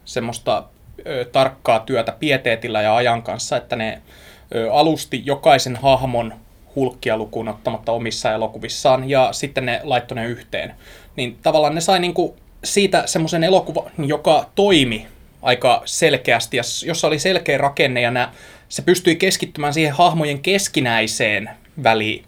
semmoista 0.06 0.63
ö, 1.06 1.26
tarkkaa 1.32 1.80
työtä 1.80 2.12
pieteetillä 2.12 2.82
ja 2.82 2.96
ajan 2.96 3.24
kanssa, 3.24 3.58
että 3.58 3.76
ne 3.76 4.02
ö, 4.56 4.74
alusti 4.74 5.22
jokaisen 5.26 5.76
hahmon 5.76 6.34
hulkkia 6.76 7.18
lukuun 7.18 7.48
ottamatta 7.48 7.92
omissa 7.92 8.32
elokuvissaan, 8.32 9.10
ja 9.10 9.30
sitten 9.32 9.66
ne 9.66 9.82
laittoi 9.84 10.16
ne 10.16 10.26
yhteen. 10.26 10.74
Niin 11.16 11.38
tavallaan 11.42 11.76
ne 11.76 11.82
sai 11.82 12.00
niinku 12.00 12.36
siitä 12.63 13.04
semmoisen 13.06 13.44
elokuvan, 13.44 13.92
joka 13.98 14.50
toimi 14.56 15.08
aika 15.42 15.82
selkeästi, 15.86 16.58
ja 16.58 16.63
jossa 16.86 17.08
oli 17.08 17.20
selkeä 17.20 17.58
rakenne, 17.58 18.02
ja 18.02 18.12
nää, 18.12 18.32
se 18.74 18.82
pystyi 18.82 19.16
keskittymään 19.16 19.74
siihen 19.74 19.94
hahmojen 19.94 20.40
keskinäiseen 20.40 21.50
väliin, 21.84 22.24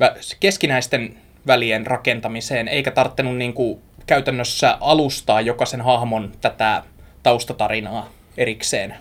vä, 0.00 0.16
keskinäisten 0.40 1.16
välien 1.46 1.86
rakentamiseen, 1.86 2.68
eikä 2.68 2.90
tarttenut 2.90 3.36
niin 3.36 3.52
kuin 3.52 3.80
käytännössä 4.06 4.78
alustaa 4.80 5.40
jokaisen 5.40 5.80
hahmon 5.80 6.32
tätä 6.40 6.82
taustatarinaa 7.22 8.12
erikseen. 8.36 8.94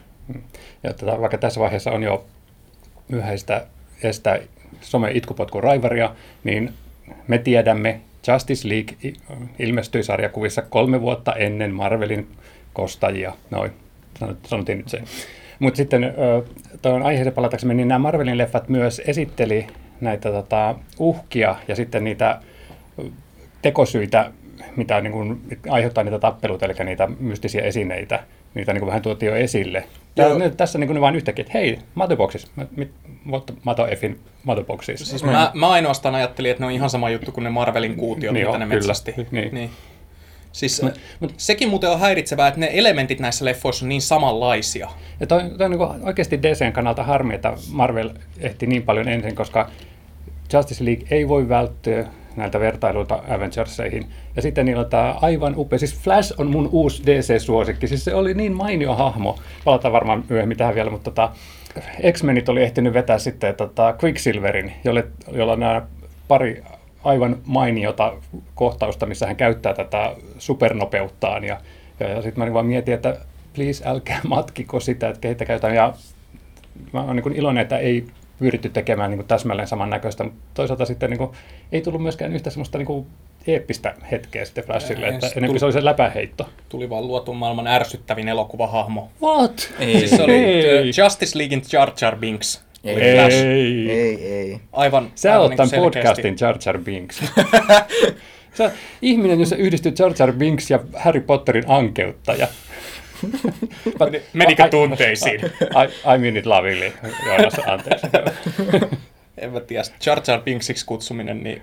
Ja 0.83 0.93
tota, 0.93 1.21
vaikka 1.21 1.37
tässä 1.37 1.59
vaiheessa 1.59 1.91
on 1.91 2.03
jo 2.03 2.25
myöhäistä 3.07 3.65
estää 4.03 4.39
some 4.81 5.11
itkupotku 5.11 5.61
raivaria, 5.61 6.15
niin 6.43 6.73
me 7.27 7.37
tiedämme, 7.37 8.01
Justice 8.27 8.69
League 8.69 9.13
ilmestyi 9.59 10.03
sarjakuvissa 10.03 10.61
kolme 10.61 11.01
vuotta 11.01 11.33
ennen 11.33 11.73
Marvelin 11.73 12.27
kostajia. 12.73 13.33
Noin, 13.49 13.71
sanot- 14.19 14.47
sanottiin 14.47 14.77
nyt 14.77 14.89
se. 14.89 15.01
Mutta 15.63 15.77
sitten 15.77 16.13
tuon 16.81 17.03
aiheeseen 17.03 17.33
palataksemme, 17.33 17.73
niin 17.73 17.87
nämä 17.87 17.99
Marvelin 17.99 18.37
leffat 18.37 18.69
myös 18.69 19.01
esitteli 19.05 19.67
näitä 20.01 20.31
tota, 20.31 20.75
uhkia 20.99 21.55
ja 21.67 21.75
sitten 21.75 22.03
niitä 22.03 22.39
tekosyitä, 23.61 24.31
mitä 24.75 25.01
niin 25.01 25.11
kuin, 25.11 25.41
aiheuttaa 25.69 26.03
niitä 26.03 26.19
tappeluita, 26.19 26.65
eli 26.65 26.73
niitä 26.85 27.07
mystisiä 27.19 27.61
esineitä, 27.61 28.19
niitä 28.53 28.73
niin 28.73 28.79
kuin 28.79 28.87
vähän 28.87 29.01
tuotiin 29.01 29.29
jo 29.29 29.35
esille. 29.35 29.83
Tää, 30.15 30.27
Joo. 30.27 30.37
ne, 30.37 30.49
tässä 30.49 30.79
niin 30.79 30.87
kuin 30.87 30.95
ne 30.95 31.01
vaan 31.01 31.15
yhtäkkiä, 31.15 31.43
että 31.43 31.57
hei, 31.57 31.79
Matoboxis, 31.95 32.51
mit, 32.75 32.91
what 33.29 33.53
Mato 33.63 33.87
Effin 33.87 34.19
Matoboxis. 34.43 35.09
Siis 35.09 35.23
mä, 35.23 35.51
mä 35.53 35.69
ainoastaan 35.69 36.15
ajattelin, 36.15 36.51
että 36.51 36.63
ne 36.63 36.67
on 36.67 36.71
ihan 36.71 36.89
sama 36.89 37.09
juttu 37.09 37.31
kuin 37.31 37.43
ne 37.43 37.49
Marvelin 37.49 37.95
kuutiot, 37.95 38.33
Niin 38.33 38.47
mitä 38.47 38.53
on, 38.53 38.59
ne 38.59 38.65
kyllä. 38.65 38.75
metsästi. 38.75 39.13
Niin. 39.31 39.53
Niin. 39.53 39.69
Siis 40.53 40.81
mut, 41.19 41.33
sekin 41.37 41.69
muuten 41.69 41.89
on 41.89 41.99
häiritsevää, 41.99 42.47
että 42.47 42.59
ne 42.59 42.69
elementit 42.73 43.19
näissä 43.19 43.45
leffoissa 43.45 43.85
on 43.85 43.89
niin 43.89 44.01
samanlaisia. 44.01 44.89
Ja 45.19 45.27
toi, 45.27 45.41
toi 45.57 45.65
on 45.65 45.71
niin 45.71 46.05
oikeasti 46.05 46.41
DCn 46.41 46.71
kannalta 46.71 47.03
harmi, 47.03 47.35
että 47.35 47.53
Marvel 47.71 48.09
ehti 48.39 48.67
niin 48.67 48.83
paljon 48.83 49.07
ensin, 49.07 49.35
koska 49.35 49.69
Justice 50.53 50.85
League 50.85 51.07
ei 51.11 51.27
voi 51.27 51.49
välttyä 51.49 52.07
näiltä 52.35 52.59
vertailuilta 52.59 53.23
Avengerseihin. 53.29 54.05
Ja 54.35 54.41
sitten 54.41 54.65
niillä 54.65 54.81
on 54.81 54.89
tämä 54.89 55.15
aivan 55.21 55.53
upea, 55.57 55.79
siis 55.79 55.99
Flash 55.99 56.33
on 56.37 56.47
mun 56.47 56.69
uusi 56.71 57.03
DC-suosikki, 57.05 57.87
siis 57.87 58.03
se 58.05 58.13
oli 58.13 58.33
niin 58.33 58.53
mainio 58.53 58.95
hahmo. 58.95 59.39
Palataan 59.63 59.91
varmaan 59.91 60.23
myöhemmin 60.29 60.57
tähän 60.57 60.75
vielä, 60.75 60.89
mutta 60.89 61.11
tota, 61.11 61.31
X-Menit 62.11 62.49
oli 62.49 62.63
ehtinyt 62.63 62.93
vetää 62.93 63.19
sitten 63.19 63.55
tota 63.55 63.95
Quicksilverin, 64.03 64.73
jolle, 64.83 65.07
jolla 65.31 65.55
nämä 65.55 65.81
pari 66.27 66.63
aivan 67.03 67.37
mainiota 67.45 68.13
kohtausta, 68.55 69.05
missä 69.05 69.27
hän 69.27 69.35
käyttää 69.35 69.73
tätä 69.73 70.15
supernopeuttaan. 70.37 71.43
Ja, 71.43 71.61
ja, 71.99 72.09
ja 72.09 72.21
sitten 72.21 72.39
mä 72.39 72.45
niin 72.45 72.53
vaan 72.53 72.65
mietin, 72.65 72.93
että 72.93 73.17
please 73.55 73.83
älkää 73.87 74.19
matkiko 74.27 74.79
sitä, 74.79 75.07
että 75.07 75.19
kehittäkää 75.19 75.55
jotain. 75.55 75.75
Ja 75.75 75.93
mä 76.93 77.03
oon 77.03 77.15
niin 77.15 77.35
iloinen, 77.35 77.61
että 77.61 77.77
ei 77.77 78.05
pyritty 78.39 78.69
tekemään 78.69 79.11
niin 79.11 79.17
kuin 79.17 79.27
täsmälleen 79.27 79.67
samannäköistä, 79.67 80.23
mutta 80.23 80.39
toisaalta 80.53 80.85
sitten 80.85 81.09
niin 81.09 81.17
kuin, 81.17 81.31
ei 81.71 81.81
tullut 81.81 82.01
myöskään 82.01 82.33
yhtä 82.33 82.49
semmoista 82.49 82.77
niin 82.77 82.85
kuin 82.85 83.07
eeppistä 83.47 83.93
hetkeä 84.11 84.45
sitten 84.45 84.63
Flashille, 84.63 85.07
että 85.07 85.27
se 85.27 85.33
enemmän 85.33 85.47
tuli- 85.49 85.59
se 85.59 85.65
oli 85.65 85.73
se 85.73 85.85
läpäheitto. 85.85 86.49
Tuli 86.69 86.89
vaan 86.89 87.07
luotu 87.07 87.33
maailman 87.33 87.67
ärsyttävin 87.67 88.27
elokuvahahmo. 88.29 89.09
What? 89.21 89.73
Ei, 89.79 89.99
Siis 89.99 90.11
se 90.11 90.23
oli 90.23 90.91
Justice 91.03 91.37
Leaguein 91.37 91.63
Jar 91.73 91.91
Jar 92.01 92.15
Binks. 92.15 92.63
Ei. 92.83 93.01
Ei. 93.01 93.91
ei, 93.91 94.25
ei. 94.33 94.59
Aivan, 94.71 95.11
Sä 95.15 95.31
aivan 95.31 95.41
oot 95.41 95.55
tämän 95.55 95.69
niinku 95.71 95.83
selkeästi. 95.83 96.21
podcastin 96.21 96.35
Jar 96.41 96.57
Jar 96.65 96.77
Binks. 96.79 97.23
Sä 98.57 98.71
ihminen, 99.01 99.39
jossa 99.39 99.55
yhdistyy 99.55 99.93
Jar 99.99 100.13
Jar 100.19 100.33
Binks 100.33 100.69
ja 100.71 100.79
Harry 100.95 101.21
Potterin 101.21 101.63
ankeuttaja. 101.67 102.47
Menikö 104.33 104.69
tunteisiin? 104.69 105.39
I, 105.61 106.15
I 106.15 106.17
mean 106.17 106.37
it 106.37 106.45
lovingly. 106.45 106.93
Joonas, 107.25 107.53
anteeksi. 107.67 108.07
En 109.37 109.53
mä 109.53 109.59
tiedä, 109.59 109.83
Jar 110.05 110.21
Jar 110.27 110.41
Binksiksi 110.41 110.85
kutsuminen, 110.85 111.43
niin 111.43 111.61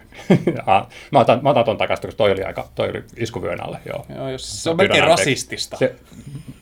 Ja, 0.66 0.86
mä, 1.12 1.18
otan, 1.18 1.40
mä 1.42 1.50
otan 1.50 1.64
ton 1.64 1.78
takaisin, 1.78 2.02
koska 2.02 2.16
toi 2.16 2.32
oli 2.32 2.44
aika, 2.44 2.68
toi 2.74 2.90
oli 2.90 3.04
iskuvyön 3.16 3.64
alle, 3.64 3.78
joo. 3.86 4.06
joo, 4.16 4.28
jos 4.28 4.62
se 4.62 4.70
on 4.70 4.76
Mä 4.76 4.80
pyydän 4.80 4.96
melkein 4.96 5.18
rasistista. 5.18 5.76
Se, 5.76 5.94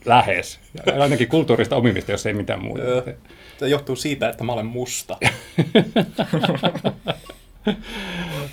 lähes. 0.05 0.61
Ainakin 1.01 1.29
kulttuurista 1.29 1.77
omimista, 1.77 2.11
jos 2.11 2.27
ei 2.27 2.35
mitään 2.35 2.65
muuta. 2.65 2.83
Joo. 2.83 3.03
Se 3.59 3.69
johtuu 3.69 3.97
siitä, 3.97 4.29
että 4.29 4.45
mä 4.45 4.53
olen 4.53 4.67
musta. 4.67 5.17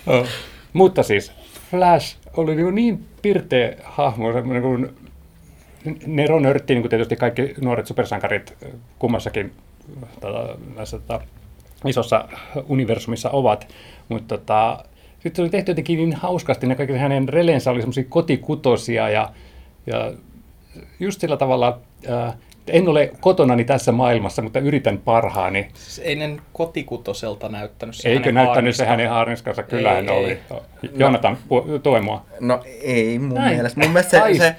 Oh. 0.06 0.28
Mutta 0.72 1.02
siis 1.02 1.32
Flash 1.70 2.16
oli 2.36 2.56
niin, 2.56 2.74
niin 2.74 3.06
pirteä 3.22 3.76
hahmo, 3.84 4.32
semmoinen 4.32 4.62
kuin 4.62 4.96
Nero 6.06 6.40
nörtti, 6.40 6.74
niin 6.74 6.82
kuin 6.82 6.90
tietysti 6.90 7.16
kaikki 7.16 7.54
nuoret 7.60 7.86
supersankarit 7.86 8.54
kummassakin 8.98 9.52
tota, 10.20 10.58
näissä 10.76 10.98
tota, 10.98 11.20
isossa 11.88 12.28
universumissa 12.68 13.30
ovat, 13.30 13.68
mutta 14.08 14.38
tota, 14.38 14.84
sitten 15.12 15.36
se 15.36 15.42
oli 15.42 15.50
tehty 15.50 15.70
jotenkin 15.70 15.96
niin 15.98 16.12
hauskasti, 16.14 16.66
ne 16.66 16.74
kaikki 16.74 16.96
hänen 16.96 17.28
relensä 17.28 17.70
oli 17.70 17.80
semmoisia 17.80 18.04
kotikutosia 18.08 19.08
ja, 19.08 19.30
ja 19.86 20.12
just 21.00 21.20
sillä 21.20 21.36
tavalla, 21.36 21.78
äh, 22.10 22.34
en 22.68 22.88
ole 22.88 23.10
kotonani 23.20 23.64
tässä 23.64 23.92
maailmassa, 23.92 24.42
mutta 24.42 24.58
yritän 24.58 24.98
parhaani. 24.98 25.68
Siis 25.74 25.98
ei 25.98 26.16
ne 26.16 26.36
kotikutoselta 26.52 27.48
näyttänyt 27.48 27.94
se 27.94 28.08
Eikö 28.08 28.18
hänen 28.20 28.34
näyttänyt 28.34 28.54
haarnista. 28.54 28.84
se 28.84 28.88
hänen 28.90 29.10
haarniskansa? 29.10 29.62
Kyllä 29.62 29.88
Ei, 29.90 29.94
hän 29.96 30.08
ei. 30.08 30.24
oli. 30.24 30.38
Joonatan, 30.96 31.36
pu- 31.36 31.78
tue 31.82 32.00
mua. 32.00 32.24
No 32.40 32.60
ei 32.82 33.18
mun 33.18 33.34
Näin. 33.34 33.54
mielestä. 33.54 33.80
Mun 33.80 33.90
mielestä 33.90 34.10
se, 34.32 34.38
se, 34.38 34.54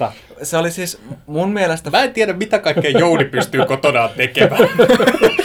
se 0.45 0.57
oli 0.57 0.71
siis 0.71 1.01
mun 1.27 1.49
mielestä... 1.49 1.89
Mä 1.89 2.03
en 2.03 2.13
tiedä, 2.13 2.33
mitä 2.33 2.59
kaikkea 2.59 2.91
Jouni 2.91 3.25
pystyy 3.25 3.65
kotonaan 3.65 4.09
tekemään. 4.17 4.61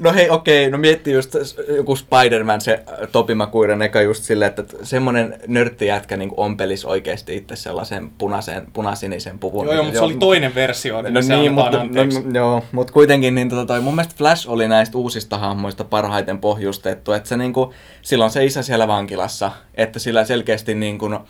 No 0.00 0.12
hei, 0.12 0.30
okei, 0.30 0.70
no 0.70 0.78
mietti 0.78 1.12
just 1.12 1.36
joku 1.76 1.96
Spider-Man, 1.96 2.60
se 2.60 2.72
äh, 2.88 3.08
Topi 3.12 3.34
Maguiren 3.34 3.82
eka 3.82 4.00
just 4.00 4.24
silleen, 4.24 4.48
että 4.48 4.64
semmonen 4.82 5.38
nörttijätkä 5.46 6.16
niin 6.16 6.30
ompelisi 6.36 6.86
oikeasti 6.86 7.36
itse 7.36 7.56
sellaisen 7.56 8.10
punaisen, 8.18 8.66
punasinisen 8.72 9.38
puvun. 9.38 9.66
joo, 9.66 9.74
joo, 9.74 9.84
mutta 9.84 9.98
se 9.98 10.04
oli 10.04 10.16
toinen 10.16 10.54
versio. 10.54 11.02
No 11.02 11.22
se 11.22 11.36
niin, 11.36 11.52
mutta, 11.52 11.70
no, 11.70 11.80
anteeksi. 11.80 12.22
joo, 12.34 12.62
mutta 12.72 12.92
kuitenkin 12.92 13.34
niin, 13.34 13.48
tota, 13.48 13.66
toi, 13.66 13.80
mun 13.80 13.94
mielestä 13.94 14.14
Flash 14.18 14.50
oli 14.50 14.68
näistä 14.68 14.98
uusista 14.98 15.38
hahmoista 15.38 15.84
parhaiten 15.84 16.38
pohjustettu, 16.38 17.12
että 17.12 17.28
se 17.28 17.36
niinku, 17.36 17.72
silloin 18.02 18.30
se 18.30 18.44
isä 18.44 18.62
siellä 18.62 18.88
vankilassa, 18.88 19.52
että 19.74 19.98
sillä 19.98 20.24
selkeästi 20.24 20.74
niinku, 20.74 21.08
no, 21.08 21.24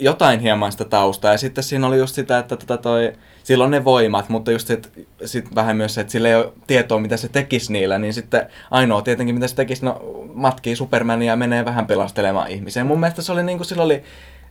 jotain 0.00 0.40
hieman 0.40 0.72
sitä 0.72 0.84
taustaa, 0.84 1.32
ja 1.32 1.38
sitten 1.38 1.64
siinä 1.64 1.86
oli 1.86 1.98
just 1.98 2.14
sitä, 2.14 2.38
että 2.38 2.56
tota 2.56 2.76
toi, 2.76 3.12
sillä 3.42 3.64
on 3.64 3.70
ne 3.70 3.84
voimat, 3.84 4.28
mutta 4.28 4.52
just 4.52 4.66
sit, 4.66 5.06
sit 5.24 5.54
vähän 5.54 5.76
myös 5.76 5.94
se, 5.94 6.00
että 6.00 6.10
sillä 6.10 6.28
ei 6.28 6.34
ole 6.34 6.52
tietoa, 6.66 6.98
mitä 6.98 7.16
se 7.16 7.28
tekisi 7.28 7.72
niillä, 7.72 7.98
niin 7.98 8.14
sitten 8.14 8.46
ainoa 8.70 9.02
tietenkin, 9.02 9.34
mitä 9.34 9.48
se 9.48 9.54
tekisi, 9.54 9.84
no 9.84 10.00
matkii 10.34 10.76
Supermania 10.76 11.32
ja 11.32 11.36
menee 11.36 11.64
vähän 11.64 11.86
pelastelemaan 11.86 12.50
ihmisiä. 12.50 12.84
Mun 12.84 13.00
mielestä 13.00 13.22
se 13.22 13.32
oli 13.32 13.42
niinku, 13.42 13.64
sillä 13.64 13.82
oli, 13.82 14.02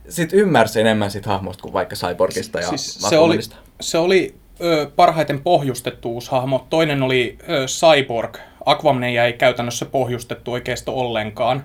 sit 0.08 0.32
ymmärsi 0.32 0.80
enemmän 0.80 1.10
sit 1.10 1.26
hahmosta 1.26 1.62
kuin 1.62 1.72
vaikka 1.72 1.96
Cyborgista 1.96 2.60
ja 2.60 2.68
Siis 2.68 2.94
se 2.94 3.18
oli, 3.18 3.38
se 3.80 3.98
oli 3.98 4.34
ö, 4.60 4.90
parhaiten 4.96 5.40
pohjustettu 5.40 6.12
uusi 6.12 6.30
hahmo. 6.30 6.66
Toinen 6.70 7.02
oli 7.02 7.38
ö, 7.48 7.66
Cyborg. 7.66 8.36
Aquaman 8.66 9.04
ei 9.04 9.32
käytännössä 9.32 9.86
pohjustettu 9.86 10.52
oikeastaan 10.52 10.96
ollenkaan. 10.96 11.64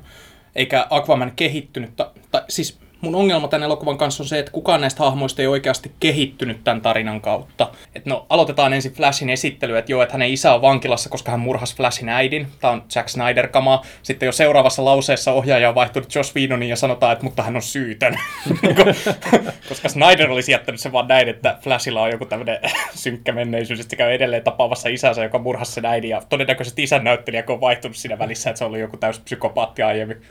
Eikä 0.56 0.88
Aquaman 0.90 1.32
kehittynyt. 1.36 1.96
Ta, 1.96 2.12
ta, 2.32 2.44
siis 2.50 2.81
mun 3.02 3.16
ongelma 3.16 3.48
tämän 3.48 3.66
elokuvan 3.66 3.98
kanssa 3.98 4.24
on 4.24 4.28
se, 4.28 4.40
että 4.40 4.52
kukaan 4.52 4.82
näistä 4.82 5.04
hahmoista 5.04 5.42
ei 5.42 5.48
oikeasti 5.48 5.92
kehittynyt 6.00 6.64
tämän 6.64 6.82
tarinan 6.82 7.22
kautta. 7.22 7.70
Et 7.96 8.06
no, 8.06 8.26
aloitetaan 8.30 8.74
ensin 8.74 8.94
Flashin 8.94 9.30
esittely, 9.30 9.78
että 9.78 9.92
joo, 9.92 10.02
että 10.02 10.14
hänen 10.14 10.30
isä 10.30 10.54
on 10.54 10.62
vankilassa, 10.62 11.10
koska 11.10 11.32
hän 11.32 11.40
murhasi 11.40 11.76
Flashin 11.76 12.10
äidin. 12.10 12.48
Tämä 12.60 12.74
on 12.74 12.84
Jack 12.96 13.10
Snyder-kamaa. 13.10 13.86
Sitten 14.04 14.26
jo 14.26 14.32
seuraavassa 14.32 14.86
lauseessa 14.86 15.32
ohjaaja 15.32 15.70
on 15.70 15.76
vaihtunut 15.76 16.16
Josh 16.16 16.36
Whedoniin 16.36 16.70
ja 16.70 16.76
sanotaan, 16.76 17.14
että 17.14 17.24
mutta 17.24 17.44
hän 17.44 17.56
on 17.56 17.62
syytön. 17.62 18.20
Koska 19.70 19.90
Snyder 19.90 20.32
olisi 20.32 20.52
jättänyt 20.52 20.82
sen 20.82 20.92
vaan 20.92 21.08
näin, 21.08 21.30
että 21.30 21.58
Flashilla 21.62 22.02
on 22.02 22.12
joku 22.12 22.26
tämmöinen 22.26 22.60
synkkä 22.96 23.32
menneisyys, 23.32 23.80
että 23.80 23.96
käy 23.96 24.12
edelleen 24.12 24.44
tapaamassa 24.44 24.90
isänsä, 24.90 25.24
joka 25.24 25.40
murhasi 25.40 25.72
sen 25.72 25.86
äidin. 25.86 26.10
Ja 26.10 26.22
todennäköisesti 26.30 26.84
isän 26.84 27.04
näyttelijä, 27.04 27.44
kun 27.44 27.56
on 27.56 27.62
vaihtunut 27.62 27.98
siinä 27.98 28.20
välissä, 28.20 28.50
että 28.50 28.58
se 28.58 28.66
ollut 28.66 28.80
joku 28.80 28.98
täys 28.98 29.20
psykopaatti 29.20 29.82
aiemmin. 29.82 30.22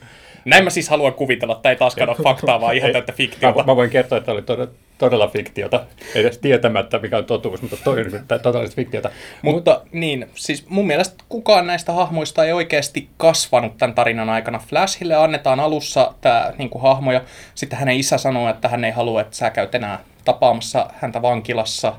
Näin 0.44 0.64
mä 0.64 0.70
siis 0.70 0.88
haluan 0.88 1.14
kuvitella, 1.14 1.56
että 1.56 1.70
ei 1.70 1.76
taaskaan 1.76 2.08
ole 2.08 2.16
faktaa, 2.22 2.60
vaan 2.60 2.76
ihan 2.76 2.92
täyttä 2.92 3.12
Mä, 3.12 3.16
fiktiota. 3.16 3.64
mä 3.64 3.76
voin 3.76 3.90
kertoa, 3.90 4.18
että 4.18 4.32
oli 4.32 4.42
todella, 4.42 4.72
todella 4.98 5.28
fiktiota, 5.28 5.84
edes 6.14 6.38
tietämättä 6.38 6.98
mikä 6.98 7.18
on 7.18 7.24
totuus, 7.24 7.62
mutta 7.62 7.76
toi 7.84 8.00
oli 8.00 8.38
todellista 8.42 8.76
fiktiota. 8.76 9.10
Mutta 9.42 9.80
niin, 9.92 10.26
siis 10.34 10.68
mun 10.68 10.86
mielestä 10.86 11.24
kukaan 11.28 11.66
näistä 11.66 11.92
hahmoista 11.92 12.44
ei 12.44 12.52
oikeasti 12.52 13.08
kasvanut 13.16 13.78
tämän 13.78 13.94
tarinan 13.94 14.30
aikana. 14.30 14.58
Flashille 14.58 15.14
annetaan 15.14 15.60
alussa 15.60 16.14
tämä 16.20 16.52
niin 16.58 16.70
hahmo 16.82 17.12
ja 17.12 17.20
sitten 17.54 17.78
hänen 17.78 17.96
isä 17.96 18.18
sanoo, 18.18 18.50
että 18.50 18.68
hän 18.68 18.84
ei 18.84 18.90
halua, 18.90 19.20
että 19.20 19.36
sä 19.36 19.50
käyt 19.50 19.74
enää 19.74 19.98
tapaamassa 20.24 20.90
häntä 20.94 21.22
vankilassa, 21.22 21.94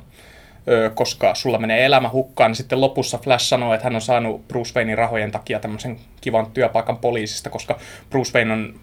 koska 0.94 1.36
sulla 1.36 1.58
menee 1.58 1.86
elämä 1.86 2.10
hukkaan. 2.10 2.56
Sitten 2.56 2.82
lopussa 2.82 3.18
Flash 3.18 3.46
sanoo, 3.46 3.74
että 3.74 3.84
hän 3.84 3.96
on 3.96 4.02
saanut 4.02 4.48
Bruce 4.48 4.72
Waynein 4.76 4.98
rahojen 4.98 5.32
takia 5.32 5.60
tämmöisen 5.60 5.98
kivan 6.22 6.52
työpaikan 6.52 6.98
poliisista, 6.98 7.50
koska 7.50 7.80
Bruce 8.10 8.38
Wayne 8.38 8.54
on 8.54 8.80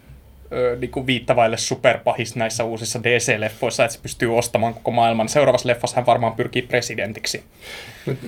ö, 0.53 0.77
niin 0.81 0.91
kuin 0.91 1.07
viittavaille 1.07 1.57
superpahis 1.57 2.37
näissä 2.37 2.65
uusissa 2.65 2.99
DC-leffoissa, 3.03 3.85
että 3.85 3.95
se 3.95 4.03
pystyy 4.03 4.39
ostamaan 4.39 4.75
koko 4.75 4.91
maailman. 4.91 5.29
Seuraavassa 5.29 5.69
leffassa 5.69 5.97
hän 5.97 6.07
varmaan 6.07 6.33
pyrkii 6.33 6.63
presidentiksi. 6.63 7.45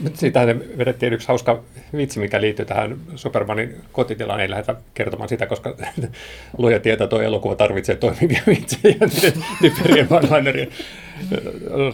Nyt 0.03 0.17
siitähän 0.17 0.61
vedettiin 0.79 1.13
yksi 1.13 1.29
hauska 1.29 1.63
vitsi, 1.97 2.21
mikä 2.21 2.41
liittyy 2.41 2.65
tähän 2.65 2.97
Supermanin 3.15 3.77
kotitilaan. 3.93 4.41
Ei 4.41 4.51
lähdetä 4.51 4.75
kertomaan 4.95 5.29
sitä, 5.29 5.47
koska 5.47 5.77
luoja 6.59 6.81
tietää, 6.81 7.05
että 7.05 7.11
tuo 7.11 7.23
elokuva 7.23 7.55
tarvitsee 7.55 7.97
toimivia 7.97 8.43
vitsejä 8.47 8.95
typerien 9.61 10.07
one 10.11 10.69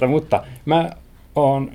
Mutta 0.07 0.45
mä 0.65 0.91
oon 1.37 1.71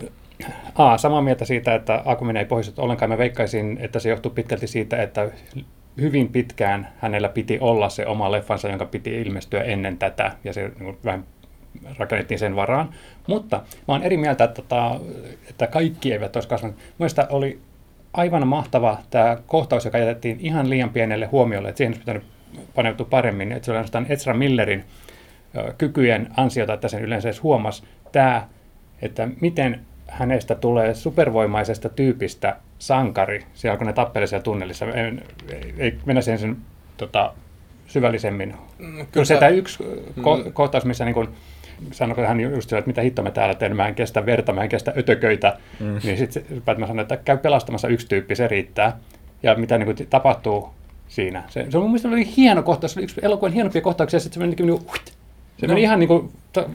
A, 0.76 0.98
samaa 0.98 1.22
mieltä 1.22 1.46
siitä, 1.46 1.76
että 1.76 2.02
Aquaman 2.06 2.38
ei 2.38 2.46
pohjustettu 2.46 2.82
ollenkaan. 2.82 3.10
Mä 3.10 3.18
veikkaisin, 3.18 3.78
että 3.82 4.00
se 4.00 4.10
johtuu 4.10 4.32
pitkälti 4.32 4.68
siitä, 4.68 5.04
että 5.04 5.32
hyvin 6.02 6.30
pitkään 6.30 6.88
hänellä 6.98 7.30
piti 7.30 7.58
olla 7.60 7.90
se 7.90 8.06
oma 8.06 8.32
leffansa, 8.32 8.70
jonka 8.70 8.86
piti 8.86 9.22
ilmestyä 9.22 9.64
ennen 9.64 9.98
tätä, 9.98 10.32
ja 10.44 10.54
se 10.54 10.62
niin 10.62 10.74
kuin, 10.86 10.98
vähän 11.06 11.24
rakennettiin 11.98 12.40
sen 12.40 12.56
varaan. 12.56 12.90
Mutta 13.28 13.58
mä 13.58 13.94
oon 13.94 14.04
eri 14.04 14.18
mieltä, 14.18 14.44
että, 14.44 14.62
tota, 14.62 15.00
että 15.50 15.68
kaikki 15.68 16.14
eivät 16.14 16.36
olisi 16.36 16.50
kasvanut. 16.50 16.78
Mielestäni 17.00 17.28
oli 17.32 17.60
aivan 18.14 18.48
mahtava 18.48 18.98
tämä 19.10 19.38
kohtaus, 19.48 19.86
joka 19.86 19.98
jätettiin 19.98 20.38
ihan 20.40 20.70
liian 20.70 20.90
pienelle 20.90 21.26
huomiolle, 21.26 21.70
että 21.70 21.78
siihen 21.78 21.92
olisi 21.92 22.00
pitänyt 22.00 22.24
paneutua 22.76 23.08
paremmin. 23.10 23.52
Että 23.52 23.66
se 23.66 23.72
oli 23.72 23.78
ainoastaan 23.78 24.06
Ezra 24.10 24.34
Millerin 24.34 24.84
kykyjen 25.78 26.28
ansiota, 26.38 26.74
että 26.74 26.88
sen 26.88 27.04
yleensä 27.04 27.30
edes 27.30 27.44
huomasi 27.44 27.84
tämä, 28.12 28.48
että 29.02 29.28
miten 29.42 29.82
hänestä 30.08 30.56
tulee 30.56 30.94
supervoimaisesta 30.94 31.90
tyypistä 31.90 32.56
sankari, 32.80 33.46
siellä 33.54 33.78
kun 33.78 33.88
ne 33.88 33.94
tappelee 33.94 34.28
siellä 34.28 34.44
tunnelissa. 34.44 34.86
Ei, 34.86 35.12
ei, 35.50 35.74
ei 35.78 35.98
mennä 36.06 36.22
siihen 36.22 36.40
sen 36.40 36.58
tota, 36.98 37.34
syvällisemmin. 37.88 38.56
Mm, 38.80 39.06
Kyllä 39.12 39.26
se 39.26 39.38
tämä 39.38 39.50
yksi 39.50 39.84
ko- 40.20 40.52
kohtaus, 40.54 40.86
missä 40.86 41.06
niin 41.06 41.14
kun, 41.14 41.30
sanoi 41.92 42.26
hän 42.26 42.40
just 42.40 42.70
sillä, 42.70 42.80
että 42.80 42.90
mitä 42.90 43.02
hitto 43.02 43.22
me 43.22 43.32
täällä 43.32 43.56
teemme, 43.56 43.76
mä 43.76 43.88
en 43.88 43.96
kestä 43.96 44.26
verta, 44.26 44.54
mä 44.54 44.64
en 44.64 44.70
kestä 44.70 44.94
ötököitä, 44.98 45.58
mm. 45.80 46.00
niin 46.04 46.18
sitten 46.18 46.44
Batman 46.66 46.88
sanoi, 46.88 47.02
että 47.02 47.18
käy 47.18 47.38
pelastamassa 47.38 47.88
yksi 47.88 48.08
tyyppi, 48.08 48.36
se 48.36 48.48
riittää. 48.48 48.98
Ja 49.44 49.56
mitä 49.56 49.78
niin 49.78 49.86
kuin, 49.86 50.08
tapahtuu 50.10 50.70
siinä. 51.08 51.44
Se, 51.50 51.66
se 51.70 51.78
on 51.78 51.84
mun 51.84 51.92
mielestä 51.92 52.08
oli 52.08 52.36
hieno 52.38 52.64
kohtaus, 52.64 52.94
se 52.94 53.00
oli 53.00 53.04
yksi 53.04 53.20
elokuvan 53.24 53.54
hienompia 53.54 53.82
kohtauksia, 53.82 54.18
ja 54.18 54.22
sitten 54.22 54.34
se 54.34 54.40
meni 54.40 54.56
niin 54.56 54.80
kuin, 54.80 55.02
se 55.60 55.68
meni 55.68 55.82
ihan 55.82 56.00
niin 56.00 56.08
kuin, 56.08 56.32
to, 56.54 56.70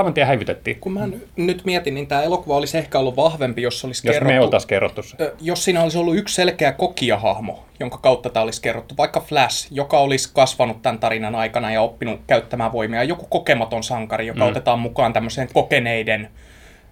saman 0.00 0.14
tien 0.14 0.26
häivytettiin. 0.26 0.80
Kun 0.80 0.92
mä 0.92 1.06
n- 1.06 1.20
nyt 1.36 1.64
mietin, 1.64 1.94
niin 1.94 2.06
tämä 2.06 2.22
elokuva 2.22 2.56
olisi 2.56 2.78
ehkä 2.78 2.98
ollut 2.98 3.16
vahvempi, 3.16 3.62
jos 3.62 3.84
olisi 3.84 4.08
Jos 4.08 4.14
kerrottu... 4.14 4.34
me 4.34 4.40
oltaisiin 4.40 4.68
kerrottu 4.68 5.02
se. 5.02 5.16
Ö, 5.20 5.34
jos 5.40 5.64
siinä 5.64 5.82
olisi 5.82 5.98
ollut 5.98 6.16
yksi 6.16 6.34
selkeä 6.34 6.72
kokijahahmo, 6.72 7.64
jonka 7.80 7.98
kautta 7.98 8.30
tämä 8.30 8.42
olisi 8.44 8.62
kerrottu, 8.62 8.94
vaikka 8.98 9.20
Flash, 9.20 9.68
joka 9.70 9.98
olisi 9.98 10.30
kasvanut 10.34 10.82
tämän 10.82 10.98
tarinan 10.98 11.34
aikana 11.34 11.72
ja 11.72 11.82
oppinut 11.82 12.20
käyttämään 12.26 12.72
voimia, 12.72 13.04
joku 13.04 13.26
kokematon 13.26 13.82
sankari, 13.82 14.26
joka 14.26 14.44
mm. 14.44 14.50
otetaan 14.50 14.78
mukaan 14.78 15.12
tämmöiseen 15.12 15.48
kokeneiden 15.52 16.28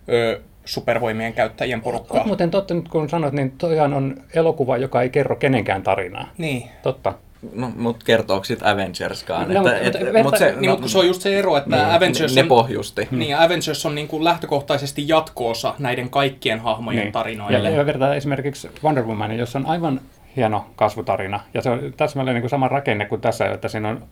ö, 0.09 0.41
supervoimien 0.65 1.33
käyttäjien 1.33 1.81
porukkaan. 1.81 2.27
muuten 2.27 2.51
totta, 2.51 2.75
nyt 2.75 2.89
kun 2.89 3.09
sanoit, 3.09 3.35
niin 3.35 3.51
toihan 3.51 3.95
on 3.95 4.17
elokuva, 4.35 4.77
joka 4.77 5.03
ei 5.03 5.11
kerro 5.11 5.37
kenenkään 5.37 5.83
tarinaa. 5.83 6.29
Niin. 6.39 6.69
Totta. 6.83 7.15
No, 7.53 7.73
mutta 7.77 8.05
kertooko 8.05 8.45
sitten 8.45 8.69
Avengerskaan? 8.69 9.55
No, 9.55 9.69
että, 9.69 9.83
mutta 9.85 9.99
et, 9.99 10.15
verta- 10.15 10.23
mut 10.23 10.39
se, 10.39 10.55
Niin, 10.59 10.71
mutta 10.71 10.81
kun 10.81 10.91
se 10.91 10.99
on 10.99 11.07
just 11.07 11.23
se 11.23 11.39
ero, 11.39 11.57
että 11.57 11.77
niin, 11.77 11.85
Avengers 11.85 12.35
ne 12.35 12.43
on... 12.43 12.49
pohjusti. 12.49 13.09
Niin, 13.11 13.37
Avengers 13.37 13.87
on 13.87 13.95
niin 13.95 14.09
kuin 14.09 14.25
lähtökohtaisesti 14.25 15.09
jatkoosa 15.09 15.75
näiden 15.79 16.11
kaikkien 16.11 16.61
hahmojen 16.61 17.01
niin. 17.01 17.13
tarinoille. 17.13 17.71
Ja, 17.71 17.77
ja 17.77 17.87
vertaa 17.87 18.15
esimerkiksi 18.15 18.71
Wonder 18.85 19.05
Woman, 19.05 19.39
jossa 19.39 19.59
on 19.59 19.67
aivan 19.67 20.01
hieno 20.37 20.67
kasvutarina. 20.77 21.41
Ja 21.55 21.63
se 21.63 21.71
on 21.71 21.95
täsmälleen 21.97 22.35
niin 22.35 22.43
kuin 22.43 22.51
sama 22.51 22.69
rakenne 22.69 23.05
kuin 23.05 23.21
tässä, 23.21 23.47
että 23.53 23.69
siinä 23.69 23.89
on 23.89 24.03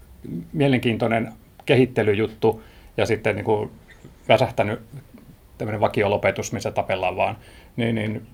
mielenkiintoinen 0.52 1.32
kehittelyjuttu 1.66 2.62
ja 2.96 3.06
sitten 3.06 3.36
niin 3.36 3.44
kuin 3.44 3.70
väsähtänyt 4.28 4.80
tämmöinen 5.58 5.80
vakiolopetus, 5.80 6.52
missä 6.52 6.70
tapellaan 6.70 7.16
vaan. 7.16 7.36
Niin, 7.76 7.94
niin 7.94 8.26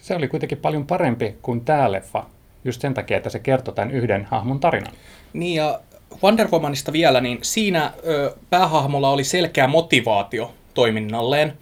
se 0.00 0.16
oli 0.16 0.28
kuitenkin 0.28 0.58
paljon 0.58 0.86
parempi 0.86 1.34
kuin 1.42 1.64
tämä 1.64 1.92
leffa, 1.92 2.26
just 2.64 2.80
sen 2.80 2.94
takia, 2.94 3.16
että 3.16 3.30
se 3.30 3.38
kertoi 3.38 3.74
tämän 3.74 3.90
yhden 3.90 4.24
hahmon 4.24 4.60
tarinan. 4.60 4.92
Niin 5.32 5.56
ja 5.56 5.80
Wonder 6.22 6.48
Womanista 6.48 6.92
vielä, 6.92 7.20
niin 7.20 7.38
siinä 7.42 7.92
ö, 8.06 8.34
päähahmolla 8.50 9.10
oli 9.10 9.24
selkeä 9.24 9.66
motivaatio 9.66 10.54
toiminnalleen. 10.74 11.58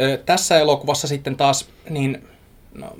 Ö, 0.00 0.18
tässä 0.26 0.58
elokuvassa 0.58 1.08
sitten 1.08 1.36
taas, 1.36 1.68
niin 1.90 2.24
no, 2.74 2.96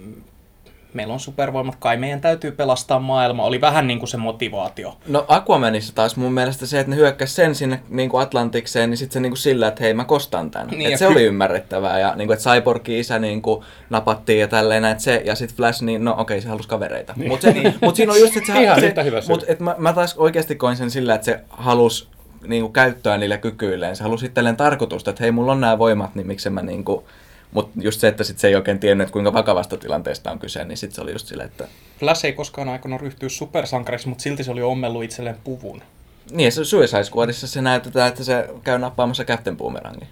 meillä 0.96 1.14
on 1.14 1.20
supervoimat, 1.20 1.76
kai 1.78 1.96
meidän 1.96 2.20
täytyy 2.20 2.52
pelastaa 2.52 2.98
maailma, 2.98 3.44
oli 3.44 3.60
vähän 3.60 3.86
niin 3.86 3.98
kuin 3.98 4.08
se 4.08 4.16
motivaatio. 4.16 4.96
No 5.08 5.24
Aquamanissa 5.28 5.94
taas 5.94 6.16
mun 6.16 6.32
mielestä 6.32 6.66
se, 6.66 6.80
että 6.80 6.90
ne 6.90 6.96
hyökkäsi 6.96 7.34
sen 7.34 7.54
sinne 7.54 7.80
niin 7.88 8.10
kuin 8.10 8.22
Atlantikseen, 8.22 8.90
niin 8.90 8.98
sitten 8.98 9.12
se 9.12 9.20
niin 9.20 9.30
kuin 9.30 9.38
sillä, 9.38 9.68
että 9.68 9.82
hei 9.82 9.94
mä 9.94 10.04
kostan 10.04 10.50
tän. 10.50 10.66
Niin, 10.66 10.78
Niin, 10.78 10.92
et 10.92 10.98
se 10.98 11.06
ky- 11.06 11.12
oli 11.12 11.24
ymmärrettävää 11.24 11.98
ja 11.98 12.14
niin 12.14 12.28
kuin, 12.28 12.34
että 12.36 12.50
Cyborgin 12.50 12.98
isä 12.98 13.18
niin 13.18 13.42
kuin, 13.42 13.64
napattiin 13.90 14.40
ja 14.40 14.48
tälleen, 14.48 14.84
että 14.84 15.02
se, 15.02 15.22
ja 15.24 15.34
sitten 15.34 15.56
Flash, 15.56 15.82
niin 15.82 16.04
no 16.04 16.14
okei, 16.18 16.40
se 16.40 16.48
halusi 16.48 16.68
kavereita. 16.68 17.14
Niin. 17.16 17.28
Mutta 17.28 17.48
mut 17.82 17.96
siinä 17.96 18.12
on 18.12 18.20
just, 18.20 18.36
että 18.36 18.52
se, 18.52 18.62
Ihan 18.62 18.80
se 18.80 19.04
hyvä 19.04 19.20
mut, 19.28 19.44
et 19.48 19.60
mä, 19.60 19.74
mä 19.78 19.92
taas 19.92 20.14
oikeasti 20.16 20.54
koin 20.54 20.76
sen 20.76 20.90
sillä, 20.90 21.14
että 21.14 21.24
se 21.24 21.40
halusi 21.50 22.08
niin 22.46 22.62
kuin, 22.62 22.72
käyttöä 22.72 23.16
niillä 23.16 23.38
kykyilleen. 23.38 23.96
Se 23.96 24.02
halusi 24.02 24.26
itselleen 24.26 24.56
tarkoitusta, 24.56 25.10
että 25.10 25.22
hei, 25.22 25.32
mulla 25.32 25.52
on 25.52 25.60
nämä 25.60 25.78
voimat, 25.78 26.14
niin 26.14 26.26
miksi 26.26 26.50
mä 26.50 26.62
niin 26.62 26.84
kuin, 26.84 27.04
mutta 27.52 27.80
just 27.80 28.00
se, 28.00 28.08
että 28.08 28.24
sit 28.24 28.38
se 28.38 28.48
ei 28.48 28.54
oikein 28.54 28.78
tiennyt, 28.78 29.04
että 29.04 29.12
kuinka 29.12 29.32
vakavasta 29.32 29.76
tilanteesta 29.76 30.30
on 30.30 30.38
kyse, 30.38 30.64
niin 30.64 30.76
sitten 30.76 30.94
se 30.94 31.00
oli 31.00 31.12
just 31.12 31.26
silleen, 31.26 31.48
että 31.48 31.68
Flash 31.98 32.24
ei 32.24 32.32
koskaan 32.32 32.68
aikana 32.68 32.98
ryhtyä 32.98 33.28
supersankariksi, 33.28 34.08
mutta 34.08 34.22
silti 34.22 34.44
se 34.44 34.50
oli 34.50 34.62
ommellut 34.62 35.04
itselleen 35.04 35.36
puvun. 35.44 35.82
Niin, 36.30 36.52
se 36.52 36.64
Suicide 36.64 37.04
Squadissa 37.04 37.46
se 37.46 37.62
näytetään, 37.62 38.08
että 38.08 38.24
se 38.24 38.48
käy 38.64 38.78
nappaamassa 38.78 39.24
Captain 39.24 39.56
Boomerangin. 39.56 40.08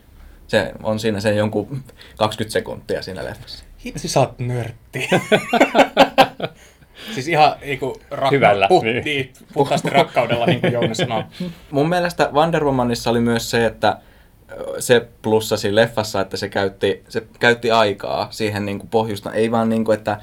Se 0.46 0.72
on 0.82 1.00
siinä 1.00 1.20
sen 1.20 1.36
jonkun 1.36 1.82
20 2.18 2.52
sekuntia 2.52 3.02
siinä 3.02 3.24
leffassa. 3.24 3.64
Hitsi 3.84 4.08
sä 4.08 4.20
oot 4.20 4.38
nörtti. 4.38 5.08
siis 7.14 7.28
ihan 7.28 7.54
niinku 7.60 8.00
rakka- 8.10 8.30
Hyvällä, 8.30 8.68
Puh, 8.68 8.82
niin. 8.84 9.04
niin. 9.04 9.32
puhtaasti 9.52 9.90
rakkaudella, 9.90 10.46
niin 10.46 10.60
kuin 10.60 10.72
Jouni 10.72 10.94
sanoo. 10.94 11.24
Mun 11.70 11.88
mielestä 11.88 12.28
Wonder 12.32 12.64
Womanissa 12.64 13.10
oli 13.10 13.20
myös 13.20 13.50
se, 13.50 13.66
että 13.66 13.96
se 14.78 15.08
plussa 15.22 15.56
siinä 15.56 15.74
leffassa, 15.74 16.20
että 16.20 16.36
se 16.36 16.48
käytti, 16.48 17.04
se 17.08 17.22
käytti 17.40 17.70
aikaa 17.70 18.26
siihen 18.30 18.66
niin 18.66 18.78
kuin 18.78 18.88
pohjusta. 18.88 19.32
Ei 19.32 19.50
vaan 19.50 19.68
niin 19.68 19.84
kuin, 19.84 19.98
että, 19.98 20.20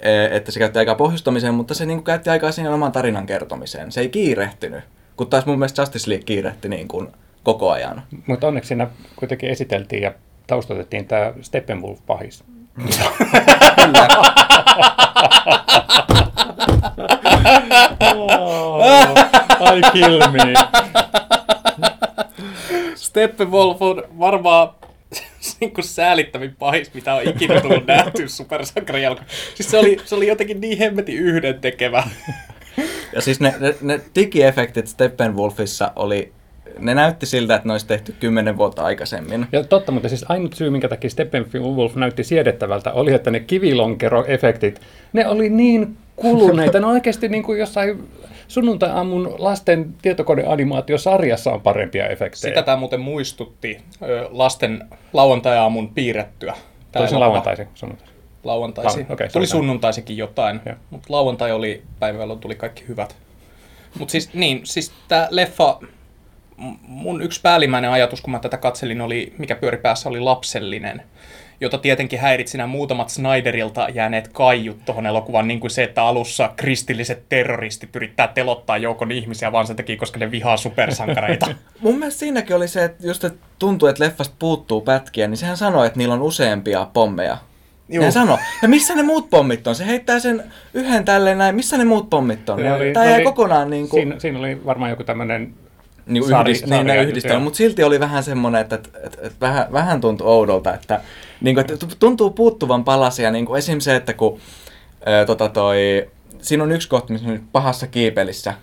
e, 0.00 0.36
että 0.36 0.52
se 0.52 0.58
käytti 0.58 0.78
aikaa 0.78 0.94
pohjustamiseen, 0.94 1.54
mutta 1.54 1.74
se 1.74 1.86
niin 1.86 1.98
kuin 1.98 2.04
käytti 2.04 2.30
aikaa 2.30 2.52
siihen 2.52 2.72
oman 2.72 2.92
tarinan 2.92 3.26
kertomiseen. 3.26 3.92
Se 3.92 4.00
ei 4.00 4.08
kiirehtinyt, 4.08 4.84
kun 5.16 5.26
taas 5.26 5.46
mun 5.46 5.58
mielestä 5.58 5.82
Justice 5.82 6.10
League 6.10 6.24
kiirehti 6.24 6.68
niin 6.68 6.88
kuin 6.88 7.08
koko 7.42 7.70
ajan. 7.70 8.02
Mutta 8.26 8.46
onneksi 8.46 8.68
siinä 8.68 8.88
kuitenkin 9.16 9.50
esiteltiin 9.50 10.02
ja 10.02 10.12
taustotettiin 10.46 11.06
tämä 11.06 11.32
Steppenwolf-pahis. 11.40 12.44
I 19.74 19.82
kill 19.92 20.18
me. 20.30 20.54
Steppenwolf 23.04 23.82
on 23.82 24.04
varmaan 24.18 24.68
niin 25.60 25.74
kuin 25.74 25.84
säälittävin 25.84 26.56
pahis, 26.58 26.94
mitä 26.94 27.14
on 27.14 27.28
ikinä 27.28 27.60
tullut 27.60 27.86
nähty 27.86 28.28
supersankarin 28.28 29.02
jälkeen. 29.02 29.26
Siis 29.54 29.70
se 29.70 29.78
oli, 29.78 29.96
se 30.04 30.14
oli 30.14 30.26
jotenkin 30.26 30.60
niin 30.60 30.78
hemmetin 30.78 31.18
yhdentekevä. 31.18 32.04
Ja 33.14 33.20
siis 33.20 33.40
ne, 33.40 33.54
ne, 33.60 33.74
ne 33.80 34.00
digiefektit 34.14 34.86
Steppenwolfissa 34.86 35.92
oli, 35.96 36.32
ne 36.78 36.94
näytti 36.94 37.26
siltä, 37.26 37.54
että 37.54 37.68
ne 37.68 37.72
olisi 37.72 37.86
tehty 37.86 38.14
kymmenen 38.20 38.56
vuotta 38.56 38.82
aikaisemmin. 38.82 39.46
Ja 39.52 39.64
totta, 39.64 39.92
mutta 39.92 40.08
siis 40.08 40.24
ainut 40.28 40.54
syy, 40.54 40.70
minkä 40.70 40.88
takia 40.88 41.10
Steppenwolf 41.10 41.94
näytti 41.94 42.24
siedettävältä, 42.24 42.92
oli, 42.92 43.12
että 43.12 43.30
ne 43.30 43.40
kivilonkeroefektit, 43.40 44.80
ne 45.12 45.28
oli 45.28 45.48
niin 45.48 45.96
kuluneita. 46.16 46.80
Ne 46.80 46.86
on 46.86 46.92
oikeasti 46.92 47.28
niin 47.28 47.42
kuin 47.42 47.58
jossain 47.58 48.08
sunnuntai-aamun 48.54 49.34
lasten 49.38 49.94
tietokoneanimaatiosarjassa 50.02 51.52
on 51.52 51.60
parempia 51.60 52.06
efektejä. 52.06 52.50
Sitä 52.50 52.62
tämä 52.62 52.76
muuten 52.76 53.00
muistutti 53.00 53.80
lasten 54.30 54.88
lauantai-aamun 55.12 55.88
piirrettyä. 55.88 56.54
Toisin 56.92 57.16
elokuva. 57.16 57.28
lauantaisin 57.28 57.68
sunnuntai. 57.74 58.08
Lauantaisi. 58.44 59.02
Lau- 59.02 59.12
okei, 59.12 59.28
tuli 59.28 59.46
sunnuntaisikin 59.46 60.16
jotain, 60.16 60.60
Joo. 60.66 60.76
mutta 60.90 61.06
lauantai 61.08 61.52
oli 61.52 61.82
päivä, 62.00 62.18
jolloin 62.18 62.40
tuli 62.40 62.54
kaikki 62.54 62.84
hyvät. 62.88 63.16
Mutta 63.98 64.12
siis 64.12 64.34
niin, 64.34 64.60
siis 64.64 64.92
tämä 65.08 65.28
leffa, 65.30 65.78
mun 66.82 67.22
yksi 67.22 67.40
päällimmäinen 67.40 67.90
ajatus, 67.90 68.20
kun 68.20 68.30
mä 68.30 68.38
tätä 68.38 68.56
katselin, 68.56 69.00
oli, 69.00 69.34
mikä 69.38 69.54
pyöri 69.54 69.78
päässä, 69.78 70.08
oli 70.08 70.20
lapsellinen. 70.20 71.02
Jota 71.60 71.78
tietenkin 71.78 72.18
häiritsi 72.20 72.56
nämä 72.58 72.66
muutamat 72.66 73.10
Snyderilta 73.10 73.88
jääneet 73.88 74.28
kaiut 74.28 74.84
tuohon 74.84 75.06
elokuvan, 75.06 75.48
niin 75.48 75.60
kuin 75.60 75.70
se, 75.70 75.82
että 75.82 76.02
alussa 76.02 76.50
kristilliset 76.56 77.22
terroristit 77.28 77.96
yrittää 77.96 78.28
telottaa 78.28 78.78
joukon 78.78 79.12
ihmisiä, 79.12 79.52
vaan 79.52 79.66
sen 79.66 79.76
takia, 79.76 79.96
koska 79.96 80.18
ne 80.18 80.30
vihaa 80.30 80.56
supersankareita. 80.56 81.46
Mun 81.80 81.98
mielestä 81.98 82.18
siinäkin 82.20 82.56
oli 82.56 82.68
se, 82.68 82.84
että 82.84 83.06
just 83.06 83.24
että 83.24 83.46
tuntuu, 83.58 83.88
että 83.88 84.04
leffasta 84.04 84.34
puuttuu 84.38 84.80
pätkiä, 84.80 85.28
niin 85.28 85.36
sehän 85.38 85.56
sanoi, 85.56 85.86
että 85.86 85.98
niillä 85.98 86.14
on 86.14 86.22
useampia 86.22 86.86
pommeja 86.92 87.36
Juu. 87.88 88.04
Ne 88.04 88.10
sano, 88.10 88.38
ja 88.62 88.68
missä 88.68 88.94
ne 88.94 89.02
muut 89.02 89.30
pommit 89.30 89.66
on? 89.66 89.74
Se 89.74 89.86
heittää 89.86 90.18
sen 90.18 90.44
yhden 90.74 91.04
tälleen 91.04 91.38
näin, 91.38 91.54
missä 91.54 91.78
ne 91.78 91.84
muut 91.84 92.10
pommit 92.10 92.48
on? 92.48 92.62
Ne 92.62 92.72
oli- 92.72 92.92
Tämä 92.92 93.06
jäi 93.06 93.14
oli- 93.14 93.24
kokonaan 93.24 93.70
niin 93.70 93.88
kuin, 93.88 94.02
Siinä, 94.02 94.18
siinä 94.18 94.38
oli 94.38 94.64
varmaan 94.66 94.90
joku 94.90 95.04
tämmöinen 95.04 95.54
niin 96.06 96.24
Sari- 96.24 96.50
yhdist, 96.50 96.66
niin, 96.66 96.86
ne 96.86 96.92
sarja, 96.92 97.02
yhdistelmä, 97.02 97.34
joo. 97.34 97.44
mutta 97.44 97.56
silti 97.56 97.82
oli 97.82 98.00
vähän 98.00 98.22
semmoinen, 98.24 98.60
että, 98.60 98.74
että, 98.74 98.98
että, 99.02 99.18
että 99.22 99.40
vähän, 99.40 99.66
vähän 99.72 100.00
tuntui 100.00 100.26
oudolta, 100.26 100.74
että, 100.74 101.00
niin 101.40 101.56
kuin, 101.56 101.72
että 101.72 101.86
tuntuu 101.98 102.30
puuttuvan 102.30 102.84
palasia, 102.84 103.30
niin 103.30 103.46
kuin 103.46 103.58
esim. 103.58 103.80
se, 103.80 103.96
että 103.96 104.12
kun 104.12 104.40
ää, 105.06 105.26
tota 105.26 105.48
toi, 105.48 106.10
siinä 106.42 106.62
on 106.64 106.72
yksi 106.72 106.88
kohta, 106.88 107.12
missä 107.12 107.28
ne 107.28 107.32
on 107.32 107.48
pahassa 107.52 107.86
kiipelissä, 107.86 108.54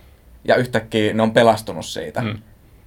ja 0.45 0.55
yhtäkkiä 0.55 1.13
ne 1.13 1.23
on 1.23 1.31
pelastunut 1.31 1.85
siitä. 1.85 2.21
Mm. 2.21 2.37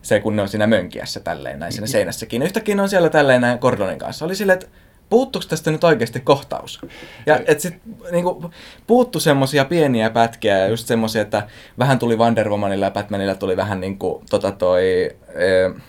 Se, 0.03 0.21
kun 0.21 0.37
ne 0.37 0.43
on 0.43 0.49
siinä 0.49 0.67
mönkiässä 0.67 1.21
tälleen 1.21 1.59
näin 1.59 1.73
siinä 1.73 1.87
seinässä 1.87 2.27
kiinni. 2.27 2.47
Yhtäkkiä 2.47 2.75
ne 2.75 2.83
on 2.83 2.89
siellä 2.89 3.11
tälleen 3.11 3.41
näin 3.41 3.59
Gordonin 3.61 3.99
kanssa. 3.99 4.25
Oli 4.25 4.35
silleen, 4.37 4.59
että 4.59 4.77
puuttuuko 5.15 5.47
tästä 5.49 5.71
nyt 5.71 5.85
oikeasti 5.85 6.21
kohtaus? 6.21 6.81
Ja 7.27 7.41
et 7.47 7.61
sit 7.61 7.75
niinku, 8.11 8.51
puuttu 8.87 9.21
semmosia 9.21 9.65
pieniä 9.65 10.11
pätkiä 10.11 10.59
ja 10.59 10.67
just 10.67 10.87
semmosia, 10.87 11.23
että 11.23 11.47
vähän 11.79 11.99
tuli 11.99 12.17
Wonder 12.17 12.49
Womanilla 12.49 12.85
ja 12.85 12.91
Batmanilla 12.91 13.35
tuli 13.35 13.57
vähän 13.57 13.81
niinku 13.81 14.23
tota 14.31 14.51
toi... 14.51 15.11
E, 15.35 15.81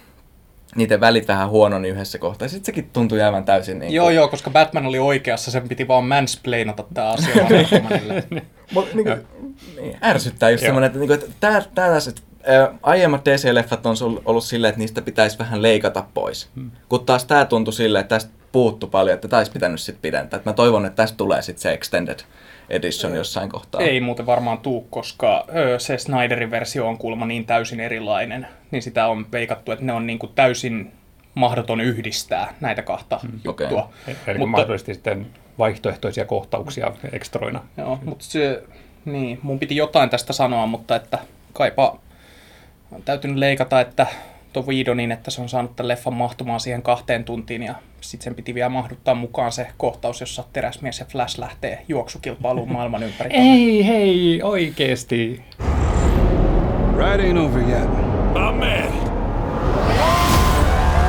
niiden 0.75 0.99
välit 0.99 1.27
vähän 1.27 1.49
huononi 1.49 1.89
yhdessä 1.89 2.17
kohtaa. 2.17 2.47
Sitten 2.47 2.65
sekin 2.65 2.89
tuntui 2.93 3.19
jäävän 3.19 3.45
täysin 3.45 3.79
niin 3.79 3.93
Joo, 3.93 4.09
joo, 4.09 4.27
koska 4.27 4.49
Batman 4.49 4.85
oli 4.85 4.99
oikeassa, 4.99 5.51
sen 5.51 5.69
piti 5.69 5.87
vaan 5.87 6.05
mansplainata 6.05 6.83
tämä 6.93 7.09
asia. 7.09 7.33
Mut, 8.73 8.93
niin, 8.93 9.07
niin, 9.81 9.97
ärsyttää 10.03 10.49
just 10.49 10.63
semmoinen, 10.63 10.87
että, 10.87 10.99
niin 10.99 11.07
kuin, 11.07 11.19
että 11.19 11.31
tää, 11.39 11.63
tällaiset 11.75 12.23
ää, 12.43 12.71
aiemmat 12.83 13.21
DC-leffat 13.27 13.85
on 13.85 14.21
ollut 14.25 14.43
silleen, 14.43 14.69
että 14.69 14.79
niistä 14.79 15.01
pitäisi 15.01 15.39
vähän 15.39 15.61
leikata 15.61 16.05
pois. 16.13 16.49
Hmm. 16.55 16.71
Kun 16.89 17.05
taas 17.05 17.25
tää 17.25 17.45
tuntui 17.45 17.73
silleen, 17.73 18.01
että 18.01 18.15
tästä 18.15 18.44
puuttu 18.55 18.87
paljon, 18.87 19.15
että 19.15 19.27
taisi 19.27 19.51
pitänyt 19.51 19.79
sitten 19.79 20.01
pidentää. 20.01 20.37
Et 20.37 20.45
mä 20.45 20.53
toivon, 20.53 20.85
että 20.85 20.95
tästä 20.95 21.17
tulee 21.17 21.41
sitten 21.41 21.61
se 21.61 21.73
extended 21.73 22.19
edition 22.69 23.15
jossain 23.15 23.49
kohtaa. 23.49 23.81
Ei 23.81 24.01
muuten 24.01 24.25
varmaan 24.25 24.57
tuu, 24.57 24.87
koska 24.89 25.45
se 25.77 25.97
Snyderin 25.97 26.51
versio 26.51 26.87
on 26.87 26.97
kuulemma 26.97 27.25
niin 27.25 27.45
täysin 27.45 27.79
erilainen, 27.79 28.47
niin 28.71 28.81
sitä 28.81 29.07
on 29.07 29.31
veikattu, 29.31 29.71
että 29.71 29.85
ne 29.85 29.93
on 29.93 30.07
niin 30.07 30.19
kuin 30.19 30.31
täysin 30.35 30.91
mahdoton 31.33 31.81
yhdistää 31.81 32.53
näitä 32.61 32.81
kahta 32.81 33.19
juttua. 33.43 33.91
okei. 34.05 34.15
Eli 34.27 34.37
mutta, 34.37 34.51
mahdollisesti 34.51 34.93
sitten 34.93 35.27
vaihtoehtoisia 35.57 36.25
kohtauksia 36.25 36.91
ekstroina. 37.11 37.63
Joo, 37.77 37.99
mutta 38.05 38.25
se, 38.25 38.63
niin, 39.05 39.39
mun 39.41 39.59
piti 39.59 39.75
jotain 39.75 40.09
tästä 40.09 40.33
sanoa, 40.33 40.65
mutta 40.65 40.95
että 40.95 41.19
kaipa 41.53 41.99
on 42.91 43.03
täytynyt 43.03 43.37
leikata, 43.37 43.81
että 43.81 44.07
tuo 44.55 44.63
Whedonin, 44.67 45.11
että 45.11 45.31
se 45.31 45.41
on 45.41 45.49
saanut 45.49 45.75
tämän 45.75 45.87
leffan 45.87 46.13
mahtumaan 46.13 46.59
siihen 46.59 46.81
kahteen 46.81 47.23
tuntiin 47.23 47.63
ja 47.63 47.75
sitten 48.01 48.23
sen 48.23 48.35
piti 48.35 48.53
vielä 48.53 48.69
mahduttaa 48.69 49.15
mukaan 49.15 49.51
se 49.51 49.67
kohtaus, 49.77 50.19
jossa 50.21 50.43
teräsmies 50.53 50.99
ja 50.99 51.05
Flash 51.05 51.39
lähtee 51.39 51.85
juoksukilpailuun 51.87 52.71
maailman 52.71 53.03
ympäri. 53.03 53.29
Ei, 53.33 53.87
hei, 53.87 54.39
oikeesti. 54.43 55.41
Ride 56.97 57.23
ain't 57.23 57.37
over 57.39 57.61
yet. 57.69 57.89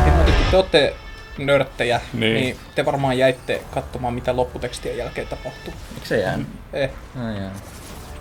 Kun 0.05 0.51
te 0.51 0.57
olette 0.57 0.95
nörttejä, 1.39 2.01
Niin. 2.13 2.35
niin. 2.35 2.57
te 2.75 2.85
varmaan 2.85 3.19
jäitte 3.19 3.61
katsomaan, 3.71 4.15
mitä 4.15 4.37
lopputekstien 4.37 4.99
jälkeen 4.99 5.27
tapahtuu. 5.27 5.75
Miksi 5.95 6.09
se 6.09 6.21
jäänyt? 6.21 6.47
Eh, 6.73 6.91
Ai 7.25 7.37
jaa. 7.37 7.51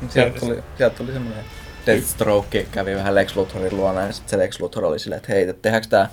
Sieltä 0.10 0.40
tuli, 0.40 0.64
sieltä 0.78 0.96
tuli 0.98 1.12
semmoinen 1.14 1.44
Deathstroke 1.86 2.66
kävi 2.72 2.96
vähän 2.96 3.16
Lex 3.16 3.36
Luthorin 3.36 3.78
luona 3.78 4.02
ja 4.02 4.14
sitten 4.14 4.30
se 4.30 4.38
Lex 4.38 4.60
Luthor 4.60 4.86
oli 4.86 5.00
silleen, 5.00 5.18
että 5.18 5.34
hei, 5.34 5.50
että 5.50 5.62
tehdäänkö 5.62 5.88
tää 5.90 6.10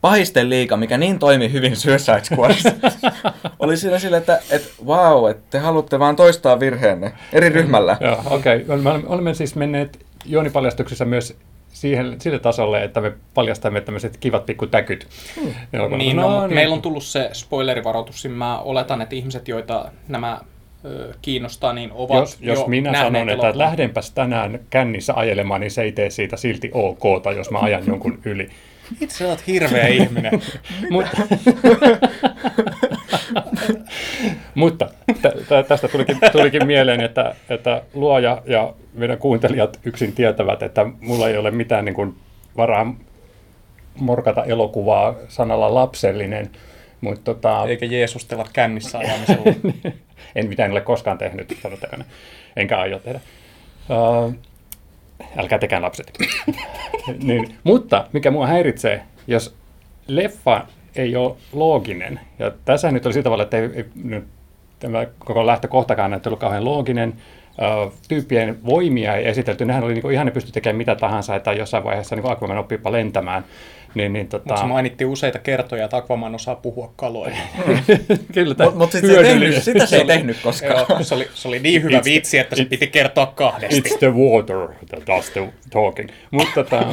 pahisten 0.00 0.50
liiga, 0.50 0.76
mikä 0.76 0.98
niin 0.98 1.18
toimi 1.18 1.52
hyvin 1.52 1.76
Suicide 1.76 2.22
Squadissa. 2.24 2.72
oli 3.58 3.76
siinä 3.76 3.98
silleen, 3.98 4.20
että 4.20 4.40
et, 4.50 4.72
wow, 4.86 5.30
että 5.30 5.42
te 5.50 5.58
haluatte 5.58 5.98
vaan 5.98 6.16
toistaa 6.16 6.60
virheenne 6.60 7.12
eri 7.32 7.48
ryhmällä. 7.48 7.96
Joo, 8.00 8.22
okei. 8.30 8.62
Okay. 8.62 8.78
Me 8.78 8.90
olemme- 9.06 9.34
siis 9.34 9.54
menneet 9.54 10.06
juonipaljastuksissa 10.24 11.04
myös 11.04 11.36
siihen, 11.68 12.20
sille 12.20 12.38
tasolle, 12.38 12.84
että 12.84 13.00
me 13.00 13.12
paljastamme 13.34 13.80
tämmöiset 13.80 14.16
kivat 14.16 14.46
pikku 14.46 14.66
täkyt. 14.66 15.06
Hmm. 15.40 15.98
Niin, 15.98 16.16
no, 16.16 16.40
no, 16.40 16.48
meillä 16.48 16.74
on 16.74 16.82
tullut 16.82 17.04
se 17.04 17.30
spoilerivaroitus, 17.32 18.24
niin 18.24 18.32
mä 18.32 18.58
oletan, 18.58 19.02
että 19.02 19.14
ihmiset, 19.14 19.48
joita 19.48 19.92
nämä 20.08 20.40
kiinnostaa, 21.22 21.72
niin 21.72 21.90
ovat 21.92 22.20
Jos, 22.20 22.38
jos 22.40 22.58
jo 22.58 22.66
minä 22.66 22.92
sanon, 22.92 23.16
että 23.16 23.32
elokuvan. 23.32 23.58
lähdenpäs 23.58 24.10
tänään 24.10 24.60
kännissä 24.70 25.12
ajelemaan, 25.16 25.60
niin 25.60 25.70
se 25.70 25.82
ei 25.82 25.92
tee 25.92 26.10
siitä 26.10 26.36
silti 26.36 26.70
ok, 26.74 27.22
tai 27.22 27.36
jos 27.36 27.50
mä 27.50 27.58
ajan 27.58 27.82
jonkun 27.86 28.18
yli. 28.24 28.48
Itse 29.00 29.26
olet 29.26 29.46
hirveä 29.46 29.86
ihminen. 30.02 30.32
Mut, 30.90 31.06
mutta 34.54 34.88
tä- 35.22 35.32
tä- 35.48 35.62
tästä 35.62 35.88
tulikin, 35.88 36.18
tulikin 36.32 36.66
mieleen, 36.66 37.00
että, 37.00 37.34
että 37.50 37.82
luoja 37.94 38.42
ja 38.46 38.74
meidän 38.94 39.18
kuuntelijat 39.18 39.80
yksin 39.84 40.12
tietävät, 40.12 40.62
että 40.62 40.86
mulla 41.00 41.28
ei 41.28 41.36
ole 41.36 41.50
mitään 41.50 41.84
niin 41.84 41.94
kuin 41.94 42.14
varaa 42.56 42.94
morkata 43.98 44.44
elokuvaa 44.44 45.14
sanalla 45.28 45.74
lapsellinen, 45.74 46.50
mutta 47.02 47.34
tota, 47.34 47.64
Eikä 47.68 47.86
Jeesustella 47.86 48.46
kännissä 48.52 48.98
ajamisella. 48.98 49.44
en 50.36 50.48
mitään 50.48 50.70
ole 50.70 50.80
koskaan 50.80 51.18
tehnyt, 51.18 51.58
sanotaan, 51.62 52.04
enkä 52.56 52.78
aio 52.78 52.98
tehdä. 52.98 53.20
Uh, 53.90 54.34
älkää 55.36 55.58
tekään 55.58 55.82
lapset. 55.82 56.18
niin, 57.22 57.54
mutta 57.64 58.06
mikä 58.12 58.30
mua 58.30 58.46
häiritsee, 58.46 59.02
jos 59.26 59.56
leffa 60.06 60.66
ei 60.96 61.16
ole 61.16 61.36
looginen, 61.52 62.20
ja 62.38 62.52
tässä 62.64 62.90
nyt 62.90 63.06
oli 63.06 63.12
sillä 63.12 63.24
tavalla, 63.24 63.42
että 63.42 63.56
ei, 63.56 63.70
ei, 63.74 63.84
nyt 64.04 64.24
tämä 64.78 65.06
koko 65.18 65.46
lähtökohtakaan 65.46 66.10
näytti 66.10 66.28
ollut 66.28 66.40
kauhean 66.40 66.64
looginen, 66.64 67.14
Uh, 67.52 67.92
tyyppien 68.08 68.58
voimia 68.66 69.16
ei 69.16 69.28
esitelty, 69.28 69.64
nehän 69.64 69.84
oli 69.84 69.92
niinku, 69.92 70.08
ihan 70.08 70.26
ne 70.26 70.32
pysty 70.32 70.52
tekemään 70.52 70.76
mitä 70.76 70.94
tahansa, 70.94 71.36
että 71.36 71.52
jossain 71.52 71.84
vaiheessa 71.84 72.16
niinku 72.16 72.30
Aquaman 72.30 72.58
oppiipa 72.58 72.92
lentämään. 72.92 73.44
Niin, 73.94 74.12
niin, 74.12 74.28
tota, 74.28 74.44
Mutta 74.48 74.60
se 74.60 74.66
mainittiin 74.66 75.08
useita 75.08 75.38
kertoja, 75.38 75.84
että 75.84 75.96
Aquaman 75.96 76.34
osaa 76.34 76.54
puhua 76.54 76.92
kaloille. 76.96 77.36
kyllä, 78.34 78.54
Mutta 78.64 78.78
mut 78.78 78.92
sit 78.92 79.06
se 79.06 79.12
ei 79.12 79.24
tehnyt, 79.24 79.62
sitä 79.62 79.86
se 79.86 79.96
ei 79.96 80.04
tehnyt 80.04 80.36
koskaan. 80.42 80.86
Joo, 80.88 81.02
se, 81.02 81.14
oli, 81.14 81.28
se 81.34 81.48
oli 81.48 81.58
niin 81.58 81.82
hyvä 81.82 81.98
It's- 81.98 82.04
vitsi, 82.04 82.38
että 82.38 82.56
se 82.56 82.64
piti 82.64 82.86
kertoa 82.86 83.26
kahdesti. 83.26 83.88
It's 83.88 83.98
the 83.98 84.12
water 84.14 84.68
that 84.88 85.06
does 85.06 85.30
the 85.30 85.52
talking. 85.70 86.08
Mutta, 86.30 86.52
tota, 86.54 86.86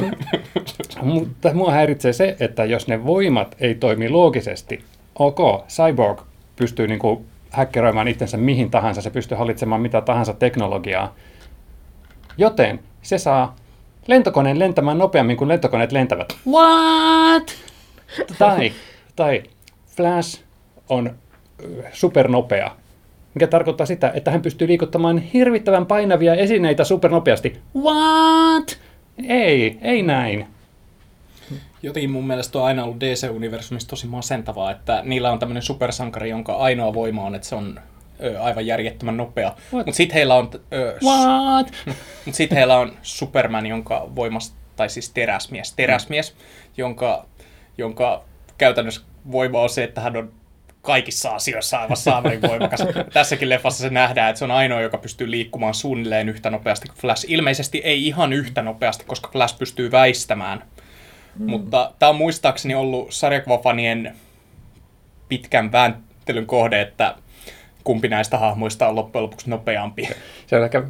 mutta 1.02 1.54
mua 1.54 1.72
häiritsee 1.72 2.12
se, 2.12 2.36
että 2.40 2.64
jos 2.64 2.88
ne 2.88 3.04
voimat 3.04 3.56
ei 3.60 3.74
toimi 3.74 4.08
loogisesti, 4.08 4.84
ok, 5.18 5.38
Cyborg 5.68 6.20
pystyy 6.56 6.86
niinku 6.86 7.24
häkkeroimaan 7.50 8.08
itsensä 8.08 8.36
mihin 8.36 8.70
tahansa, 8.70 9.02
se 9.02 9.10
pystyy 9.10 9.36
hallitsemaan 9.36 9.80
mitä 9.80 10.00
tahansa 10.00 10.32
teknologiaa, 10.32 11.14
joten 12.36 12.80
se 13.02 13.18
saa 13.18 13.56
lentokoneen 14.10 14.58
lentämään 14.58 14.98
nopeammin 14.98 15.36
kuin 15.36 15.48
lentokoneet 15.48 15.92
lentävät. 15.92 16.36
What? 16.46 17.54
Tai, 18.38 18.72
tai 19.16 19.42
Flash 19.96 20.40
on 20.88 21.14
supernopea, 21.92 22.70
mikä 23.34 23.46
tarkoittaa 23.46 23.86
sitä, 23.86 24.12
että 24.14 24.30
hän 24.30 24.42
pystyy 24.42 24.68
liikuttamaan 24.68 25.18
hirvittävän 25.18 25.86
painavia 25.86 26.34
esineitä 26.34 26.84
supernopeasti. 26.84 27.58
What? 27.76 28.78
Ei, 29.28 29.78
ei 29.82 30.02
näin. 30.02 30.46
Jotenkin 31.82 32.10
mun 32.10 32.26
mielestä 32.26 32.58
on 32.58 32.64
aina 32.64 32.84
ollut 32.84 33.00
DC-universumissa 33.00 33.88
tosi 33.88 34.06
masentavaa, 34.06 34.70
että 34.70 35.02
niillä 35.04 35.32
on 35.32 35.38
tämmöinen 35.38 35.62
supersankari, 35.62 36.30
jonka 36.30 36.56
ainoa 36.56 36.94
voima 36.94 37.24
on, 37.24 37.34
että 37.34 37.48
se 37.48 37.54
on 37.54 37.80
ö, 38.22 38.40
aivan 38.40 38.66
järjettömän 38.66 39.16
nopea. 39.16 39.54
Mutta 39.70 39.92
sitten 39.92 40.14
heillä 40.14 40.34
on, 40.34 40.50
ö, 40.72 40.98
What? 41.04 41.72
mut 42.26 42.34
sit 42.34 42.50
heillä 42.50 42.78
on 42.78 42.96
Superman, 43.02 43.66
jonka 43.66 44.08
voimasta, 44.14 44.56
tai 44.76 44.88
siis 44.88 45.10
teräsmies, 45.10 45.72
teräsmies, 45.72 46.36
jonka, 46.76 47.26
jonka 47.78 48.24
käytännössä 48.58 49.00
voima 49.32 49.60
on 49.60 49.70
se, 49.70 49.84
että 49.84 50.00
hän 50.00 50.16
on 50.16 50.32
kaikissa 50.82 51.30
asioissa 51.30 51.78
aivan 51.78 51.96
saamelin 51.96 52.42
voimakas. 52.42 52.80
Tässäkin 53.12 53.48
leffassa 53.48 53.82
se 53.82 53.90
nähdään, 53.90 54.30
että 54.30 54.38
se 54.38 54.44
on 54.44 54.50
ainoa, 54.50 54.80
joka 54.80 54.98
pystyy 54.98 55.30
liikkumaan 55.30 55.74
suunnilleen 55.74 56.28
yhtä 56.28 56.50
nopeasti 56.50 56.88
kuin 56.88 56.98
Flash. 56.98 57.24
Ilmeisesti 57.28 57.78
ei 57.84 58.06
ihan 58.06 58.32
yhtä 58.32 58.62
nopeasti, 58.62 59.04
koska 59.04 59.30
Flash 59.32 59.58
pystyy 59.58 59.90
väistämään. 59.90 60.62
Mm. 61.38 61.50
Mutta 61.50 61.92
tämä 61.98 62.10
on 62.10 62.16
muistaakseni 62.16 62.74
ollut 62.74 63.12
sarjakuvafanien 63.12 64.16
pitkän 65.28 65.72
vääntelyn 65.72 66.46
kohde, 66.46 66.80
että 66.80 67.14
kumpi 67.90 68.08
näistä 68.08 68.38
hahmoista 68.38 68.88
on 68.88 68.96
loppujen 68.96 69.22
lopuksi 69.22 69.50
nopeampi. 69.50 70.08
Se 70.46 70.56
on 70.56 70.64
ehkä 70.64 70.82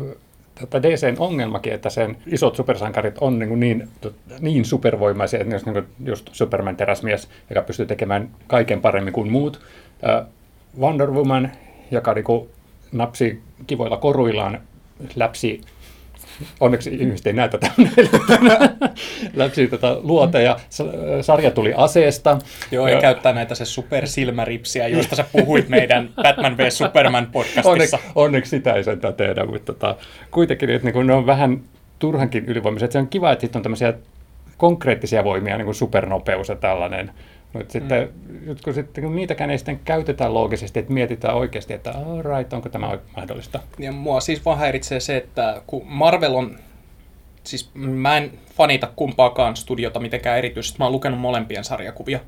tota 0.61 0.83
DCn 0.83 1.17
ongelmakin, 1.19 1.73
että 1.73 1.91
sen 1.91 2.17
isot 2.27 2.57
supersankarit 2.57 3.19
on 3.19 3.39
niin, 3.39 3.49
kuin 3.49 3.61
niin, 3.61 3.89
niin 4.41 4.65
supervoimaisia, 4.65 5.41
että 5.41 5.55
olisi 5.55 5.71
niin 5.71 5.85
just 6.05 6.29
Superman 6.33 6.77
teräsmies, 6.77 7.29
joka 7.51 7.63
pystyy 7.63 7.87
tekemään 7.87 8.31
kaiken 8.47 8.81
paremmin 8.81 9.13
kuin 9.13 9.33
muut. 9.33 9.61
Wonder 10.81 11.11
Woman, 11.11 11.53
joka 11.91 12.15
niin 12.15 12.25
napsi 12.93 13.43
kivoilla 13.67 13.97
koruillaan 13.97 14.61
läpsi 15.17 15.61
onneksi 16.61 16.91
ihmiset 16.95 17.27
ei 17.27 17.33
näe 17.33 17.49
tätä, 17.49 17.71
läpsi 19.35 19.67
tätä 19.67 19.97
luota 20.03 20.41
ja 20.41 20.57
sa- 20.69 20.85
sarja 21.21 21.51
tuli 21.51 21.75
aseesta. 21.77 22.39
Joo, 22.71 22.89
ja 22.89 23.01
käyttää 23.01 23.33
näitä 23.33 23.55
se 23.55 23.65
supersilmäripsiä, 23.65 24.89
joista 24.89 25.17
sä 25.17 25.25
puhuit 25.33 25.69
meidän 25.69 26.11
Batman 26.23 26.57
v 26.57 26.71
Superman 26.71 27.27
podcastissa. 27.33 27.71
Onneksi, 27.71 27.97
onneksi 28.15 28.51
sitä 28.51 28.73
ei 28.73 28.85
sentään 28.85 29.15
tehdä, 29.15 29.45
mutta 29.45 29.73
tota, 29.73 29.97
kuitenkin 30.31 30.71
että 30.71 30.91
niin 30.91 31.07
ne 31.07 31.15
on 31.15 31.27
vähän 31.27 31.61
turhankin 31.99 32.45
ylivoimaisia. 32.45 32.91
Se 32.91 32.99
on 32.99 33.09
kiva, 33.09 33.33
että 33.33 33.41
sitten 33.41 33.59
on 33.59 33.63
tämmöisiä 33.63 33.95
konkreettisia 34.57 35.25
voimia, 35.25 35.57
niin 35.57 35.65
kuin 35.65 35.75
supernopeus 35.75 36.49
ja 36.49 36.57
tällainen. 36.57 37.11
Mutta 37.53 37.73
sitten, 37.73 38.11
kun, 38.65 38.75
sitten, 38.75 39.05
kun 39.05 39.17
niitäkään 39.17 39.51
ei 39.51 39.59
sitten 39.59 39.81
käytetä 39.85 40.35
loogisesti, 40.35 40.79
että 40.79 40.93
mietitään 40.93 41.35
oikeasti, 41.35 41.73
että 41.73 41.91
all 41.91 42.23
right, 42.23 42.53
onko 42.53 42.69
tämä 42.69 42.99
mahdollista. 43.17 43.61
Ja 43.79 43.93
mua 43.93 44.21
siis 44.21 44.45
vaan 44.45 44.59
häiritsee 44.59 45.01
se, 45.01 45.17
että 45.17 45.63
kun 45.67 45.83
Marvel 45.87 46.35
on, 46.35 46.59
siis 47.45 47.71
mä 47.75 48.17
en 48.17 48.33
fanita 48.55 48.93
kumpaakaan 48.97 49.57
studiota 49.57 50.01
mitenkään 50.01 50.39
erityisesti, 50.39 50.79
mä 50.79 50.85
oon 50.85 50.93
lukenut 50.93 51.21
molempien 51.21 51.65
sarjakuvia, 51.65 52.21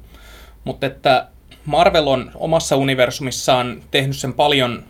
mutta 0.64 0.86
että 0.86 1.26
Marvel 1.66 2.06
on 2.06 2.30
omassa 2.34 2.76
universumissaan 2.76 3.82
tehnyt 3.90 4.16
sen 4.16 4.32
paljon, 4.32 4.84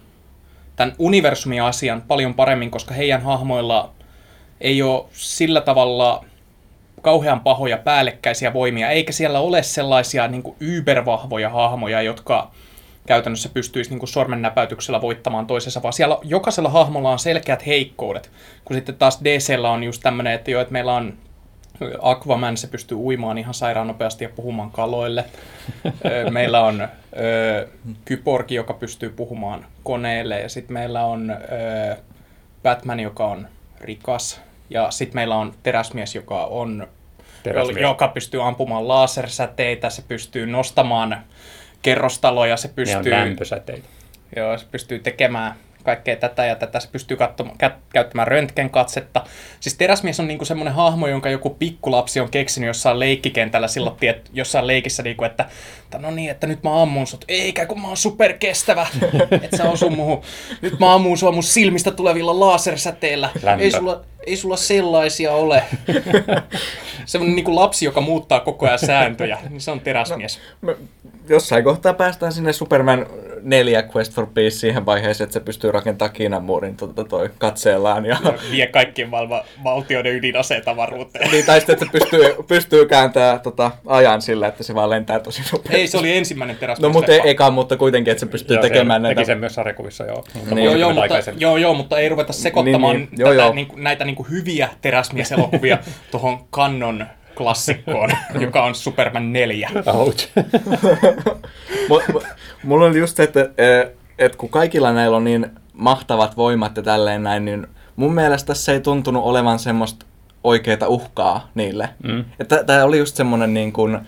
tämän 0.76 0.94
universumin 0.98 1.62
asian 1.62 2.02
paljon 2.02 2.34
paremmin, 2.34 2.70
koska 2.70 2.94
heidän 2.94 3.22
hahmoilla 3.22 3.92
ei 4.60 4.82
ole 4.82 5.04
sillä 5.12 5.60
tavalla 5.60 6.24
kauhean 7.02 7.40
pahoja 7.40 7.78
päällekkäisiä 7.78 8.52
voimia, 8.52 8.90
eikä 8.90 9.12
siellä 9.12 9.40
ole 9.40 9.62
sellaisia 9.62 10.28
niin 10.28 10.42
kuin 10.42 10.56
ybervahvoja 10.60 11.50
hahmoja, 11.50 12.02
jotka 12.02 12.50
käytännössä 13.06 13.48
pystyisi 13.48 13.90
niin 13.90 13.98
kuin 13.98 14.08
sormennäpäytyksellä 14.08 15.00
voittamaan 15.00 15.46
toisensa, 15.46 15.82
vaan 15.82 15.92
siellä 15.92 16.18
jokaisella 16.22 16.68
hahmolla 16.68 17.10
on 17.10 17.18
selkeät 17.18 17.66
heikkoudet, 17.66 18.30
kun 18.64 18.76
sitten 18.76 18.94
taas 18.94 19.20
DCllä 19.24 19.70
on 19.70 19.84
just 19.84 20.02
tämmöinen, 20.02 20.32
että 20.32 20.50
jo, 20.50 20.60
että 20.60 20.72
meillä 20.72 20.92
on 20.92 21.14
Aquaman, 22.02 22.56
se 22.56 22.66
pystyy 22.66 22.96
uimaan 22.96 23.38
ihan 23.38 23.54
sairaan 23.54 23.86
nopeasti 23.86 24.24
ja 24.24 24.30
puhumaan 24.36 24.70
kaloille. 24.70 25.24
Meillä 26.30 26.64
on 26.64 26.80
ö, 26.80 27.68
Kyborg, 28.04 28.50
joka 28.50 28.74
pystyy 28.74 29.10
puhumaan 29.10 29.66
koneelle, 29.82 30.40
ja 30.40 30.48
sitten 30.48 30.74
meillä 30.74 31.04
on 31.04 31.30
ö, 31.30 31.96
Batman, 32.62 33.00
joka 33.00 33.26
on 33.26 33.48
rikas, 33.80 34.40
ja 34.72 34.90
sitten 34.90 35.14
meillä 35.14 35.36
on 35.36 35.54
teräsmies, 35.62 36.14
joka 36.14 36.44
on 36.44 36.86
Teräsmies. 37.42 37.82
joka 37.82 38.08
pystyy 38.08 38.46
ampumaan 38.46 38.88
lasersäteitä, 38.88 39.90
se 39.90 40.02
pystyy 40.08 40.46
nostamaan 40.46 41.24
kerrostaloja, 41.82 42.56
se 42.56 42.68
Ne 42.68 42.70
on 42.70 42.74
pystyy, 42.76 43.10
lämpösäteitä. 43.12 43.88
joo, 44.36 44.58
se 44.58 44.66
pystyy 44.70 44.98
tekemään 44.98 45.54
kaikkea 45.84 46.16
tätä 46.16 46.44
ja 46.46 46.54
tätä, 46.56 46.80
se 46.80 46.88
pystyy 46.92 47.16
katsomaan, 47.16 47.56
kä- 47.64 47.76
käyttämään 47.92 48.28
röntgenkatsetta. 48.28 49.24
Siis 49.60 49.76
teräsmies 49.76 50.20
on 50.20 50.28
niinku 50.28 50.44
semmoinen 50.44 50.74
hahmo, 50.74 51.06
jonka 51.06 51.30
joku 51.30 51.50
pikkulapsi 51.50 52.20
on 52.20 52.30
keksinyt 52.30 52.66
jossain 52.66 52.98
leikkikentällä 53.00 53.68
silloin, 53.68 53.96
tiet, 53.96 54.30
jossain 54.32 54.66
leikissä, 54.66 55.02
niinku, 55.02 55.24
että, 55.24 55.46
että 55.96 56.08
no 56.08 56.14
niin, 56.14 56.30
että 56.30 56.46
nyt 56.46 56.62
mä 56.62 56.82
ammun 56.82 57.06
sut. 57.06 57.24
Eikä, 57.28 57.66
kun 57.66 57.80
mä 57.80 57.88
oon 57.88 57.96
superkestävä, 57.96 58.86
et 59.42 59.50
sä 59.56 59.70
osu 59.70 59.90
muuhun. 59.90 60.22
Nyt 60.62 60.78
mä 60.78 60.94
ammun 60.94 61.18
sua 61.18 61.32
mun 61.32 61.42
silmistä 61.42 61.90
tulevilla 61.90 62.40
lasersäteillä. 62.40 63.30
Lämpö. 63.42 63.64
Ei 63.64 63.70
sulla, 63.70 64.04
ei 64.26 64.36
sulla 64.36 64.56
sellaisia 64.56 65.32
ole. 65.32 65.62
Semmoinen 67.06 67.36
niin 67.36 67.56
lapsi, 67.56 67.84
joka 67.84 68.00
muuttaa 68.00 68.40
koko 68.40 68.66
ajan 68.66 68.78
sääntöjä, 68.78 69.38
niin 69.48 69.60
se 69.60 69.70
on 69.70 69.80
teräsmies. 69.80 70.40
Me 70.60 70.76
jossain 71.28 71.64
kohtaa 71.64 71.94
päästään 71.94 72.32
sinne 72.32 72.52
Superman 72.52 73.06
4 73.42 73.82
Quest 73.96 74.12
for 74.12 74.26
Peace 74.26 74.50
siihen 74.50 74.86
vaiheeseen, 74.86 75.24
että 75.24 75.32
se 75.34 75.40
pystyy 75.40 75.72
rakentamaan 75.72 76.12
Kiinan 76.14 76.42
muurin 76.42 76.76
tuota, 76.76 77.04
toi 77.04 77.30
katseellaan. 77.38 78.06
Ja, 78.06 78.16
Vie 78.50 78.66
kaikkien 78.66 79.08
maailman 79.08 79.42
valtioiden 79.64 80.14
ydinaseet 80.14 80.68
avaruuteen. 80.68 81.30
niin, 81.30 81.46
tai 81.46 81.60
sitten, 81.60 81.72
että 81.72 81.84
se 81.84 81.90
pystyy, 81.92 82.42
pystyy 82.48 82.86
kääntämään 82.86 83.40
tota, 83.40 83.70
ajan 83.86 84.22
sillä, 84.22 84.48
että 84.48 84.62
se 84.62 84.74
vaan 84.74 84.90
lentää 84.90 85.20
tosi 85.20 85.42
nopeasti. 85.52 85.81
Ei, 85.82 85.88
se 85.88 85.98
oli 85.98 86.16
ensimmäinen 86.16 86.56
teräsmies. 86.56 86.88
No 86.88 86.98
mutta 86.98 87.12
ei, 87.12 87.20
eka, 87.24 87.50
mutta 87.50 87.76
kuitenkin, 87.76 88.10
että 88.10 88.20
se 88.20 88.26
pystyy 88.26 88.56
Joo, 88.56 88.62
tekemään 88.62 89.00
se 89.00 89.02
näitä... 89.02 89.18
Teki 89.18 89.26
sen 89.26 89.38
myös 89.38 89.54
sarjakuvissa, 89.54 90.04
joo. 90.04 90.24
Mutta 90.34 90.54
Niin. 90.54 90.64
Joo, 90.64 90.74
joo, 90.74 90.92
mutta, 90.92 91.14
joo, 91.38 91.56
joo, 91.56 91.74
mutta 91.74 91.98
ei 91.98 92.08
ruveta 92.08 92.32
sekoittamaan 92.32 92.96
Niin, 92.96 93.08
niin. 93.10 93.20
Joo, 93.20 93.30
tätä, 93.30 93.42
joo. 93.42 93.54
Niin 93.54 93.68
näitä 93.76 94.04
niin 94.04 94.16
kuin 94.16 94.30
hyviä 94.30 94.68
teräsmieselokuvia 94.80 95.78
tuohon 96.10 96.38
kannon 96.50 97.06
klassikkoon, 97.34 98.10
joka 98.40 98.64
on 98.64 98.74
Superman 98.74 99.32
4. 99.32 99.70
Ouch. 99.94 100.28
Mulla 102.64 102.86
oli 102.86 102.98
just 102.98 103.16
se, 103.16 103.22
että, 103.22 103.50
että 104.18 104.38
kun 104.38 104.48
kaikilla 104.48 104.92
näillä 104.92 105.16
on 105.16 105.24
niin 105.24 105.46
mahtavat 105.72 106.36
voimat 106.36 106.76
ja 106.76 106.82
tälleen 106.82 107.22
näin, 107.22 107.44
niin 107.44 107.66
mun 107.96 108.14
mielestä 108.14 108.46
tässä 108.46 108.72
ei 108.72 108.80
tuntunut 108.80 109.24
olevan 109.24 109.58
semmoista 109.58 110.06
oikeaa 110.44 110.88
uhkaa 110.88 111.50
niille. 111.54 111.88
Mm. 112.02 112.24
Että 112.40 112.64
tämä 112.64 112.84
oli 112.84 112.98
just 112.98 113.16
semmoinen 113.16 113.54
niin 113.54 113.72
kuin, 113.72 113.98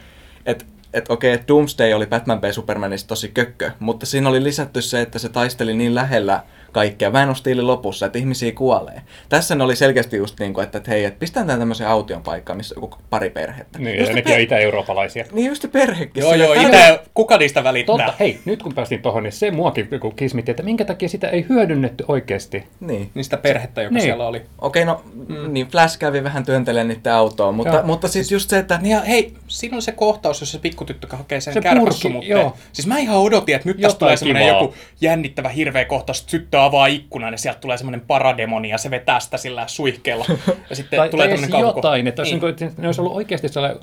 että 0.46 0.64
että 0.94 1.12
okei, 1.12 1.38
Doomsday 1.48 1.92
oli 1.92 2.06
Batman 2.06 2.42
v 2.42 2.52
Supermanista 2.52 3.08
tosi 3.08 3.28
kökkö, 3.28 3.70
mutta 3.78 4.06
siinä 4.06 4.28
oli 4.28 4.42
lisätty 4.42 4.82
se, 4.82 5.00
että 5.00 5.18
se 5.18 5.28
taisteli 5.28 5.74
niin 5.74 5.94
lähellä 5.94 6.42
kaikkea. 6.74 7.10
Mä 7.10 7.22
en 7.22 7.28
ole 7.28 7.36
stiili 7.36 7.62
lopussa, 7.62 8.06
että 8.06 8.18
ihmisiä 8.18 8.52
kuolee. 8.52 9.02
Tässä 9.28 9.54
ne 9.54 9.64
oli 9.64 9.76
selkeästi 9.76 10.16
just 10.16 10.40
niin 10.40 10.54
kuin, 10.54 10.64
että, 10.64 10.78
että 10.78 10.90
hei, 10.90 11.04
että 11.04 11.18
pistetään 11.18 11.46
tämän 11.46 11.60
tämmöisen 11.60 11.88
aution 11.88 12.22
paikkaan, 12.22 12.56
missä 12.56 12.74
on 12.78 12.82
joku 12.82 12.96
pari 13.10 13.30
perhettä. 13.30 13.78
Niin, 13.78 13.98
just 13.98 14.08
ja 14.08 14.14
ne 14.14 14.14
nekin 14.14 14.32
on 14.32 14.36
per- 14.36 14.40
itä-eurooppalaisia. 14.40 15.24
Niin 15.32 15.48
just 15.48 15.62
se 15.62 15.68
perhekin. 15.68 16.20
Joo, 16.20 16.34
joo, 16.34 16.52
itä, 16.52 17.00
kuka 17.14 17.36
niistä 17.36 17.64
välittää? 17.64 17.96
Totta, 17.96 18.14
hei, 18.20 18.40
nyt 18.44 18.62
kun 18.62 18.74
päästiin 18.74 19.02
tuohon, 19.02 19.22
niin 19.22 19.32
se 19.32 19.50
muakin 19.50 19.88
joku 19.90 20.10
kismitti, 20.10 20.50
että 20.50 20.62
minkä 20.62 20.84
takia 20.84 21.08
sitä 21.08 21.28
ei 21.28 21.46
hyödynnetty 21.48 22.04
oikeasti. 22.08 22.64
Niin. 22.80 23.10
Niistä 23.14 23.36
perhettä, 23.36 23.82
joka 23.82 23.94
Niin. 23.94 24.02
siellä 24.02 24.26
oli. 24.26 24.42
Okei, 24.60 24.84
no 24.84 25.02
mm. 25.28 25.52
niin 25.52 25.66
Flash 25.66 25.98
kävi 25.98 26.24
vähän 26.24 26.44
työntelemään 26.44 26.88
niiden 26.88 27.12
autoon, 27.12 27.54
mutta, 27.54 27.74
Joo. 27.74 27.86
mutta 27.86 28.08
sitten 28.08 28.34
just 28.34 28.50
se, 28.50 28.58
että 28.58 28.78
Niin 28.82 28.92
ja 28.92 29.00
hei, 29.00 29.32
siinä 29.48 29.76
on 29.76 29.82
se 29.82 29.92
kohtaus, 29.92 30.40
jossa 30.40 30.52
se 30.52 30.62
pikkutyttö 30.62 31.06
hakee 31.16 31.40
sen 31.40 31.54
Se 31.54 31.60
kärpäsumutteen. 31.60 32.50
Siis 32.72 32.86
mä 32.86 32.98
ihan 32.98 33.16
odotin, 33.16 33.54
että 33.54 33.68
nyt 33.68 33.80
tästä 33.80 33.98
tulee 33.98 34.16
semmoinen 34.16 34.48
joku 34.48 34.74
jännittävä 35.00 35.48
hirveä 35.48 35.84
kohtaus, 35.84 36.20
että 36.20 36.30
tyttö 36.30 36.60
avaa 36.64 36.86
ikkunan 36.86 37.32
ja 37.34 37.38
sieltä 37.38 37.60
tulee 37.60 37.76
semmoinen 37.78 38.00
parademoni 38.00 38.68
ja 38.68 38.78
se 38.78 38.90
vetää 38.90 39.20
sitä 39.20 39.36
sillä 39.36 39.64
suihkeella. 39.66 40.24
Ja 40.70 40.76
sitten 40.76 40.96
Tai, 41.00 41.08
tulee 41.08 41.28
tai 41.28 41.38
edes 41.38 41.50
kauko. 41.50 41.78
jotain, 41.78 42.06
että, 42.06 42.22
niin. 42.22 42.40
niin. 42.40 42.50
että 42.50 42.82
ne 42.82 42.88
olisi 42.88 43.00
ollut 43.00 43.16
oikeasti 43.16 43.48
sellainen 43.48 43.80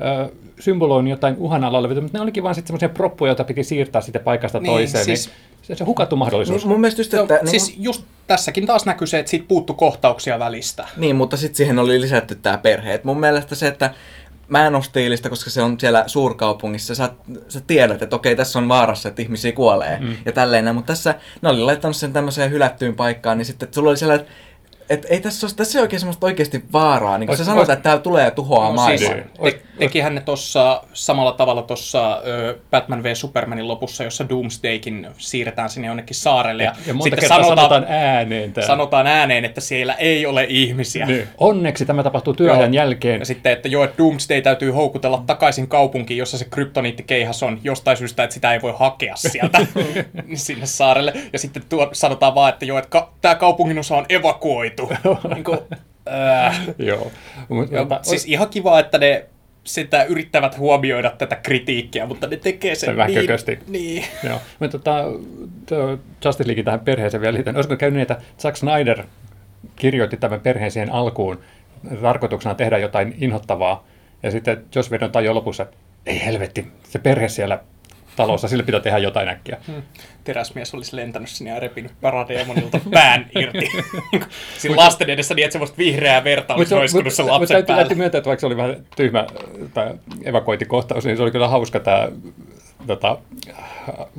ö, 0.00 0.32
symboloin 0.60 1.08
jotain 1.08 1.36
uhan 1.38 1.64
alla 1.64 1.78
olevia, 1.78 2.00
mutta 2.00 2.18
ne 2.18 2.22
olikin 2.22 2.42
vaan 2.42 2.54
sitten 2.54 2.66
semmoisia 2.68 2.88
proppuja, 2.88 3.28
joita 3.28 3.44
piti 3.44 3.64
siirtää 3.64 4.02
sitten 4.02 4.22
paikasta 4.22 4.58
Niin, 4.60 4.66
toiseen. 4.72 5.04
siis- 5.04 5.26
Niin, 5.28 5.36
se, 5.62 5.74
se 5.74 5.84
hukattu 5.84 6.16
mahdollisuus. 6.16 6.66
mun 6.66 6.80
mielestä 6.80 7.00
just, 7.00 7.14
että... 7.14 7.34
niin, 7.34 7.48
siis 7.50 7.74
just 7.78 8.04
tässäkin 8.26 8.66
taas 8.66 8.86
näkyy 8.86 9.06
se, 9.06 9.18
että 9.18 9.30
siitä 9.30 9.44
puuttu 9.48 9.74
kohtauksia 9.74 10.38
välistä. 10.38 10.88
Niin, 10.96 11.16
mutta 11.16 11.36
sitten 11.36 11.56
siihen 11.56 11.78
oli 11.78 12.00
lisätty 12.00 12.34
tämä 12.34 12.58
perhe. 12.58 12.94
Et 12.94 13.04
mun 13.04 13.20
mielestä 13.20 13.54
se, 13.54 13.66
että 13.68 13.90
mä 14.48 14.66
en 14.66 14.74
ole 14.74 14.82
stiilistä, 14.82 15.30
koska 15.30 15.50
se 15.50 15.62
on 15.62 15.80
siellä 15.80 16.04
suurkaupungissa. 16.06 16.94
Sä, 16.94 17.10
sä 17.48 17.60
tiedät, 17.66 18.02
että 18.02 18.16
okei, 18.16 18.36
tässä 18.36 18.58
on 18.58 18.68
vaarassa, 18.68 19.08
että 19.08 19.22
ihmisiä 19.22 19.52
kuolee 19.52 19.98
mm. 20.00 20.16
ja 20.24 20.32
tälleen. 20.32 20.74
Mutta 20.74 20.92
tässä 20.92 21.14
ne 21.42 21.48
oli 21.48 21.60
laittanut 21.60 21.96
sen 21.96 22.12
tämmöiseen 22.12 22.50
hylättyyn 22.50 22.94
paikkaan, 22.94 23.38
niin 23.38 23.46
sitten 23.46 23.68
sulla 23.72 23.90
oli 23.90 23.96
sellainen, 23.96 24.26
että 24.26 24.34
et 24.90 25.06
ei 25.10 25.20
tässä, 25.20 25.46
ole, 25.46 25.52
tässä 25.56 25.78
ei 25.78 25.82
oikein 25.82 26.00
semmoista 26.00 26.26
oikeasti 26.26 26.64
vaaraa. 26.72 27.18
Niin 27.18 27.26
kun 27.26 27.32
Ois- 27.32 27.38
sä 27.38 27.44
sanot, 27.44 27.60
ois- 27.60 27.70
että 27.70 27.82
tää 27.82 27.98
tulee 27.98 28.24
ja 28.24 28.30
tuhoaa 28.30 28.68
No 28.68 28.74
maailman. 28.74 28.98
siis, 28.98 29.10
Ois- 29.38 29.54
te, 29.54 29.60
tekihän 29.78 30.14
ne 30.14 30.20
tuossa 30.20 30.82
samalla 30.92 31.32
tavalla 31.32 31.62
tuossa 31.62 32.22
Batman 32.70 33.02
v 33.02 33.14
Supermanin 33.14 33.68
lopussa, 33.68 34.04
jossa 34.04 34.28
Doomsdaykin 34.28 35.06
siirretään 35.18 35.70
sinne 35.70 35.88
jonnekin 35.88 36.16
saarelle. 36.16 36.62
Ja, 36.64 36.74
ja 36.86 36.94
monta 36.94 37.04
sitten 37.04 37.20
kertaa 37.20 37.36
sanotaan, 37.36 37.58
sanotaan, 37.58 37.82
sanotaan 37.82 37.98
ääneen 38.06 38.52
tämä. 38.52 38.66
sanotaan 38.66 39.06
ääneen, 39.06 39.44
että 39.44 39.60
siellä 39.60 39.94
ei 39.94 40.26
ole 40.26 40.46
ihmisiä. 40.48 41.06
Niin. 41.06 41.28
Onneksi 41.38 41.86
tämä 41.86 42.02
tapahtuu 42.02 42.34
työajan 42.34 42.74
Joo. 42.74 42.84
jälkeen. 42.84 43.18
Ja 43.20 43.26
sitten, 43.26 43.52
että 43.52 43.68
joo, 43.68 43.84
että 43.84 43.98
Doomsday 43.98 44.42
täytyy 44.42 44.70
houkutella 44.70 45.22
takaisin 45.26 45.68
kaupunkiin, 45.68 46.18
jossa 46.18 46.38
se 46.38 46.44
kryptoniittikeihas 46.44 47.42
on 47.42 47.58
jostain 47.64 47.96
syystä, 47.96 48.24
että 48.24 48.34
sitä 48.34 48.52
ei 48.52 48.62
voi 48.62 48.74
hakea 48.78 49.16
sieltä 49.16 49.58
sinne 50.34 50.66
saarelle. 50.66 51.12
Ja 51.32 51.38
sitten 51.38 51.62
tuo, 51.68 51.88
sanotaan 51.92 52.34
vaan, 52.34 52.48
että 52.52 52.64
joo, 52.64 52.78
että 52.78 52.90
ka- 52.90 53.12
tämä 53.20 53.34
kaupungin 53.34 53.78
osa 53.78 53.96
on 53.96 54.06
evakuoitu. 54.08 54.73
niin 55.34 55.44
kuin, 55.44 55.58
äh, 56.08 56.60
Joo. 56.78 57.12
Mut, 57.48 57.70
ja, 57.70 57.78
tota, 57.78 58.00
siis 58.02 58.24
ihan 58.26 58.48
kiva, 58.48 58.80
että 58.80 58.98
ne 58.98 59.26
sitä 59.64 60.04
yrittävät 60.04 60.58
huomioida 60.58 61.10
tätä 61.10 61.36
kritiikkiä, 61.36 62.06
mutta 62.06 62.26
ne 62.26 62.36
tekee 62.36 62.74
sen 62.74 62.96
Se 62.96 63.06
niin, 63.06 63.60
niin. 63.66 64.04
Joo. 64.28 64.40
Mutta 64.58 64.78
tota, 64.78 65.04
Justice 66.24 66.48
League 66.48 66.64
tähän 66.64 66.80
perheeseen 66.80 67.20
vielä 67.20 67.34
liittyen. 67.34 67.56
Olisiko 67.56 67.76
käynyt 67.76 67.94
niin, 67.94 68.02
että 68.02 68.18
Zack 68.38 68.56
Snyder 68.56 69.04
kirjoitti 69.76 70.16
tämän 70.16 70.40
perheen 70.40 70.70
siihen 70.70 70.92
alkuun 70.92 71.38
tarkoituksena 72.02 72.54
tehdä 72.54 72.78
jotain 72.78 73.14
inhottavaa, 73.20 73.86
ja 74.22 74.30
sitten 74.30 74.64
Joss 74.74 74.90
Whedon 74.90 75.12
tajoi 75.12 75.34
lopussa, 75.34 75.66
ei 76.06 76.24
helvetti, 76.24 76.66
se 76.82 76.98
perhe 76.98 77.28
siellä 77.28 77.60
talossa, 78.16 78.48
sille 78.48 78.62
pitää 78.62 78.80
tehdä 78.80 78.98
jotain 78.98 79.28
äkkiä. 79.28 79.56
Teräsmies 80.24 80.74
olisi 80.74 80.96
lentänyt 80.96 81.28
sinne 81.28 81.50
ja 81.50 81.60
repinyt 81.60 81.92
parademonilta 82.00 82.80
pään 82.90 83.26
irti. 83.38 83.68
Siinä 84.58 84.76
lasten 84.76 85.10
edessä 85.10 85.34
niin, 85.34 85.44
että 85.44 85.52
semmoista 85.52 85.78
vihreää 85.78 86.24
verta 86.24 86.54
olisi 86.54 86.74
roiskunut 86.74 87.12
sen 87.12 87.24
mutta 87.24 87.40
lapsen 87.40 87.54
täytyy, 87.54 87.66
päällä. 87.66 87.82
täytyy 87.82 87.96
myöntää, 87.96 88.18
että 88.18 88.28
vaikka 88.28 88.40
se 88.40 88.46
oli 88.46 88.56
vähän 88.56 88.76
tyhmä 88.96 89.26
tämä 89.74 89.94
evakuointikohtaus, 90.24 91.04
niin 91.04 91.16
se 91.16 91.22
oli 91.22 91.30
kyllä 91.30 91.48
hauska 91.48 91.80
tämä 91.80 92.08
tota, 92.86 93.18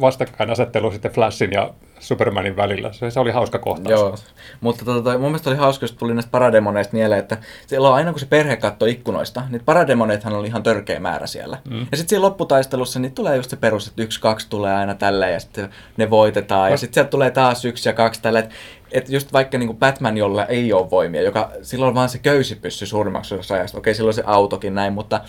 vastakkainasettelu 0.01 0.91
sitten 0.91 1.11
Flashin 1.11 1.51
ja 1.51 1.73
Supermanin 1.99 2.55
välillä. 2.55 2.93
Se, 2.93 3.11
se 3.11 3.19
oli 3.19 3.31
hauska 3.31 3.59
kohtaus. 3.59 3.89
Joo, 3.99 4.15
mutta 4.61 4.85
tota, 4.85 5.11
mun 5.11 5.21
mielestä 5.21 5.49
oli 5.49 5.57
hauska, 5.57 5.87
kun 5.87 5.97
tuli 5.97 6.13
näistä 6.13 6.31
parademoneista 6.31 6.93
mieleen, 6.93 7.19
että 7.19 7.37
siellä 7.67 7.89
on 7.89 7.95
aina 7.95 8.11
kun 8.11 8.19
se 8.19 8.25
perhe 8.25 8.55
katsoo 8.55 8.87
ikkunoista, 8.87 9.43
niin 9.49 9.61
parademoneethan 9.65 10.33
oli 10.33 10.47
ihan 10.47 10.63
törkeä 10.63 10.99
määrä 10.99 11.27
siellä. 11.27 11.57
Mm. 11.69 11.79
Ja 11.79 11.97
sitten 11.97 12.09
siinä 12.09 12.21
lopputaistelussa 12.21 12.99
niin 12.99 13.11
tulee 13.11 13.35
just 13.35 13.49
se 13.49 13.55
perus, 13.55 13.87
että 13.87 14.01
yksi, 14.01 14.21
kaksi 14.21 14.49
tulee 14.49 14.75
aina 14.75 14.95
tälleen 14.95 15.33
ja 15.33 15.39
sitten 15.39 15.69
ne 15.97 16.09
voitetaan. 16.09 16.71
Ja 16.71 16.77
sitten 16.77 16.93
sieltä 16.93 17.09
tulee 17.09 17.31
taas 17.31 17.65
yksi 17.65 17.89
ja 17.89 17.93
kaksi 17.93 18.21
tälleen. 18.21 18.49
Että 18.95 19.07
et 19.09 19.13
just 19.13 19.33
vaikka 19.33 19.57
niin 19.57 19.77
Batman, 19.77 20.17
jolla 20.17 20.45
ei 20.45 20.73
ole 20.73 20.89
voimia, 20.89 21.21
joka 21.21 21.51
silloin 21.61 21.95
vaan 21.95 22.09
se 22.09 22.19
pyssy 22.61 22.85
suurimmaksi 22.85 23.35
osassa 23.35 23.55
ajasta. 23.55 23.77
Okei, 23.77 23.93
silloin 23.93 24.13
se 24.13 24.23
autokin 24.25 24.75
näin, 24.75 24.93
mutta 24.93 25.21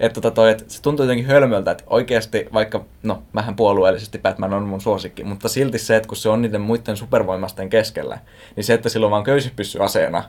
että 0.00 0.20
tota 0.20 0.34
toi, 0.34 0.50
että 0.50 0.64
se 0.68 0.82
tuntuu 0.82 1.04
jotenkin 1.04 1.26
hölmöltä, 1.26 1.70
että 1.70 1.84
oikeasti, 1.86 2.46
vaikka, 2.52 2.84
no, 3.02 3.22
vähän 3.34 3.56
puolueellisesti 3.56 4.18
Batman 4.18 4.52
on 4.52 4.62
mun 4.62 4.80
suosikki, 4.80 5.24
mutta 5.24 5.48
silti 5.48 5.78
se, 5.78 5.96
että 5.96 6.08
kun 6.08 6.16
se 6.16 6.28
on 6.28 6.42
niiden 6.42 6.60
muiden 6.60 6.96
supervoimasten 6.96 7.70
keskellä, 7.70 8.18
niin 8.56 8.64
se, 8.64 8.74
että 8.74 8.88
sillä 8.88 9.06
on 9.06 9.10
vaan 9.10 9.24
köysipyssy 9.24 9.82
aseena, 9.82 10.24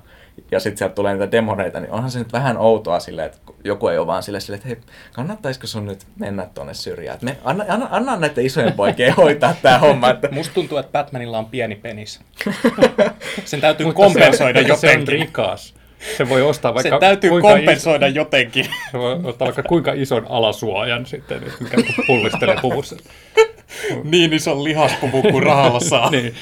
ja 0.51 0.59
sitten 0.59 0.77
sieltä 0.77 0.95
tulee 0.95 1.13
niitä 1.13 1.31
demoneita, 1.31 1.79
niin 1.79 1.91
onhan 1.91 2.11
se 2.11 2.19
nyt 2.19 2.33
vähän 2.33 2.57
outoa 2.57 2.99
silleen, 2.99 3.25
että 3.25 3.37
joku 3.63 3.87
ei 3.87 3.97
ole 3.97 4.07
vaan 4.07 4.23
silleen, 4.23 4.41
silleen 4.41 4.57
että 4.57 4.67
hei, 4.67 4.77
kannattaisiko 5.13 5.67
sun 5.67 5.85
nyt 5.85 6.05
mennä 6.19 6.47
tuonne 6.53 6.73
syrjään? 6.73 7.13
Että 7.13 7.25
me, 7.25 7.37
anna, 7.43 7.65
anna, 7.67 7.87
anna 7.91 8.15
näiden 8.15 8.45
isojen 8.45 8.73
poikien 8.73 9.13
hoitaa 9.23 9.55
tämä 9.61 9.77
homma. 9.77 10.09
Että... 10.09 10.29
Musta 10.31 10.53
tuntuu, 10.53 10.77
että 10.77 10.91
Batmanilla 10.91 11.37
on 11.37 11.45
pieni 11.45 11.75
penis. 11.75 12.19
Sen 13.45 13.61
täytyy 13.61 13.93
kompensoida 13.93 14.63
se 14.63 14.71
on, 14.73 14.79
se 14.79 14.87
on 14.87 14.93
jotenkin. 14.93 15.19
rikas. 15.19 15.73
Se 16.17 16.29
voi 16.29 16.41
ostaa 16.41 16.73
vaikka 16.73 16.95
Se 16.95 16.99
täytyy 16.99 17.41
kompensoida 17.41 18.07
jotenkin. 18.07 18.65
Iso, 18.65 18.71
se 18.91 18.97
voi 18.97 19.19
ostaa 19.23 19.45
vaikka 19.45 19.63
kuinka 19.63 19.93
ison 19.93 20.25
alasuojan 20.29 21.05
sitten, 21.05 21.41
mikä 21.59 21.77
pullistelee 22.07 22.57
puvussa. 22.61 22.95
niin 24.11 24.33
ison 24.33 24.63
lihaspuvu 24.63 25.21
kuin 25.21 25.43
rahalla 25.43 25.79
saa. 25.79 26.09
niin. 26.11 26.33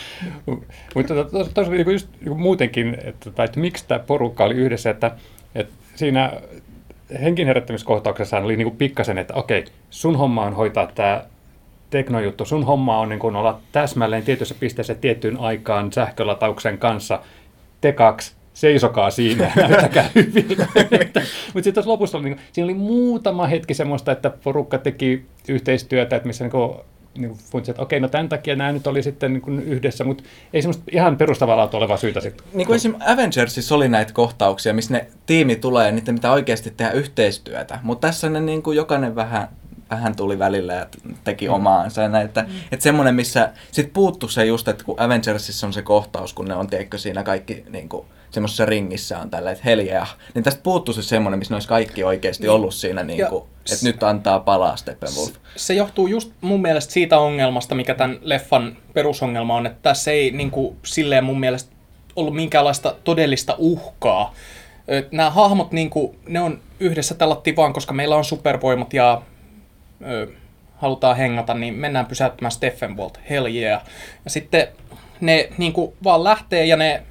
Mutta 0.96 1.14
to, 1.14 1.24
to, 1.24 1.44
to, 1.44 1.64
to, 1.64 1.92
just 1.92 2.08
niin 2.26 2.40
muutenkin, 2.40 2.98
että, 3.04 3.32
tai, 3.32 3.46
että 3.46 3.60
miksi 3.60 3.86
tämä 3.88 4.00
porukka 4.00 4.44
oli 4.44 4.56
yhdessä, 4.56 4.90
että, 4.90 5.12
että 5.56 5.74
siinä 5.96 6.34
henkinherättämiskohtauksessa 7.22 8.38
oli 8.38 8.58
niin 8.58 8.68
kuin 8.68 8.78
pikkasen, 8.78 9.18
että 9.18 9.34
okei, 9.34 9.66
sun 9.90 10.16
homma 10.16 10.46
on 10.46 10.54
hoitaa 10.54 10.88
tämä 10.96 11.24
teknojuttu, 11.90 12.46
sun 12.46 12.66
homma 12.66 13.00
on 13.00 13.10
niin 13.10 13.20
kuin 13.20 13.36
olla 13.36 13.60
täsmälleen 13.72 14.24
tietyssä 14.24 14.56
pisteessä 14.60 14.96
tiettyyn 14.96 15.38
aikaan 15.40 15.94
sähkölatauksen 15.94 16.78
kanssa, 16.78 17.20
te 17.82 17.92
kaksi 17.92 18.34
seisokaa 18.54 19.12
siinä 19.12 19.52
näyttäkää 19.56 20.10
hyviltä. 20.16 20.68
Mutta 21.54 21.64
sitten 21.64 21.84
lopussa 21.86 22.18
oli, 22.18 22.30
niin 22.30 22.40
siinä 22.52 22.66
oli 22.66 22.74
muutama 22.74 23.48
hetki 23.48 23.74
semmoista, 23.74 24.12
että 24.12 24.30
porukka 24.44 24.78
teki 24.78 25.26
yhteistyötä, 25.48 26.16
että 26.16 26.28
missä 26.28 26.44
niin 26.44 26.76
niin 27.18 27.38
funtsi, 27.52 27.72
että 27.72 27.82
okei, 27.82 28.00
no 28.00 28.08
tämän 28.08 28.30
takia 28.30 28.56
nämä 28.56 28.72
nyt 28.72 28.88
oli 28.88 29.04
sitten 29.04 29.34
niin 29.34 29.42
kuin 29.42 29.64
yhdessä, 29.64 30.04
mutta 30.04 30.24
ei 30.54 30.62
semmoista 30.62 30.84
ihan 30.92 31.18
perustavaa 31.18 31.70
olevaa 31.74 31.98
syytä 31.98 32.22
sitten. 32.22 32.48
Niin 32.54 32.68
kuin 32.68 32.76
esimerkiksi 32.76 33.12
Avengersissa 33.12 33.76
oli 33.76 33.88
näitä 33.88 34.14
kohtauksia, 34.14 34.74
missä 34.74 34.94
ne 34.94 35.08
tiimi 35.26 35.56
tulee 35.56 35.86
ja 35.86 35.92
niiden 35.92 36.16
pitää 36.16 36.32
oikeasti 36.32 36.74
tehdä 36.78 36.92
yhteistyötä, 36.92 37.80
mutta 37.84 38.08
tässä 38.08 38.30
ne 38.30 38.40
niin 38.40 38.64
kuin 38.64 38.78
jokainen 38.78 39.16
vähän 39.16 39.48
vähän 39.92 40.16
tuli 40.16 40.40
välillä 40.40 40.74
ja 40.74 40.86
teki 41.24 41.48
mm. 41.48 41.54
omaansa. 41.54 42.02
Ja 42.02 42.22
että, 42.22 42.42
mm. 42.42 42.50
että 42.72 42.84
semmoinen, 42.84 43.16
missä 43.16 43.50
sit 43.72 43.94
puuttu 43.94 44.28
se 44.28 44.46
just, 44.46 44.68
että 44.68 44.84
kun 44.84 45.00
Avengersissa 45.00 45.68
on 45.68 45.74
se 45.74 45.82
kohtaus, 45.82 46.34
kun 46.34 46.48
ne 46.48 46.56
on, 46.56 46.68
tiedätkö, 46.68 46.98
siinä 46.98 47.24
kaikki 47.24 47.64
niin 47.70 47.90
kuin, 47.90 48.06
semmoisessa 48.32 48.66
ringissä 48.66 49.20
on 49.20 49.30
tällä, 49.30 49.52
että 49.52 49.64
heljää, 49.66 50.08
niin 50.34 50.44
tästä 50.44 50.62
puuttuu 50.64 50.94
se 50.94 51.02
semmoinen, 51.04 51.40
missä 51.40 51.54
ne 51.54 51.56
olisi 51.56 51.68
kaikki 51.68 52.04
oikeasti 52.04 52.44
niin. 52.44 52.52
ollut 52.52 52.74
siinä, 52.74 53.04
niin 53.04 53.28
kuin, 53.28 53.44
että 53.72 53.86
nyt 53.86 54.04
antaa 54.04 54.40
palaa 54.40 54.76
Steppenwolf. 54.76 55.32
Se 55.56 55.74
johtuu 55.74 56.08
just 56.08 56.32
mun 56.42 56.62
mielestä 56.62 56.94
siitä 56.94 57.20
ongelmasta, 57.20 57.76
mikä 57.76 57.96
tämän 57.96 58.20
leffan 58.22 58.78
perusongelma 58.94 59.56
on, 59.56 59.66
että 59.66 59.80
tässä 59.82 60.12
ei 60.12 60.32
niin 60.32 60.52
kuin, 60.52 60.78
silleen 60.86 61.24
mun 61.24 61.40
mielestä 61.40 61.72
ollut 62.16 62.36
minkäänlaista 62.36 62.96
todellista 63.04 63.56
uhkaa. 63.58 64.34
Nämä 65.12 65.30
hahmot, 65.30 65.72
niin 65.72 65.90
kuin, 65.90 66.20
ne 66.28 66.40
on 66.40 66.60
yhdessä 66.80 67.16
tallattiin 67.16 67.56
vaan, 67.56 67.74
koska 67.74 67.94
meillä 67.94 68.16
on 68.16 68.26
supervoimat 68.26 68.94
ja 68.94 69.22
ö, 70.08 70.28
halutaan 70.78 71.18
hengata, 71.18 71.54
niin 71.54 71.74
mennään 71.74 72.06
pysäyttämään 72.06 72.52
Steffenwolf, 72.52 73.14
hell 73.30 73.46
yeah. 73.46 73.82
Ja 74.26 74.32
sitten 74.32 74.68
ne 75.22 75.50
niin 75.58 75.74
kuin, 75.74 75.94
vaan 76.04 76.24
lähtee 76.24 76.66
ja 76.66 76.78
ne 76.78 77.04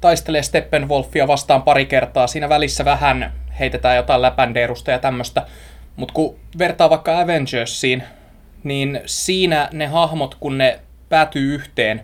taistelee 0.00 0.42
Steppenwolfia 0.42 1.26
vastaan 1.26 1.62
pari 1.62 1.86
kertaa. 1.86 2.26
Siinä 2.26 2.48
välissä 2.48 2.84
vähän 2.84 3.32
heitetään 3.58 3.96
jotain 3.96 4.22
läpändeerusta 4.22 4.90
ja 4.90 4.98
tämmöistä. 4.98 5.46
Mutta 5.96 6.14
kun 6.14 6.36
vertaa 6.58 6.90
vaikka 6.90 7.20
Avengersiin, 7.20 8.02
niin 8.64 9.00
siinä 9.06 9.68
ne 9.72 9.86
hahmot, 9.86 10.34
kun 10.34 10.58
ne 10.58 10.80
päätyy 11.08 11.54
yhteen, 11.54 12.02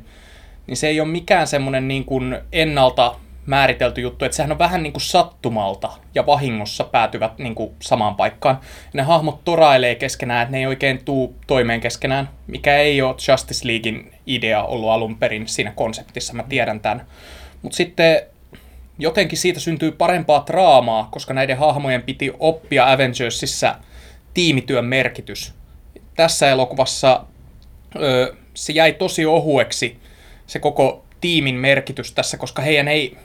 niin 0.66 0.76
se 0.76 0.88
ei 0.88 1.00
ole 1.00 1.08
mikään 1.08 1.46
semmoinen 1.46 1.88
niin 1.88 2.04
kuin 2.04 2.38
ennalta 2.52 3.14
määritelty 3.46 4.00
juttu, 4.00 4.24
että 4.24 4.36
sehän 4.36 4.52
on 4.52 4.58
vähän 4.58 4.82
niin 4.82 4.92
kuin 4.92 5.02
sattumalta 5.02 5.90
ja 6.14 6.26
vahingossa 6.26 6.84
päätyvät 6.84 7.38
niin 7.38 7.54
kuin 7.54 7.70
samaan 7.82 8.16
paikkaan. 8.16 8.60
Ne 8.92 9.02
hahmot 9.02 9.44
torailee 9.44 9.94
keskenään, 9.94 10.42
että 10.42 10.52
ne 10.52 10.58
ei 10.58 10.66
oikein 10.66 11.04
tuu 11.04 11.36
toimeen 11.46 11.80
keskenään, 11.80 12.28
mikä 12.46 12.76
ei 12.76 13.02
ole 13.02 13.14
Justice 13.28 13.66
Leaguein 13.68 14.14
idea 14.26 14.64
ollut 14.64 14.90
alun 14.90 15.18
perin 15.18 15.48
siinä 15.48 15.72
konseptissa, 15.76 16.32
mä 16.32 16.44
tiedän 16.48 16.80
tämän. 16.80 17.06
Mutta 17.62 17.76
sitten 17.76 18.20
jotenkin 18.98 19.38
siitä 19.38 19.60
syntyy 19.60 19.92
parempaa 19.92 20.44
draamaa, 20.46 21.08
koska 21.12 21.34
näiden 21.34 21.58
hahmojen 21.58 22.02
piti 22.02 22.32
oppia 22.38 22.92
Avengersissa 22.92 23.74
tiimityön 24.34 24.84
merkitys. 24.84 25.54
Tässä 26.16 26.50
elokuvassa 26.50 27.24
ö, 27.96 28.34
se 28.54 28.72
jäi 28.72 28.92
tosi 28.92 29.26
ohueksi 29.26 29.98
se 30.46 30.58
koko 30.58 31.04
tiimin 31.20 31.54
merkitys 31.54 32.12
tässä, 32.12 32.36
koska 32.36 32.62
heidän 32.62 32.88
ei, 32.88 33.16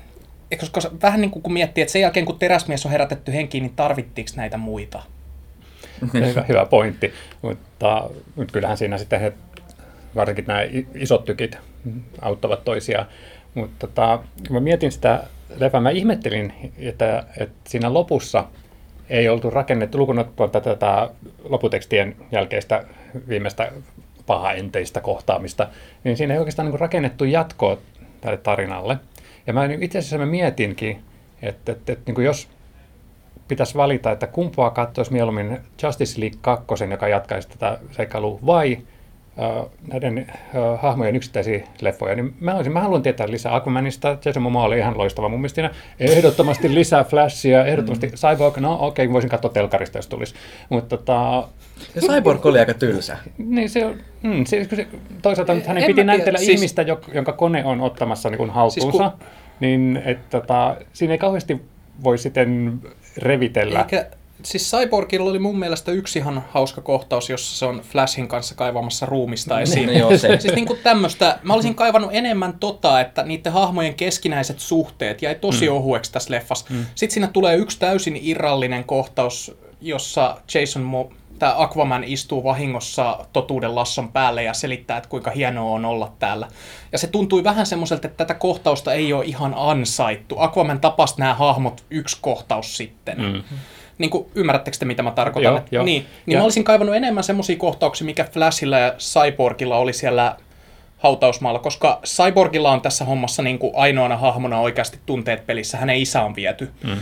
koska 0.59 0.81
vähän 1.01 1.21
niin 1.21 1.31
kuin 1.31 1.43
kun 1.43 1.53
miettii, 1.53 1.81
että 1.81 1.91
sen 1.91 2.01
jälkeen 2.01 2.25
kun 2.25 2.39
teräsmies 2.39 2.85
on 2.85 2.91
herätetty 2.91 3.33
henkiin, 3.33 3.61
niin 3.61 3.75
tarvittiinko 3.75 4.31
näitä 4.35 4.57
muita? 4.57 5.03
Hyvä, 6.13 6.45
hyvä 6.47 6.65
pointti, 6.65 7.13
mutta, 7.41 8.09
mutta 8.35 8.53
kyllähän 8.53 8.77
siinä 8.77 8.97
sitten 8.97 9.19
he, 9.19 9.33
varsinkin 10.15 10.45
nämä 10.47 10.59
isot 10.95 11.25
tykit 11.25 11.57
auttavat 12.21 12.63
toisiaan. 12.63 13.07
Mutta 13.57 13.87
tota, 13.87 14.19
kun 14.47 14.55
mä 14.55 14.59
mietin 14.59 14.91
sitä 14.91 15.23
lefää, 15.55 15.81
mä 15.81 15.89
ihmettelin, 15.89 16.53
että, 16.77 17.23
että 17.37 17.69
siinä 17.69 17.93
lopussa 17.93 18.45
ei 19.09 19.29
oltu 19.29 19.49
rakennettu 19.49 19.97
lukunottamaan 19.97 20.51
tätä 20.63 21.09
loputekstien 21.43 22.15
jälkeistä 22.31 22.83
viimeistä 23.27 23.71
pahaenteistä 24.25 25.01
kohtaamista, 25.01 25.67
niin 26.03 26.17
siinä 26.17 26.33
ei 26.33 26.39
oikeastaan 26.39 26.71
niin 26.71 26.79
rakennettu 26.79 27.25
jatkoa 27.25 27.77
tälle 28.21 28.37
tarinalle. 28.37 28.97
Ja 29.47 29.53
mä 29.53 29.65
itse 29.81 29.97
asiassa 29.97 30.17
mä 30.17 30.25
mietinkin, 30.25 31.01
että, 31.41 31.71
että, 31.71 31.93
että 31.93 32.11
niin 32.11 32.25
jos 32.25 32.47
pitäisi 33.47 33.75
valita, 33.75 34.11
että 34.11 34.27
kumpaa 34.27 34.69
katsoisi 34.69 35.13
mieluummin 35.13 35.57
Justice 35.83 36.21
League 36.21 36.39
2, 36.41 36.65
joka 36.91 37.07
jatkaisi 37.07 37.49
tätä 37.49 37.79
seikkailua, 37.91 38.39
vai 38.45 38.77
näiden 39.91 40.27
uh, 40.53 40.79
hahmojen 40.79 41.15
yksittäisiä 41.15 41.67
leffoja, 41.81 42.15
niin 42.15 42.33
mä, 42.39 42.55
olisin, 42.55 42.73
mä 42.73 42.81
haluan 42.81 43.01
tietää 43.01 43.31
lisää 43.31 43.55
Aquamanista. 43.55 44.17
Jason 44.25 44.43
Momoa 44.43 44.63
oli 44.63 44.77
ihan 44.77 44.97
loistava 44.97 45.29
mun 45.29 45.39
mielestä. 45.39 45.69
Ehdottomasti 45.99 46.73
lisää 46.73 47.03
Flashia, 47.03 47.65
ehdottomasti 47.65 48.07
mm. 48.07 48.13
Cyborg, 48.13 48.57
no 48.57 48.73
okei, 48.73 49.05
okay, 49.05 49.13
voisin 49.13 49.29
katsoa 49.29 49.51
telkarista, 49.51 49.97
jos 49.97 50.07
tulisi. 50.07 50.35
Mutta 50.69 50.97
tota... 50.97 51.47
Ja 51.95 52.01
Cyborg 52.01 52.45
oli 52.45 52.59
aika 52.59 52.73
tylsä. 52.73 53.17
Niin 53.37 53.69
se, 53.69 53.95
mm, 54.23 54.45
se, 54.45 54.67
se 54.75 54.87
toisaalta 55.21 55.53
nyt 55.53 55.67
hänen 55.67 55.83
en 55.83 55.87
piti 55.87 56.03
näytellä 56.03 56.39
siis... 56.39 56.49
ihmistä, 56.49 56.85
jonka 57.13 57.33
kone 57.33 57.65
on 57.65 57.81
ottamassa 57.81 58.29
niin 58.29 58.49
haltuunsa. 58.49 58.99
Siis 58.99 59.13
kun... 59.19 59.27
Niin, 59.59 60.01
että 60.05 60.39
tota, 60.39 60.75
siinä 60.93 61.13
ei 61.13 61.17
kauheasti 61.17 61.61
voi 62.03 62.17
sitten 62.17 62.79
revitellä. 63.17 63.79
Eikä, 63.79 64.05
siis 64.43 64.71
Cyborgilla 64.71 65.29
oli 65.29 65.39
mun 65.39 65.59
mielestä 65.59 65.91
yksi 65.91 66.19
ihan 66.19 66.43
hauska 66.49 66.81
kohtaus, 66.81 67.29
jossa 67.29 67.57
se 67.57 67.65
on 67.65 67.81
Flashin 67.91 68.27
kanssa 68.27 68.55
kaivamassa 68.55 69.05
ruumista 69.05 69.55
niin, 69.55 69.63
esiin. 69.63 69.87
No, 69.87 69.91
joo, 69.93 70.17
se. 70.17 70.39
Siis 70.39 70.55
niin 70.55 70.67
kuin 70.67 70.79
tämmöistä, 70.83 71.39
mä 71.43 71.53
olisin 71.53 71.75
kaivannut 71.75 72.11
enemmän 72.13 72.53
tota, 72.59 73.01
että 73.01 73.23
niiden 73.23 73.53
hahmojen 73.53 73.93
keskinäiset 73.93 74.59
suhteet 74.59 75.21
jäi 75.21 75.35
tosi 75.35 75.69
mm. 75.69 75.75
ohueksi 75.75 76.11
tässä 76.11 76.33
leffassa. 76.33 76.65
Mm. 76.69 76.85
Sitten 76.95 77.13
siinä 77.13 77.27
tulee 77.27 77.55
yksi 77.55 77.79
täysin 77.79 78.19
irrallinen 78.21 78.83
kohtaus, 78.83 79.55
jossa 79.81 80.37
Jason 80.53 80.91
Mo- 80.93 81.13
tämä 81.39 81.55
Aquaman 81.57 82.03
istuu 82.03 82.43
vahingossa 82.43 83.25
totuuden 83.33 83.75
lasson 83.75 84.11
päälle 84.11 84.43
ja 84.43 84.53
selittää, 84.53 84.97
että 84.97 85.09
kuinka 85.09 85.31
hienoa 85.31 85.71
on 85.71 85.85
olla 85.85 86.11
täällä. 86.19 86.47
Ja 86.91 86.97
se 86.97 87.07
tuntui 87.07 87.43
vähän 87.43 87.65
semmoiselta, 87.65 88.07
että 88.07 88.25
tätä 88.25 88.39
kohtausta 88.39 88.93
ei 88.93 89.13
ole 89.13 89.25
ihan 89.25 89.53
ansaittu. 89.57 90.39
Aquaman 90.39 90.79
tapasi 90.79 91.15
nämä 91.17 91.33
hahmot 91.33 91.83
yksi 91.89 92.17
kohtaus 92.21 92.77
sitten. 92.77 93.21
Mm 93.21 93.43
niin 93.97 94.09
kuin, 94.09 94.25
ymmärrättekö 94.35 94.77
te, 94.77 94.85
mitä 94.85 95.03
mä 95.03 95.11
tarkoitan? 95.11 95.53
Joo, 95.53 95.61
jo. 95.71 95.83
Niin, 95.83 96.05
niin 96.25 96.33
ja. 96.33 96.37
mä 96.37 96.43
olisin 96.43 96.63
kaivannut 96.63 96.95
enemmän 96.95 97.23
semmoisia 97.23 97.57
kohtauksia, 97.57 98.05
mikä 98.05 98.23
Flashilla 98.23 98.79
ja 98.79 98.93
Cyborgilla 98.97 99.77
oli 99.77 99.93
siellä 99.93 100.35
hautausmaalla, 100.97 101.59
koska 101.59 101.99
Cyborgilla 102.05 102.71
on 102.71 102.81
tässä 102.81 103.05
hommassa 103.05 103.41
niin 103.43 103.59
kuin 103.59 103.73
ainoana 103.75 104.17
hahmona 104.17 104.59
oikeasti 104.59 104.99
tunteet 105.05 105.45
pelissä. 105.47 105.77
Hänen 105.77 105.97
isä 105.97 106.21
on 106.23 106.35
viety. 106.35 106.71
Mm. 106.83 106.97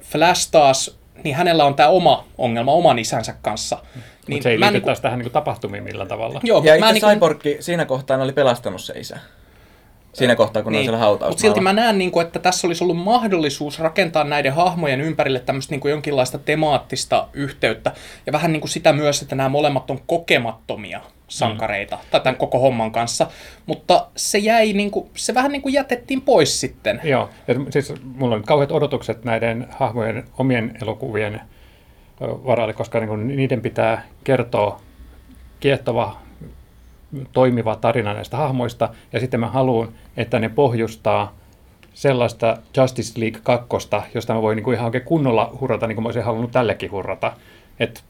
Flash 0.00 0.50
taas, 0.50 0.98
niin 1.24 1.36
hänellä 1.36 1.64
on 1.64 1.74
tämä 1.74 1.88
oma 1.88 2.24
ongelma 2.38 2.72
oman 2.72 2.98
isänsä 2.98 3.34
kanssa. 3.42 3.78
Niin 3.94 4.02
Niin 4.26 4.42
se 4.42 4.50
ei 4.50 4.58
mä 4.58 4.64
liity 4.66 4.72
niinku- 4.74 4.86
taas 4.86 5.00
tähän 5.00 5.18
niin 5.18 5.30
tapahtumiin 5.30 5.84
millään 5.84 6.08
tavalla. 6.08 6.40
Joo, 6.42 6.62
Ja 6.64 6.78
mä 6.78 6.90
itse 6.90 6.92
niinku- 6.92 7.06
Cyborg 7.08 7.40
siinä 7.60 7.84
kohtaa 7.84 8.22
oli 8.22 8.32
pelastanut 8.32 8.80
se 8.80 8.92
isä. 8.98 9.18
Siinä 10.12 10.36
kohtaa, 10.36 10.62
kun 10.62 10.72
niin. 10.72 10.78
on 10.78 10.84
siellä 10.84 10.98
hautausmaalla. 10.98 11.32
Mutta 11.32 11.40
silti 11.40 11.60
mä 11.60 11.72
näen, 11.72 11.98
niin 11.98 12.10
kuin, 12.10 12.26
että 12.26 12.38
tässä 12.38 12.66
olisi 12.66 12.84
ollut 12.84 12.96
mahdollisuus 12.96 13.78
rakentaa 13.78 14.24
näiden 14.24 14.52
hahmojen 14.52 15.00
ympärille 15.00 15.40
tämmöistä 15.40 15.72
niin 15.72 15.80
kuin 15.80 15.90
jonkinlaista 15.90 16.38
temaattista 16.38 17.28
yhteyttä. 17.32 17.92
Ja 18.26 18.32
vähän 18.32 18.52
niin 18.52 18.60
kuin 18.60 18.70
sitä 18.70 18.92
myös, 18.92 19.22
että 19.22 19.34
nämä 19.34 19.48
molemmat 19.48 19.90
on 19.90 20.00
kokemattomia 20.06 21.00
sankareita 21.28 21.96
mm. 21.96 22.20
tämän 22.22 22.36
koko 22.36 22.58
homman 22.58 22.92
kanssa. 22.92 23.26
Mutta 23.66 24.06
se 24.16 24.38
jäi, 24.38 24.72
niin 24.72 24.90
kuin, 24.90 25.10
se 25.14 25.34
vähän 25.34 25.52
niin 25.52 25.62
kuin 25.62 25.74
jätettiin 25.74 26.20
pois 26.20 26.60
sitten. 26.60 27.00
Joo, 27.04 27.30
et 27.48 27.56
siis 27.70 27.94
mulla 28.04 28.34
on 28.34 28.40
nyt 28.40 28.46
kauheat 28.46 28.72
odotukset 28.72 29.24
näiden 29.24 29.66
hahmojen 29.70 30.24
omien 30.38 30.78
elokuvien 30.82 31.40
varalle, 32.20 32.72
koska 32.72 33.00
niin 33.00 33.08
kuin 33.08 33.28
niiden 33.28 33.62
pitää 33.62 34.02
kertoa 34.24 34.80
kiehtova, 35.60 36.20
toimiva 37.32 37.76
tarina 37.76 38.14
näistä 38.14 38.36
hahmoista, 38.36 38.88
ja 39.12 39.20
sitten 39.20 39.40
mä 39.40 39.48
haluan, 39.48 39.88
että 40.16 40.38
ne 40.38 40.48
pohjustaa 40.48 41.34
sellaista 41.94 42.56
Justice 42.76 43.20
League 43.20 43.40
2, 43.42 43.66
josta 44.14 44.34
mä 44.34 44.42
voin 44.42 44.56
niin 44.56 44.64
kuin 44.64 44.74
ihan 44.74 44.86
oikein 44.86 45.04
kunnolla 45.04 45.56
hurrata, 45.60 45.86
niin 45.86 45.96
kuin 45.96 46.02
mä 46.02 46.06
olisin 46.06 46.24
halunnut 46.24 46.50
tällekin 46.50 46.90
hurrata. 46.90 47.32
Et 47.80 48.04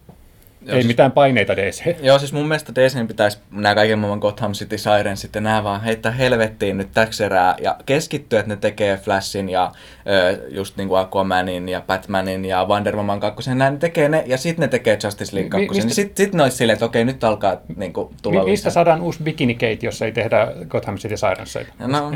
Joo, 0.66 0.76
ei 0.76 0.82
siis- 0.82 0.86
mitään 0.86 1.12
paineita 1.12 1.56
DC. 1.56 1.94
Joo, 2.02 2.18
siis 2.18 2.32
mun 2.32 2.48
mielestä 2.48 2.72
DCn 2.74 3.08
pitäisi 3.08 3.38
nämä 3.50 3.74
kaiken 3.74 3.98
maailman 3.98 4.18
Gotham 4.18 4.52
City 4.52 4.78
Sirens 4.78 5.20
sitten 5.20 5.42
nämä 5.42 5.64
vaan 5.64 5.80
heittää 5.82 6.12
helvettiin 6.12 6.76
nyt 6.78 6.88
täksi 6.94 7.24
erää 7.24 7.54
ja 7.62 7.76
keskittyä, 7.86 8.40
että 8.40 8.48
ne 8.52 8.56
tekee 8.56 8.96
Flashin 8.96 9.48
ja 9.48 9.72
ö, 10.06 10.38
just 10.48 10.76
niin 10.76 10.88
kuin 10.88 11.00
Aquamanin 11.00 11.68
ja 11.68 11.80
Batmanin 11.86 12.44
ja 12.44 12.64
Wonder 12.64 12.96
Woman 12.96 13.20
2, 13.20 13.54
näin 13.54 13.72
ne 13.72 13.78
tekee 13.78 14.08
ne 14.08 14.24
ja 14.26 14.38
sitten 14.38 14.62
ne 14.62 14.68
tekee 14.68 14.98
Justice 15.04 15.36
League 15.36 15.60
Mi- 15.60 15.66
2. 15.66 15.68
mistä- 15.68 15.86
Niin 15.86 15.94
sitten 15.94 16.26
sit 16.26 16.34
ne 16.34 16.42
olisi 16.42 16.56
silleen, 16.56 16.74
että 16.74 16.84
okei, 16.86 17.04
nyt 17.04 17.24
alkaa 17.24 17.56
niin 17.76 17.92
kuin, 17.92 18.08
tulla 18.22 18.44
Mi- 18.44 18.50
mistä 18.50 18.68
lisää. 18.68 18.72
saadaan 18.72 19.02
uusi 19.02 19.22
Bikini 19.22 19.54
Kate, 19.54 19.78
jos 19.82 20.02
ei 20.02 20.12
tehdä 20.12 20.48
Gotham 20.68 20.96
City 20.96 21.16
Sirensia? 21.16 21.64
No, 21.86 22.12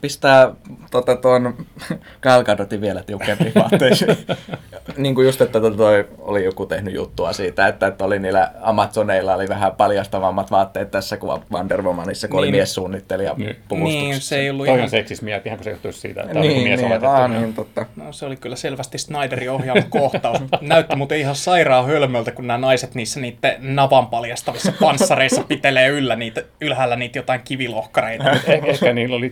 pistää 0.00 0.50
tota, 0.90 1.16
tuon 1.16 1.54
Gal 2.22 2.44
Gadotin 2.44 2.80
vielä 2.80 3.02
tiukempiin 3.02 3.52
vaatteisiin. 3.54 4.16
niin 4.96 5.14
kuin 5.14 5.26
just, 5.26 5.40
että 5.40 5.60
tota, 5.60 5.76
toi 5.76 6.08
oli 6.18 6.44
joku 6.44 6.66
tehnyt 6.66 6.94
juttua 6.94 7.32
siitä, 7.32 7.66
että, 7.68 7.86
että 7.86 8.04
oli 8.04 8.18
niillä 8.18 8.50
Amazoneilla 8.60 9.34
oli 9.34 9.48
vähän 9.48 9.72
paljastavammat 9.72 10.50
vaatteet 10.50 10.90
tässä 10.90 11.16
kuin 11.16 11.42
Wonder 11.52 11.82
Womanissa, 11.82 12.28
kun 12.28 12.38
oli 12.38 12.46
Niin. 12.46 12.54
miessuunnittelija 12.54 13.34
Niin. 13.36 13.56
Niin, 13.70 14.20
se 14.20 14.36
ei 14.38 14.50
ollut 14.50 14.66
Toi 14.66 14.74
ihan... 14.74 14.84
on 14.84 14.90
seksismiä, 14.90 15.40
ihan 15.44 15.58
kun 15.58 15.64
se 15.64 15.70
johtuisi 15.70 16.00
siitä, 16.00 16.22
että 16.22 16.40
niin, 16.40 16.48
niin, 16.52 16.62
mies 16.62 16.80
niin, 16.80 17.00
vaan, 17.00 17.32
niin, 17.32 17.54
totta. 17.54 17.86
No, 17.96 18.12
se 18.12 18.26
oli 18.26 18.36
kyllä 18.36 18.56
selvästi 18.56 18.98
Snyderin 18.98 19.50
ohjaama 19.50 19.82
kohtaus. 19.90 20.38
Näytti 20.60 20.96
muuten 20.96 21.18
ihan 21.18 21.36
sairaan 21.36 21.86
hölmöltä, 21.86 22.30
kun 22.30 22.46
nämä 22.46 22.58
naiset 22.58 22.94
niissä 22.94 23.20
niiden 23.20 23.56
navan 23.60 24.06
paljastavissa 24.06 24.72
panssareissa 24.80 25.42
pitelee 25.42 25.88
yllä 25.88 26.16
niitä, 26.16 26.42
ylhäällä 26.60 26.96
niitä 26.96 27.18
jotain 27.18 27.40
kivilohkareita. 27.44 28.24
Eh- 28.30 28.66
ehkä 28.66 28.92
niillä 28.92 29.16
oli 29.16 29.30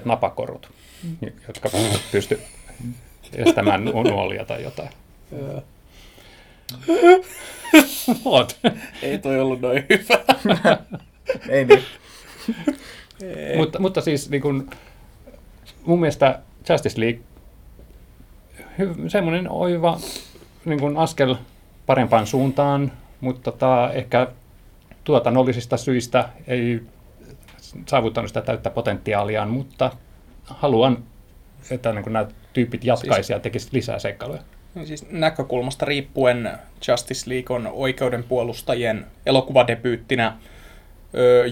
titaaniset 0.00 0.04
napakorut, 0.04 0.70
jotka 1.48 1.70
pysty 2.12 2.40
estämään 3.34 3.84
nu- 3.84 4.02
nuolia 4.02 4.44
tai 4.44 4.62
jotain. 4.62 4.90
What? 8.26 8.58
Ei 9.02 9.18
toi 9.18 9.40
ollut 9.40 9.60
noin 9.60 9.86
hyvä. 9.90 10.78
Ei 11.48 11.64
niin. 11.64 11.84
mutta, 13.56 13.78
mutta 13.78 14.00
siis 14.00 14.30
niin 14.30 14.42
kun, 14.42 14.70
mun 15.84 16.00
mielestä 16.00 16.40
Justice 16.68 17.00
League 17.00 17.20
semmoinen 19.08 19.50
oiva 19.50 20.00
niin 20.64 20.80
kun 20.80 20.96
askel 20.96 21.36
parempaan 21.86 22.26
suuntaan, 22.26 22.92
mutta 23.20 23.52
tota, 23.52 23.92
ehkä 23.92 24.26
tuotannollisista 25.04 25.76
syistä 25.76 26.28
ei 26.46 26.80
saavuttanut 27.86 28.28
sitä 28.28 28.40
täyttä 28.40 28.70
potentiaaliaan, 28.70 29.50
mutta 29.50 29.90
haluan, 30.44 31.04
että 31.70 31.92
niin 31.92 32.04
nämä 32.12 32.26
tyypit 32.52 32.84
jatkaisi 32.84 33.32
ja 33.32 33.40
tekisi 33.40 33.68
lisää 33.72 33.98
seikkailuja. 33.98 34.42
Niin 34.74 34.86
Siis 34.86 35.10
näkökulmasta 35.10 35.86
riippuen 35.86 36.50
Justice 36.88 37.30
League 37.30 37.56
on 37.56 37.66
oikeudenpuolustajien 37.72 39.06
elokuvadebyyttinä 39.26 40.36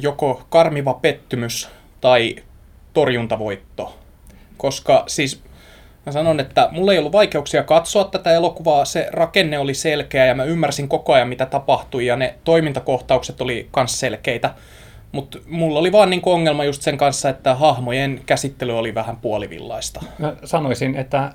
joko 0.00 0.46
karmiva 0.48 0.94
pettymys 0.94 1.68
tai 2.00 2.36
torjuntavoitto. 2.94 3.98
Koska 4.56 5.04
siis 5.06 5.42
mä 6.06 6.12
sanon, 6.12 6.40
että 6.40 6.68
mulla 6.72 6.92
ei 6.92 6.98
ollut 6.98 7.12
vaikeuksia 7.12 7.62
katsoa 7.62 8.04
tätä 8.04 8.32
elokuvaa, 8.32 8.84
se 8.84 9.08
rakenne 9.12 9.58
oli 9.58 9.74
selkeä 9.74 10.26
ja 10.26 10.34
mä 10.34 10.44
ymmärsin 10.44 10.88
koko 10.88 11.12
ajan 11.12 11.28
mitä 11.28 11.46
tapahtui 11.46 12.06
ja 12.06 12.16
ne 12.16 12.34
toimintakohtaukset 12.44 13.40
oli 13.40 13.68
kans 13.70 14.00
selkeitä. 14.00 14.54
Mutta 15.12 15.38
mulla 15.46 15.78
oli 15.78 15.92
vaan 15.92 16.10
niinku 16.10 16.32
ongelma 16.32 16.64
just 16.64 16.82
sen 16.82 16.98
kanssa, 16.98 17.28
että 17.28 17.54
hahmojen 17.54 18.20
käsittely 18.26 18.78
oli 18.78 18.94
vähän 18.94 19.16
puolivillaista. 19.16 20.04
Mä 20.18 20.36
sanoisin, 20.44 20.96
että 20.96 21.32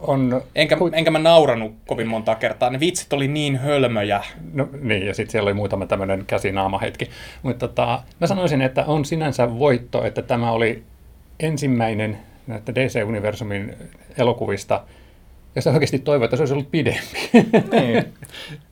on... 0.00 0.42
Enkä, 0.54 0.76
enkä 0.92 1.10
mä 1.10 1.18
nauranut 1.18 1.74
kovin 1.86 2.08
monta 2.08 2.34
kertaa. 2.34 2.70
Ne 2.70 2.80
vitsit 2.80 3.12
oli 3.12 3.28
niin 3.28 3.56
hölmöjä. 3.56 4.24
No 4.52 4.68
niin, 4.80 5.06
ja 5.06 5.14
sitten 5.14 5.32
siellä 5.32 5.48
oli 5.48 5.54
muutama 5.54 5.86
tämmöinen 5.86 6.24
käsinaamahetki. 6.26 7.10
Mutta 7.42 7.68
tota, 7.68 8.02
mä 8.20 8.26
sanoisin, 8.26 8.62
että 8.62 8.84
on 8.86 9.04
sinänsä 9.04 9.58
voitto, 9.58 10.04
että 10.04 10.22
tämä 10.22 10.52
oli 10.52 10.82
ensimmäinen 11.40 12.18
näitä 12.46 12.72
DC-universumin 12.72 13.74
elokuvista, 14.18 14.82
ja 15.54 15.62
se 15.62 15.70
oikeasti 15.70 15.98
toivoi, 15.98 16.24
että 16.24 16.36
se 16.36 16.42
olisi 16.42 16.54
ollut 16.54 16.70
pidempi. 16.70 17.30
niin. 17.72 18.14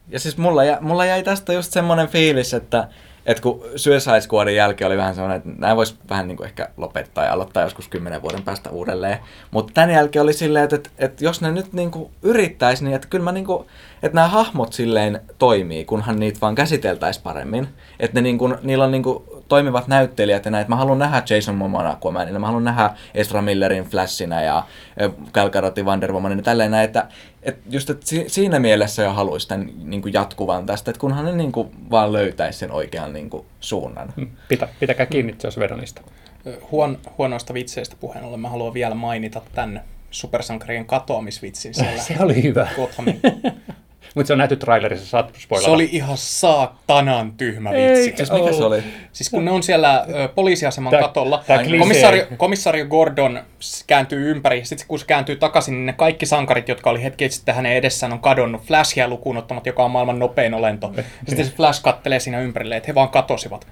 Ja 0.09 0.21
siis 0.21 0.39
mulla, 0.39 0.65
jä, 0.65 0.79
mulla 0.81 1.05
jäi 1.05 1.23
tästä 1.23 1.53
just 1.53 1.73
semmoinen 1.73 2.09
fiilis, 2.09 2.55
että, 2.55 2.89
että 3.27 3.43
kun 3.43 3.65
Suicide 3.77 4.21
Squadin 4.21 4.57
jälkeen 4.57 4.87
oli 4.87 4.97
vähän 4.97 5.15
semmoinen, 5.15 5.39
että 5.39 5.51
nämä 5.59 5.77
vois 5.77 5.97
vähän 6.11 6.29
niin 6.29 6.37
kuin 6.37 6.47
ehkä 6.47 6.69
lopettaa 6.77 7.25
ja 7.25 7.33
aloittaa 7.33 7.63
joskus 7.63 7.89
kymmenen 7.89 8.23
vuoden 8.23 8.43
päästä 8.43 8.71
uudelleen. 8.71 9.19
Mutta 9.51 9.73
tämän 9.75 9.91
jälkeen 9.91 10.23
oli 10.23 10.33
silleen, 10.33 10.65
että, 10.65 10.77
että, 10.77 10.91
että 10.99 11.25
jos 11.25 11.41
ne 11.41 11.53
nyt 11.53 11.73
niin 11.73 11.91
kuin 11.91 12.11
yrittäisi, 12.23 12.85
niin 12.85 12.95
että 12.95 13.09
kyllä 13.09 13.25
mä 13.25 13.33
niin 13.33 13.47
kuin, 13.47 13.67
että 14.03 14.17
nämä 14.17 14.29
hahmot 14.29 14.73
silleen 14.73 15.21
toimii, 15.39 15.85
kunhan 15.85 16.21
niitä 16.21 16.39
vaan 16.41 16.55
käsiteltäisiin 16.55 17.23
paremmin. 17.23 17.69
Että 18.01 18.15
ne 18.15 18.21
niin 18.21 18.39
kuin, 18.39 18.55
niillä 18.63 18.85
on 18.85 18.91
niin 18.91 19.03
kuin 19.03 19.25
toimivat 19.49 19.89
näyttelijät 19.89 20.45
ja 20.45 20.51
näin. 20.51 20.67
Mä 20.69 20.77
haluan 20.77 20.99
nähdä 20.99 21.23
Jason 21.31 21.55
Momoa 21.55 21.91
Aquamanina, 21.91 22.39
mä 22.39 22.47
haluan 22.47 22.65
nähdä 22.65 22.91
Ezra 23.15 23.43
Millerin 23.43 23.85
Flashina 23.85 24.41
ja 24.41 24.63
Gal 25.33 25.51
Wonder 25.85 26.13
Womanin 26.13 26.39
ja 26.39 26.43
tälleen 26.43 26.71
näin, 26.71 26.85
että, 26.85 27.07
että 27.43 27.61
just 27.71 27.91
että 27.91 28.07
si- 28.07 28.25
siinä 28.29 28.59
mielessä 28.59 29.03
jo 29.03 29.13
haluaisin 29.13 29.49
tämän 29.49 29.71
niin 29.85 30.03
kuin 30.03 30.13
jatkuvan 30.13 30.67
tästä, 30.67 30.91
että 30.91 31.01
kunhan 31.01 31.25
ne 31.25 31.33
niin 31.33 31.53
kuin 31.53 31.69
vaan 31.91 32.13
löytäisi 32.13 32.59
sen 32.59 32.73
oikean 32.73 33.13
niin 33.13 33.31
kuin 33.31 33.47
suunnan. 33.61 34.15
Pitä, 34.49 34.69
pitäkää 34.81 35.07
kiinni 35.07 35.35
jos 35.45 35.59
vedonista. 35.59 36.03
Huon, 36.71 36.99
huonoista 37.19 37.55
vitseistä 37.55 37.97
puheen 38.01 38.25
ollen 38.25 38.41
mä 38.41 38.49
haluan 38.49 38.75
vielä 38.75 38.95
mainita 38.95 39.43
tämän 39.55 39.85
supersankarien 40.11 40.87
katoamisvitsin 40.87 41.75
siellä 41.85 42.03
Se 42.03 42.17
oli 42.21 42.43
hyvä. 42.43 42.69
Gothamin. 42.77 43.21
Mutta 44.15 44.27
se 44.27 44.33
on 44.33 44.39
nähty 44.39 44.57
trailerissa, 44.57 45.07
saat 45.07 45.31
spoilata. 45.39 45.65
Se 45.65 45.71
oli 45.71 45.89
ihan 45.93 46.17
saatanan 46.17 47.33
tyhmä 47.33 47.71
vitsi. 47.71 48.17
Siis 48.17 48.33
mikä 48.33 48.53
se 48.53 48.65
oli? 48.65 48.83
Siis 49.13 49.31
kun 49.31 49.45
ne 49.45 49.51
on 49.51 49.63
siellä 49.63 50.07
ö, 50.15 50.29
poliisiaseman 50.29 50.91
Tää- 50.91 51.01
katolla, 51.01 51.45
tää 51.47 51.59
klisee. 51.59 51.79
komisario, 51.79 52.27
komisario 52.37 52.87
Gordon 52.87 53.43
kääntyy 53.87 54.31
ympäri, 54.31 54.65
sitten 54.65 54.89
kun 54.89 54.99
se 54.99 55.07
kääntyy 55.07 55.37
takaisin, 55.37 55.73
niin 55.75 55.87
ne 55.87 55.93
kaikki 55.93 56.27
sankarit, 56.27 56.69
jotka 56.69 56.91
oli 56.91 57.03
hetki 57.03 57.31
sitten 57.31 57.55
hänen 57.55 57.73
edessään, 57.73 58.13
on 58.13 58.21
kadonnut. 58.21 58.63
Flashia 58.63 59.09
lukuun 59.09 59.37
ottamatta, 59.37 59.69
joka 59.69 59.85
on 59.85 59.91
maailman 59.91 60.19
nopein 60.19 60.55
olento. 60.55 60.93
Sitten 61.29 61.47
se 61.47 61.53
Flash 61.53 61.83
kattelee 61.83 62.21
siinä 62.21 62.41
ympärille, 62.41 62.77
että 62.77 62.87
he 62.87 62.95
vaan 62.95 63.09
katosivat. 63.09 63.67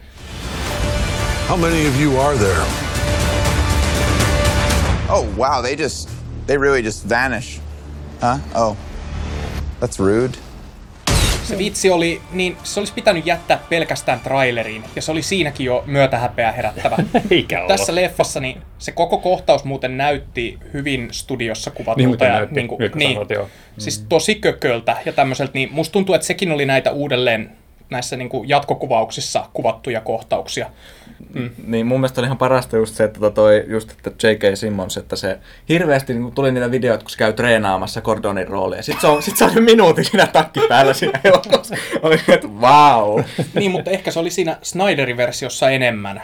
How 1.49 1.59
many 1.61 1.88
of 1.88 2.01
you 2.01 2.20
are 2.20 2.38
there? 2.38 2.61
Oh, 5.09 5.26
wow, 5.36 5.62
they 5.62 5.74
just, 5.74 6.09
they 6.47 6.57
really 6.59 6.80
just 6.80 7.09
vanish. 7.09 7.61
Huh? 8.22 8.62
Oh, 8.62 8.76
that's 9.81 9.99
rude. 9.99 10.39
Se 11.45 11.59
vitsi 11.59 11.91
oli, 11.91 12.22
niin 12.33 12.57
se 12.62 12.81
olisi 12.81 12.93
pitänyt 12.93 13.26
jättää 13.26 13.61
pelkästään 13.68 14.20
traileriin, 14.20 14.85
ja 14.97 15.03
se 15.03 15.12
oli 15.12 15.22
siinäkin 15.22 15.66
jo 15.66 15.85
myötähäpeää 15.87 16.53
herättävä. 16.53 16.97
Eikä 17.31 17.59
ollut. 17.59 17.68
Tässä 17.76 17.95
leffassa 17.95 18.41
niin 18.41 18.62
se 18.78 18.93
koko 18.93 19.18
kohtaus 19.18 19.64
muuten 19.64 19.97
näytti 19.97 20.59
hyvin 20.72 21.09
studiossa 21.12 21.70
kuvatulta. 21.70 22.24
Niin 22.24 22.33
ja, 22.33 22.39
näytti, 22.39 22.55
niin 22.55 22.68
kuin, 22.68 22.78
nyt 22.78 22.95
niin, 22.95 23.12
sanot, 23.12 23.31
joo. 23.31 23.49
Siis 23.78 24.05
tosi 24.09 24.35
kököltä 24.35 24.97
ja 25.05 25.12
tämmöiseltä, 25.12 25.53
niin 25.55 25.68
musta 25.72 25.93
tuntuu, 25.93 26.14
että 26.14 26.26
sekin 26.26 26.53
oli 26.53 26.66
näitä 26.66 26.93
uudelleen 26.93 27.51
näissä 27.91 28.16
niin 28.16 28.28
kuin 28.28 28.49
jatkokuvauksissa 28.49 29.47
kuvattuja 29.53 30.01
kohtauksia. 30.01 30.70
Niin 31.66 31.86
mun 31.86 32.00
mielestä 32.00 32.20
oli 32.20 32.26
ihan 32.26 32.38
parasta 32.38 32.76
just 32.76 32.94
se, 32.94 33.04
että 33.04 33.20
tota 33.20 33.34
toi, 33.34 33.64
just 33.66 33.90
että 33.90 34.28
J.K. 34.28 34.56
Simmons, 34.56 34.96
että 34.96 35.16
se 35.16 35.38
hirveästi 35.68 36.14
niin 36.14 36.32
tuli 36.32 36.52
niitä 36.52 36.70
videoita, 36.70 37.04
kun 37.04 37.10
se 37.10 37.18
käy 37.18 37.32
treenaamassa 37.32 38.00
Gordonin 38.00 38.48
roolia. 38.48 38.82
Sitten 38.82 39.00
se 39.00 39.06
on, 39.06 39.22
sit 39.22 39.36
se 39.36 39.44
on 39.44 39.62
minuutin 39.62 40.04
siinä 40.04 40.26
takki 40.26 40.60
päällä 40.68 40.94
siinä 40.94 41.20
elokuvassa. 41.24 41.76
Oli, 42.02 42.20
että 42.28 42.48
wow. 42.48 43.20
niin, 43.54 43.70
mutta 43.70 43.90
ehkä 43.90 44.10
se 44.10 44.18
oli 44.18 44.30
siinä 44.30 44.56
Snyderin 44.62 45.16
versiossa 45.16 45.70
enemmän. 45.70 46.22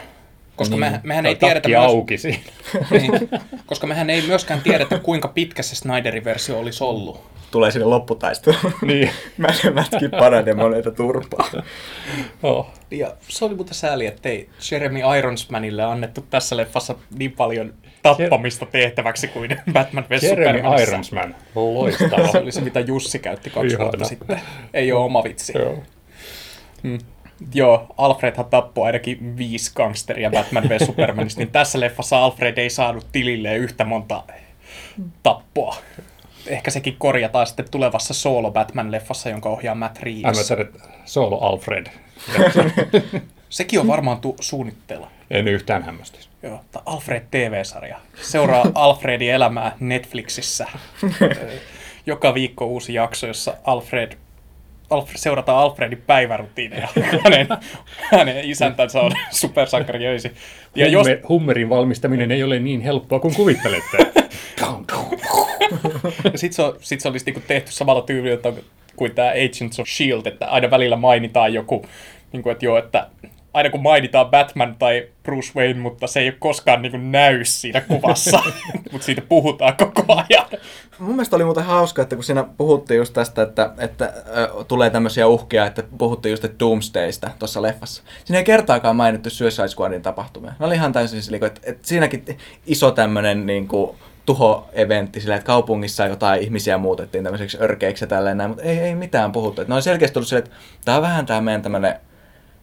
Koska 0.55 0.75
Niin. 0.75 0.91
me, 0.91 0.99
mehän 1.03 1.25
ei 1.25 1.35
tiedetä 1.35 1.69
myös, 1.69 1.83
auki 1.83 2.17
siinä. 2.17 2.39
niin, 2.91 3.11
koska 3.65 3.87
mehän 3.87 4.09
ei 4.09 4.21
myöskään 4.21 4.61
tiedetä, 4.61 4.99
kuinka 4.99 5.27
pitkä 5.27 5.63
se 5.63 5.75
Snyderin 5.75 6.23
versio 6.23 6.59
olisi 6.59 6.83
ollut. 6.83 7.36
Tulee 7.57 7.71
sinne 7.71 7.85
lopputaisteluun. 7.85 8.73
niin. 8.81 9.09
Mä 9.37 9.47
mätkin 9.73 10.11
parademoneita 10.11 10.91
turpaa. 10.91 11.49
Oh. 12.43 12.67
Ja 12.91 13.13
se 13.27 13.45
oli 13.45 13.55
muuten 13.55 13.73
sääli, 13.73 14.05
ettei 14.05 14.49
Jeremy 14.71 14.99
Ironsmanille 15.17 15.83
annettu 15.83 16.25
tässä 16.29 16.57
leffassa 16.57 16.95
niin 17.17 17.31
paljon 17.31 17.73
tappamista 18.03 18.65
tehtäväksi 18.65 19.27
kuin 19.27 19.57
Batman 19.73 20.05
vs. 20.09 20.23
Jeremy 20.23 20.57
Supermanissa. 20.57 20.91
Ironsman. 20.91 21.35
Loistava. 21.55 22.27
Se 22.31 22.37
oli 22.37 22.51
se, 22.51 22.61
mitä 22.61 22.79
Jussi 22.79 23.19
käytti 23.19 23.49
kaksi 23.49 23.67
Ihana. 23.67 23.83
vuotta 23.83 24.05
sitten. 24.05 24.41
Ei 24.73 24.91
ole 24.91 25.03
oma 25.05 25.23
vitsi. 25.23 25.53
Joo. 25.57 25.83
Joo, 27.53 27.87
Alfredhan 27.97 28.45
tappoi 28.45 28.85
ainakin 28.85 29.37
viisi 29.37 29.71
gangsteria 29.75 30.29
Batman 30.29 30.69
vs. 30.69 30.85
Supermanista, 30.85 31.39
niin 31.41 31.51
tässä 31.51 31.79
leffassa 31.79 32.23
Alfred 32.23 32.57
ei 32.57 32.69
saanut 32.69 33.07
tililleen 33.11 33.59
yhtä 33.59 33.85
monta 33.85 34.23
tappoa. 35.23 35.75
Ehkä 36.47 36.71
sekin 36.71 36.95
korjataan 36.97 37.47
sitten 37.47 37.65
tulevassa 37.71 38.13
solo 38.13 38.51
Batman-leffassa, 38.51 39.29
jonka 39.29 39.49
ohjaa 39.49 39.75
Matt 39.75 39.97
Mä 39.97 40.03
Reeves. 40.03 40.51
että 40.51 40.79
Solo 41.05 41.39
Alfred. 41.39 41.87
Sekin 43.49 43.79
on 43.79 43.87
varmaan 43.87 44.21
tu- 44.21 44.35
suunnitteilla. 44.39 45.11
En 45.31 45.47
yhtään 45.47 45.83
hämmästys. 45.83 46.29
Joo, 46.43 46.61
Alfred 46.85 47.23
TV-sarja. 47.31 47.97
Seuraa 48.21 48.65
Alfredin 48.75 49.31
elämää 49.31 49.75
Netflixissä. 49.79 50.65
Joka 52.05 52.33
viikko 52.33 52.65
uusi 52.65 52.93
jakso, 52.93 53.27
jossa 53.27 53.53
Alfred, 53.63 54.11
Alfred 54.89 55.17
seurataan 55.17 55.57
Alfredin 55.63 56.03
päivärutiineja. 56.07 56.87
Hänen, 57.23 57.47
hänen 58.11 58.49
isäntänsä 58.49 59.01
on 59.01 59.11
supersankari 59.31 60.07
öisin. 60.07 60.31
Ja 60.75 60.87
jos, 60.87 61.07
Hummer, 61.07 61.19
hummerin 61.29 61.69
valmistaminen 61.69 62.31
ei 62.31 62.43
ole 62.43 62.59
niin 62.59 62.81
helppoa 62.81 63.19
kuin 63.19 63.35
kuvittelette. 63.35 63.97
ja 66.31 66.37
sit 66.37 66.53
se, 66.53 66.61
on, 66.61 66.75
sit 66.81 67.01
se 67.01 67.07
olisi 67.07 67.25
niinku 67.25 67.41
tehty 67.47 67.71
samalla 67.71 68.01
tyylillä 68.01 68.53
kuin 68.95 69.15
tämä 69.15 69.29
Agents 69.29 69.79
of 69.79 69.87
S.H.I.E.L.D., 69.87 70.25
että 70.25 70.47
aina 70.47 70.71
välillä 70.71 70.95
mainitaan 70.95 71.53
joku, 71.53 71.85
niin 72.31 72.43
kuin, 72.43 72.51
että 72.51 72.65
joo, 72.65 72.77
että 72.77 73.07
aina 73.57 73.69
kun 73.69 73.81
mainitaan 73.81 74.29
Batman 74.29 74.75
tai 74.79 75.07
Bruce 75.23 75.51
Wayne, 75.55 75.79
mutta 75.79 76.07
se 76.07 76.19
ei 76.19 76.27
ole 76.27 76.35
koskaan 76.39 76.81
niin 76.81 76.91
kuin 76.91 77.11
näy 77.11 77.45
siinä 77.45 77.81
kuvassa, 77.81 78.43
mutta 78.91 79.05
siitä 79.05 79.21
puhutaan 79.21 79.77
koko 79.77 80.05
ajan. 80.07 80.45
Mun 80.99 81.15
mielestä 81.15 81.35
oli 81.35 81.43
muuten 81.43 81.63
hauska, 81.63 82.01
että 82.01 82.15
kun 82.15 82.23
siinä 82.23 82.45
puhuttiin 82.57 82.97
just 82.97 83.13
tästä, 83.13 83.41
että, 83.41 83.73
että 83.77 84.13
ö, 84.37 84.63
tulee 84.67 84.89
tämmöisiä 84.89 85.27
uhkia, 85.27 85.65
että 85.65 85.83
puhuttiin 85.97 86.31
just 86.31 86.45
että 86.45 86.59
Doomsdaysta 86.59 87.31
tuossa 87.39 87.61
leffassa. 87.61 88.03
Siinä 88.25 88.37
ei 88.37 88.43
kertaakaan 88.43 88.95
mainittu 88.95 89.29
Suicide 89.29 89.67
Squadin 89.67 90.01
tapahtumia. 90.01 90.53
Ne 90.59 90.65
oli 90.65 90.75
ihan 90.75 90.93
täysin 90.93 91.21
sillä, 91.21 91.47
että, 91.47 91.61
että 91.63 91.87
siinäkin 91.87 92.37
iso 92.65 92.91
tämmöinen 92.91 93.45
niin 93.45 93.67
kuin, 93.67 93.97
tuho-eventti 94.27 95.21
sillä, 95.21 95.35
että 95.35 95.45
kaupungissa 95.45 96.05
jotain 96.05 96.41
ihmisiä 96.41 96.77
muutettiin 96.77 97.23
tämmöiseksi 97.23 97.57
örkeiksi 97.61 98.03
ja 98.03 98.07
tälleen 98.07 98.37
näin, 98.37 98.49
mutta 98.49 98.63
ei, 98.63 98.79
ei 98.79 98.95
mitään 98.95 99.31
puhuttu. 99.31 99.61
Että 99.61 99.71
ne 99.71 99.75
on 99.75 99.81
selkeästi 99.81 100.13
tullut 100.13 100.27
silleen, 100.27 100.45
että 100.45 100.57
tämä 100.85 100.97
on 100.97 101.01
vähän 101.01 101.25
tämä 101.25 101.41
meidän 101.41 101.61
tämmöinen 101.61 101.95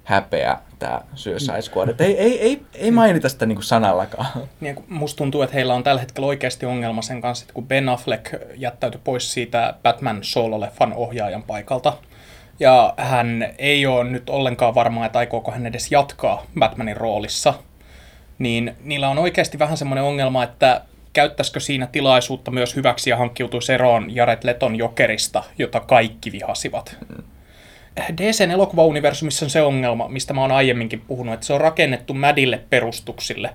häpeä, 0.05 0.59
tämä 0.79 1.01
Suicide 1.15 1.63
Squad. 1.63 1.89
Että 1.89 2.05
ei, 2.05 2.19
ei, 2.19 2.41
ei, 2.41 2.63
ei 2.75 2.91
mainita 2.91 3.29
sitä 3.29 3.47
niin 3.47 3.57
kuin 3.57 3.65
sanallakaan. 3.65 4.27
Niin, 4.61 4.85
musta 4.89 5.19
tuntuu, 5.19 5.43
että 5.43 5.55
heillä 5.55 5.75
on 5.75 5.83
tällä 5.83 6.01
hetkellä 6.01 6.27
oikeasti 6.27 6.67
ongelma 6.67 7.03
sen 7.03 7.21
kanssa, 7.21 7.43
että 7.43 7.55
kun 7.55 7.69
Ben 7.69 7.89
Affleck 7.89 8.35
jättäytyi 8.57 9.01
pois 9.05 9.33
siitä 9.33 9.75
Batman 9.83 10.21
Solo-leffan 10.23 10.93
ohjaajan 10.95 11.43
paikalta, 11.43 11.93
ja 12.61 12.95
hän 12.97 13.55
ei 13.59 13.87
ole 13.87 14.05
nyt 14.05 14.31
ollenkaan 14.31 14.75
varma, 14.75 15.07
että 15.07 15.19
aikooko 15.19 15.51
hän 15.51 15.67
edes 15.67 15.93
jatkaa 15.93 16.47
Batmanin 16.59 16.97
roolissa, 16.97 17.55
niin 18.39 18.77
niillä 18.81 19.09
on 19.09 19.19
oikeasti 19.19 19.59
vähän 19.59 19.77
semmoinen 19.77 20.05
ongelma, 20.05 20.45
että 20.45 20.81
käyttäisikö 21.15 21.61
siinä 21.61 21.87
tilaisuutta 21.87 22.51
myös 22.51 22.77
hyväksi 22.77 23.11
ja 23.11 23.17
hankkiutuisi 23.17 23.73
eroon 23.73 24.15
Jared 24.15 24.39
Leton 24.43 24.77
Jokerista, 24.77 25.43
jota 25.59 25.81
kaikki 25.81 26.33
vihasivat. 26.33 26.97
DCn 27.97 28.51
elokuvauniversumissa 28.51 29.47
on 29.47 29.51
se 29.51 29.63
ongelma, 29.63 30.09
mistä 30.09 30.35
mä 30.35 30.41
oon 30.41 30.53
aiemminkin 30.53 31.01
puhunut, 31.01 31.35
että 31.35 31.47
se 31.47 31.53
on 31.53 31.61
rakennettu 31.61 32.15
mädille 32.15 32.61
perustuksille. 32.71 33.51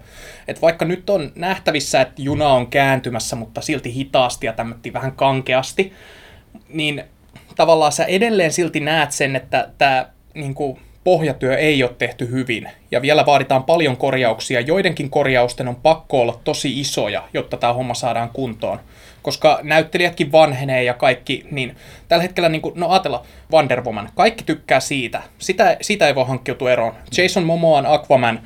Että 0.47 0.61
vaikka 0.61 0.85
nyt 0.85 1.09
on 1.09 1.31
nähtävissä, 1.35 2.01
että 2.01 2.21
juna 2.21 2.47
on 2.47 2.67
kääntymässä, 2.67 3.35
mutta 3.35 3.61
silti 3.61 3.93
hitaasti 3.93 4.45
ja 4.45 4.53
tämmötti 4.53 4.93
vähän 4.93 5.11
kankeasti, 5.11 5.93
niin 6.69 7.03
tavallaan 7.55 7.91
sä 7.91 8.05
edelleen 8.05 8.53
silti 8.53 8.79
näet 8.79 9.11
sen, 9.11 9.35
että 9.35 9.69
tämä 9.77 10.09
niin 10.33 10.55
pohjatyö 11.03 11.57
ei 11.57 11.83
ole 11.83 11.91
tehty 11.97 12.31
hyvin. 12.31 12.69
Ja 12.91 13.01
vielä 13.01 13.25
vaaditaan 13.25 13.63
paljon 13.63 13.97
korjauksia. 13.97 14.59
Joidenkin 14.59 15.09
korjausten 15.09 15.67
on 15.67 15.75
pakko 15.75 16.21
olla 16.21 16.39
tosi 16.43 16.79
isoja, 16.79 17.23
jotta 17.33 17.57
tämä 17.57 17.73
homma 17.73 17.93
saadaan 17.93 18.29
kuntoon. 18.29 18.79
Koska 19.21 19.59
näyttelijätkin 19.63 20.31
vanhenee 20.31 20.83
ja 20.83 20.93
kaikki, 20.93 21.45
niin 21.51 21.75
tällä 22.07 22.21
hetkellä, 22.21 22.49
niin 22.49 22.61
kuin, 22.61 22.73
no 22.79 22.89
ajatella, 22.89 23.25
Wonder 23.51 23.83
Woman, 23.83 24.09
kaikki 24.15 24.43
tykkää 24.43 24.79
siitä. 24.79 25.21
Sitä, 25.39 25.77
sitä 25.81 26.07
ei 26.07 26.15
voi 26.15 26.25
hankkiutua 26.25 26.71
eroon. 26.71 26.93
Jason 27.17 27.43
Momoan 27.43 27.85
Aquaman, 27.85 28.41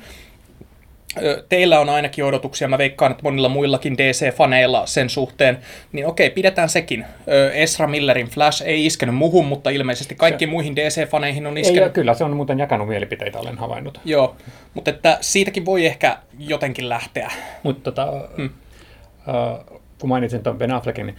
teillä 1.48 1.80
on 1.80 1.88
ainakin 1.88 2.24
odotuksia, 2.24 2.68
mä 2.68 2.78
veikkaan, 2.78 3.10
että 3.10 3.22
monilla 3.22 3.48
muillakin 3.48 3.96
DC-faneilla 3.98 4.86
sen 4.86 5.10
suhteen, 5.10 5.58
niin 5.92 6.06
okei, 6.06 6.30
pidetään 6.30 6.68
sekin. 6.68 7.04
Ö, 7.28 7.52
Ezra 7.52 7.86
Millerin 7.86 8.26
Flash 8.26 8.62
ei 8.62 8.86
iskenyt 8.86 9.14
muhun, 9.14 9.46
mutta 9.46 9.70
ilmeisesti 9.70 10.14
kaikkiin 10.14 10.50
muihin 10.50 10.74
DC-faneihin 10.74 11.46
on 11.46 11.56
Ei, 11.56 11.60
iskenyt. 11.60 11.82
ja 11.82 11.88
kyllä 11.88 12.14
se 12.14 12.24
on 12.24 12.36
muuten 12.36 12.58
jakanut 12.58 12.88
mielipiteitä, 12.88 13.38
olen 13.38 13.58
havainnut. 13.58 14.00
Joo, 14.04 14.36
mutta 14.74 14.90
että 14.90 15.18
siitäkin 15.20 15.64
voi 15.64 15.86
ehkä 15.86 16.18
jotenkin 16.38 16.88
lähteä. 16.88 17.32
Mutta 17.62 17.92
tota, 17.92 18.28
hmm. 18.36 18.44
uh, 18.44 19.80
kun 19.98 20.08
mainitsin 20.08 20.42
tuon 20.42 20.58
Ben 20.58 20.72
Affleckin, 20.72 21.06
niin 21.06 21.16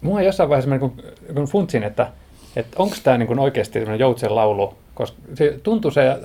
mua 0.00 0.22
jossain 0.22 0.48
vaiheessa 0.48 0.68
mä 0.68 0.78
niin 0.78 0.90
kun, 0.90 1.02
kun 1.34 1.44
funtsin, 1.44 1.82
että, 1.82 2.06
että 2.56 2.76
onko 2.78 2.96
tämä 3.02 3.18
niin 3.18 3.38
oikeasti 3.38 3.78
joutsen 3.98 4.34
laulu, 4.34 4.74
koska 4.94 5.18
se 5.34 5.58
tuntuu 5.62 5.90
se 5.90 6.08
äh, 6.08 6.16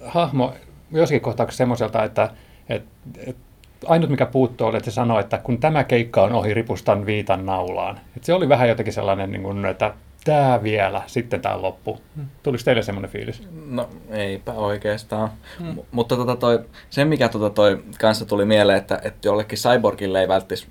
hahmo 0.00 0.52
jossakin 0.92 1.20
kohtauksessa 1.20 1.58
semmoiselta, 1.58 2.04
että, 2.04 2.30
että, 2.68 2.90
että 3.26 3.42
ainut 3.86 4.10
mikä 4.10 4.26
puuttuu 4.26 4.66
oli, 4.66 4.76
että 4.76 4.90
se 4.90 4.94
sanoi, 4.94 5.20
että 5.20 5.38
kun 5.38 5.58
tämä 5.58 5.84
keikka 5.84 6.22
on 6.22 6.32
ohi, 6.32 6.54
ripustan 6.54 7.06
viitan 7.06 7.46
naulaan. 7.46 8.00
Että 8.16 8.26
se 8.26 8.34
oli 8.34 8.48
vähän 8.48 8.68
jotenkin 8.68 8.92
sellainen, 8.92 9.32
niin 9.32 9.42
kuin, 9.42 9.64
että 9.64 9.94
tämä 10.24 10.62
vielä, 10.62 11.02
sitten 11.06 11.40
tämä 11.40 11.62
loppu. 11.62 12.00
Tuliko 12.42 12.62
teille 12.64 12.82
semmoinen 12.82 13.10
fiilis? 13.10 13.42
No 13.66 13.88
eipä 14.10 14.52
oikeastaan. 14.52 15.30
Hmm. 15.58 15.68
M- 15.68 15.80
mutta 15.90 16.16
tota 16.16 16.36
toi, 16.36 16.60
se 16.90 17.04
mikä 17.04 17.28
tota 17.28 17.50
toi 17.50 17.82
kanssa 18.00 18.24
tuli 18.24 18.44
mieleen, 18.44 18.78
että, 18.78 19.00
että 19.04 19.28
jollekin 19.28 19.58
cyborgille 19.58 20.20
ei 20.20 20.28
välttis 20.28 20.68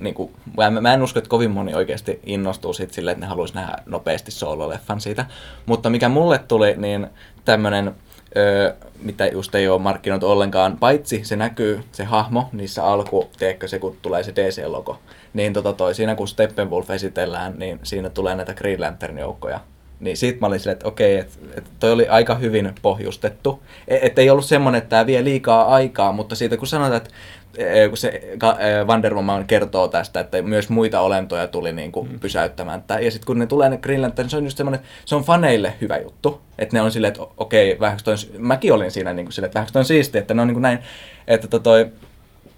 niin 0.00 0.14
kuin, 0.14 0.30
mä, 0.56 0.80
mä 0.80 0.94
en 0.94 1.02
usko, 1.02 1.18
että 1.18 1.30
kovin 1.30 1.50
moni 1.50 1.74
oikeasti 1.74 2.20
innostuu 2.26 2.72
siitä 2.72 2.94
silleen, 2.94 3.12
että 3.12 3.26
ne 3.26 3.28
haluaisi 3.28 3.54
nähdä 3.54 3.76
nopeasti 3.86 4.30
soololeffan 4.30 5.00
siitä. 5.00 5.26
Mutta 5.66 5.90
mikä 5.90 6.08
mulle 6.08 6.38
tuli, 6.38 6.74
niin 6.76 7.06
tämmönen, 7.44 7.94
öö, 8.36 8.74
mitä 9.02 9.26
just 9.26 9.54
ei 9.54 9.68
ole 9.68 9.80
markkinoitu 9.80 10.30
ollenkaan, 10.30 10.76
paitsi 10.76 11.24
se 11.24 11.36
näkyy, 11.36 11.80
se 11.92 12.04
hahmo, 12.04 12.48
niissä 12.52 12.84
alku, 12.84 13.30
tiedätkö 13.38 13.68
se, 13.68 13.78
kun 13.78 13.96
tulee 14.02 14.22
se 14.22 14.32
DC-logo, 14.32 14.98
niin 15.34 15.52
tota 15.52 15.72
toi, 15.72 15.94
siinä 15.94 16.14
kun 16.14 16.28
Steppenwolf 16.28 16.90
esitellään, 16.90 17.54
niin 17.58 17.80
siinä 17.82 18.10
tulee 18.10 18.34
näitä 18.34 18.54
Green 18.54 18.80
Lantern-joukkoja. 18.80 19.60
Niin 20.00 20.16
sit 20.16 20.40
mä 20.40 20.46
olin 20.46 20.60
silleen, 20.60 20.72
että 20.72 20.88
okei, 20.88 21.16
että 21.16 21.38
et 21.56 21.64
toi 21.80 21.92
oli 21.92 22.08
aika 22.08 22.34
hyvin 22.34 22.74
pohjustettu. 22.82 23.62
Että 23.88 24.06
et 24.06 24.18
ei 24.18 24.30
ollut 24.30 24.44
semmonen, 24.44 24.78
että 24.78 24.88
tämä 24.88 25.06
vie 25.06 25.24
liikaa 25.24 25.74
aikaa, 25.74 26.12
mutta 26.12 26.34
siitä 26.34 26.56
kun 26.56 26.66
sanotaan, 26.66 26.96
että 26.96 27.10
kun 27.88 27.96
se 27.96 28.22
Wonder 28.86 29.14
Woman 29.14 29.46
kertoo 29.46 29.88
tästä, 29.88 30.20
että 30.20 30.42
myös 30.42 30.68
muita 30.68 31.00
olentoja 31.00 31.46
tuli 31.46 31.72
niin 31.72 31.92
kuin 31.92 32.12
mm. 32.12 32.20
pysäyttämään. 32.20 32.82
Ja 33.00 33.10
sitten 33.10 33.26
kun 33.26 33.38
ne 33.38 33.46
tulee 33.46 33.68
ne 33.68 33.76
Green 33.76 34.02
Lantern, 34.02 34.30
se 34.30 34.36
on 34.36 34.44
just 34.44 34.56
semmoinen, 34.56 34.80
se 35.04 35.14
on 35.14 35.22
faneille 35.22 35.74
hyvä 35.80 35.98
juttu. 35.98 36.40
Että 36.58 36.76
ne 36.76 36.82
on 36.82 36.92
silleen, 36.92 37.12
että 37.12 37.26
okei, 37.36 37.76
vähän 37.80 37.98
toi, 38.04 38.14
mäkin 38.38 38.72
olin 38.72 38.90
siinä 38.90 39.12
niin 39.12 39.26
kuin 39.26 39.32
silleen, 39.32 39.48
että 39.48 39.58
vähän 39.58 39.72
toi 39.72 39.80
on 39.80 39.84
siistiä, 39.84 40.20
että 40.20 40.34
ne 40.34 40.42
on 40.42 40.48
niin 40.48 40.54
kuin 40.54 40.62
näin, 40.62 40.78
että 41.28 41.48
to, 41.48 41.58
toi, 41.58 41.86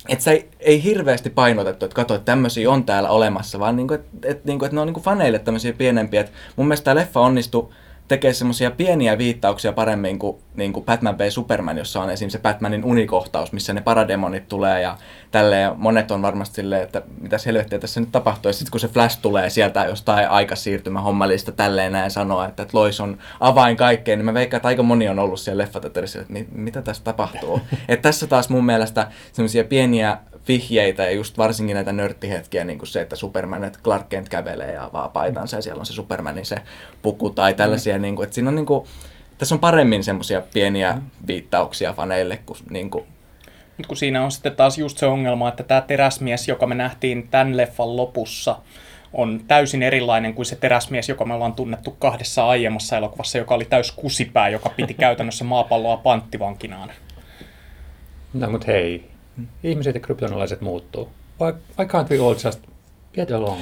että 0.09 0.25
se 0.25 0.31
ei, 0.31 0.49
ei 0.61 0.83
hirveästi 0.83 1.31
painotettu, 1.31 1.85
että 1.85 1.95
katso, 1.95 2.15
että 2.15 2.25
tämmöisiä 2.25 2.71
on 2.71 2.85
täällä 2.85 3.09
olemassa, 3.09 3.59
vaan 3.59 3.77
niinku, 3.77 3.95
että 3.95 4.09
et, 4.25 4.45
niinku, 4.45 4.65
et 4.65 4.73
ne 4.73 4.81
on 4.81 4.87
niinku 4.87 5.01
faneille 5.01 5.39
tämmöisiä 5.39 5.73
pienempiä. 5.73 6.21
Et 6.21 6.33
mun 6.57 6.67
mielestä 6.67 6.85
tämä 6.85 6.95
leffa 6.95 7.21
onnistui 7.21 7.69
tekee 8.09 8.33
semmoisia 8.33 8.71
pieniä 8.71 9.19
viittauksia 9.19 9.73
paremmin 9.73 10.19
kuin, 10.19 10.37
niin 10.55 10.73
kuin 10.73 10.85
Batman 10.85 11.19
v 11.19 11.31
Superman, 11.31 11.79
jossa 11.79 12.01
on 12.01 12.11
esimerkiksi 12.11 12.39
se 12.39 12.43
Batmanin 12.43 12.85
unikohtaus, 12.85 13.53
missä 13.53 13.73
ne 13.73 13.81
parademonit 13.81 14.49
tulee 14.49 14.81
ja 14.83 14.97
tälleen. 15.31 15.73
Monet 15.77 16.11
on 16.11 16.23
varmasti 16.23 16.55
silleen, 16.55 16.83
että 16.83 17.03
mitä 17.21 17.37
helvettiä 17.47 17.79
tässä 17.79 18.01
nyt 18.01 18.13
tapahtuu. 18.13 18.49
Ja 18.49 18.53
sitten 18.53 18.71
kun 18.71 18.81
se 18.81 18.89
Flash 18.89 19.21
tulee 19.23 19.51
sieltä 19.51 19.85
jostain 19.85 20.29
aikasiirtymä 20.29 21.01
hommalista 21.01 21.53
tälleen 21.53 21.93
näin 21.93 22.11
sanoa, 22.11 22.47
että, 22.47 22.63
että 22.63 22.79
Lois 22.79 23.01
on 23.01 23.19
avain 23.41 23.77
kaikkeen, 23.77 24.19
niin 24.19 24.27
mä 24.27 24.35
veikkaan, 24.35 24.59
että 24.59 24.69
aika 24.69 24.83
moni 24.83 25.09
on 25.09 25.19
ollut 25.19 25.41
siellä 25.41 25.63
leffateatterissa, 25.63 26.21
että 26.21 26.33
mit, 26.33 26.49
mitä 26.53 26.83
tässä 26.83 27.05
tapahtuu. 27.05 27.61
että 27.89 28.09
tässä 28.09 28.27
taas 28.27 28.49
mun 28.49 28.65
mielestä 28.65 29.07
semmoisia 29.33 29.65
pieniä 29.65 30.19
vihjeitä 30.49 31.03
ja 31.03 31.11
just 31.11 31.39
varsinkin 31.39 31.75
näitä 31.75 31.93
nörttihetkiä, 31.93 32.65
niin 32.65 32.79
kuin 32.79 32.89
se, 32.89 33.01
että 33.01 33.17
Superman, 33.17 33.65
että 33.65 33.79
Clark 33.85 34.09
Kent 34.09 34.29
kävelee 34.29 34.73
ja 34.73 34.85
avaa 34.85 35.09
paitansa 35.09 35.57
ja 35.57 35.63
siellä 35.63 35.81
on 35.81 35.87
se 35.87 35.93
Supermanin 35.93 36.47
se 36.47 36.57
puku 37.03 37.31
tai 37.31 37.55
tällaisia, 37.55 37.97
mm. 37.97 38.03
niin 38.03 38.17
kuin, 38.17 38.25
että 38.25 38.35
siinä 38.35 38.49
on 38.49 38.55
niin 38.55 38.67
kuin, 38.67 38.87
tässä 39.39 39.55
on 39.55 39.61
paremmin 39.61 40.05
semmoisia 40.05 40.43
pieniä 40.55 40.99
viittauksia 41.27 41.93
faneille 41.93 42.37
kuin, 42.47 42.59
niin 42.71 42.91
kuin 42.91 43.05
Mut 43.79 43.87
kun 43.87 43.97
siinä 43.97 44.25
on 44.25 44.33
sitten 44.33 44.57
taas 44.57 44.79
just 44.79 44.99
se 44.99 45.07
ongelma, 45.07 45.49
että 45.49 45.63
tämä 45.63 45.81
teräsmies, 45.81 46.49
joka 46.49 46.67
me 46.67 46.75
nähtiin 46.75 47.29
tämän 47.29 47.57
leffan 47.57 47.97
lopussa, 47.97 48.57
on 49.13 49.41
täysin 49.49 49.83
erilainen 49.83 50.35
kuin 50.35 50.47
se 50.47 50.57
teräsmies, 50.57 51.09
joka 51.09 51.25
me 51.25 51.35
ollaan 51.35 51.53
tunnettu 51.53 51.91
kahdessa 51.91 52.49
aiemmassa 52.49 52.97
elokuvassa, 52.97 53.39
joka 53.39 53.55
oli 53.55 53.65
täys 53.65 53.93
kusipää, 53.93 54.49
joka 54.49 54.69
piti 54.69 54.95
käytännössä 54.95 55.45
maapalloa 55.45 55.97
panttivankinaan. 55.97 56.93
No, 58.35 58.51
mutta 58.51 58.67
hei, 58.67 59.12
ihmiset 59.63 59.95
ja 59.95 60.01
kryptonalaiset 60.01 60.61
muuttuu. 60.61 61.09
Why, 61.41 61.53
why 61.79 61.87
can't 61.87 62.11
we 62.11 62.19
all 62.19 62.35
just 62.45 62.61
get 63.15 63.33
along? 63.33 63.61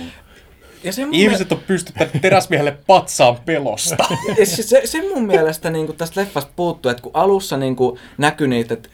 Ja 0.84 0.92
se 0.92 1.04
mun 1.04 1.14
Ihmiset 1.14 1.52
on 1.52 1.60
pystyttänyt 1.66 2.12
teräsmiehelle 2.22 2.78
patsaan 2.86 3.36
pelosta. 3.44 4.04
Ja 4.38 4.46
se, 4.46 4.62
se, 4.62 4.82
se 4.84 5.08
mun 5.08 5.26
mielestä 5.26 5.70
niin 5.70 5.86
kuin 5.86 5.96
tästä 5.96 6.20
leffasta 6.20 6.52
puuttuu, 6.56 6.90
että 6.90 7.02
kun 7.02 7.12
alussa 7.14 7.56
niin 7.56 7.76
kuin 7.76 7.98
näkyi 8.18 8.48
niitä, 8.48 8.74
että 8.74 8.88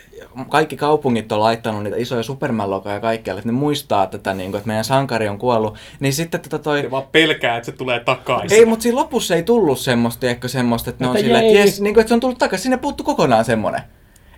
kaikki 0.49 0.77
kaupungit 0.77 1.33
on 1.33 1.41
laittanut 1.41 1.83
niitä 1.83 1.97
isoja 1.97 2.23
superman 2.23 2.69
ja 2.95 3.01
kaikkialle, 3.01 3.39
että 3.39 3.49
ne 3.49 3.59
muistaa 3.59 4.07
tätä, 4.07 4.35
niin 4.35 4.51
kuin, 4.51 4.59
että 4.59 4.67
meidän 4.67 4.85
sankari 4.85 5.29
on 5.29 5.39
kuollut, 5.39 5.77
niin 6.01 6.13
sitten 6.13 6.41
tätä 6.41 6.59
toi... 6.59 6.83
Ne 6.83 6.91
vaan 6.91 7.07
pelkää, 7.13 7.57
että 7.57 7.67
se 7.67 7.73
tulee 7.73 8.01
takaisin. 8.01 8.59
Ei, 8.59 8.65
mutta 8.65 8.83
siinä 8.83 8.97
lopussa 8.97 9.35
ei 9.35 9.43
tullut 9.43 9.79
semmoista, 9.79 10.27
ehkä 10.27 10.49
semmoista, 10.49 10.91
että 10.91 11.05
ne 11.05 11.09
on 11.09 11.13
Mutta 11.13 11.25
silleen, 11.25 11.47
että, 11.47 11.59
jes, 11.59 11.81
niin 11.81 11.95
kuin, 11.95 12.01
että 12.01 12.09
se 12.09 12.15
on 12.15 12.21
tullut 12.21 12.39
takaisin. 12.39 12.63
Sinne 12.63 12.77
puuttu 12.77 13.05
kokonaan 13.05 13.45
semmoinen. 13.45 13.83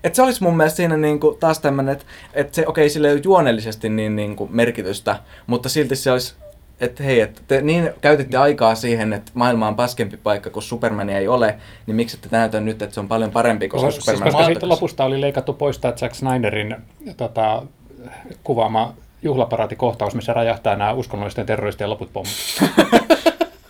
Että 0.04 0.16
se 0.16 0.22
olisi 0.22 0.42
mun 0.42 0.56
mielestä 0.56 0.76
siinä 0.76 0.96
niin 0.96 1.20
kuin, 1.20 1.38
taas 1.38 1.58
tämmöinen, 1.60 1.92
että, 1.92 2.04
että 2.34 2.54
se, 2.54 2.66
okei, 2.66 2.90
sille 2.90 3.08
ei 3.08 3.14
ole 3.14 3.20
juonellisesti 3.24 3.88
niin, 3.88 4.16
niin 4.16 4.36
kuin, 4.36 4.50
merkitystä, 4.52 5.20
mutta 5.46 5.68
silti 5.68 5.96
se 5.96 6.12
olisi, 6.12 6.34
että 6.80 7.02
hei, 7.02 7.20
että 7.20 7.40
te 7.48 7.60
niin 7.60 7.90
käytitte 8.00 8.36
aikaa 8.36 8.74
siihen, 8.74 9.12
että 9.12 9.32
maailma 9.34 9.68
on 9.68 9.76
paskempi 9.76 10.16
paikka, 10.16 10.50
kun 10.50 10.62
Supermania 10.62 11.18
ei 11.18 11.28
ole, 11.28 11.58
niin 11.86 11.96
miksi 11.96 12.16
ette 12.16 12.28
näytä 12.30 12.60
nyt, 12.60 12.82
että 12.82 12.94
se 12.94 13.00
on 13.00 13.08
paljon 13.08 13.30
parempi 13.30 13.68
kuin 13.68 13.80
Siis, 13.80 13.96
Superman? 13.96 14.24
koska 14.24 14.38
on 14.38 14.44
siitä 14.44 14.68
lopusta 14.68 15.04
oli 15.04 15.20
leikattu 15.20 15.52
pois 15.52 15.78
tämä 15.78 15.94
Zack 15.94 16.14
Snyderin 16.14 16.76
tota, 17.16 17.62
kuvaama 18.44 18.94
juhlaparaatikohtaus, 19.22 20.14
missä 20.14 20.32
räjähtää 20.32 20.76
nämä 20.76 20.92
uskonnollisten 20.92 21.46
terroristien 21.46 21.90
loput 21.90 22.12
pommit. 22.12 22.32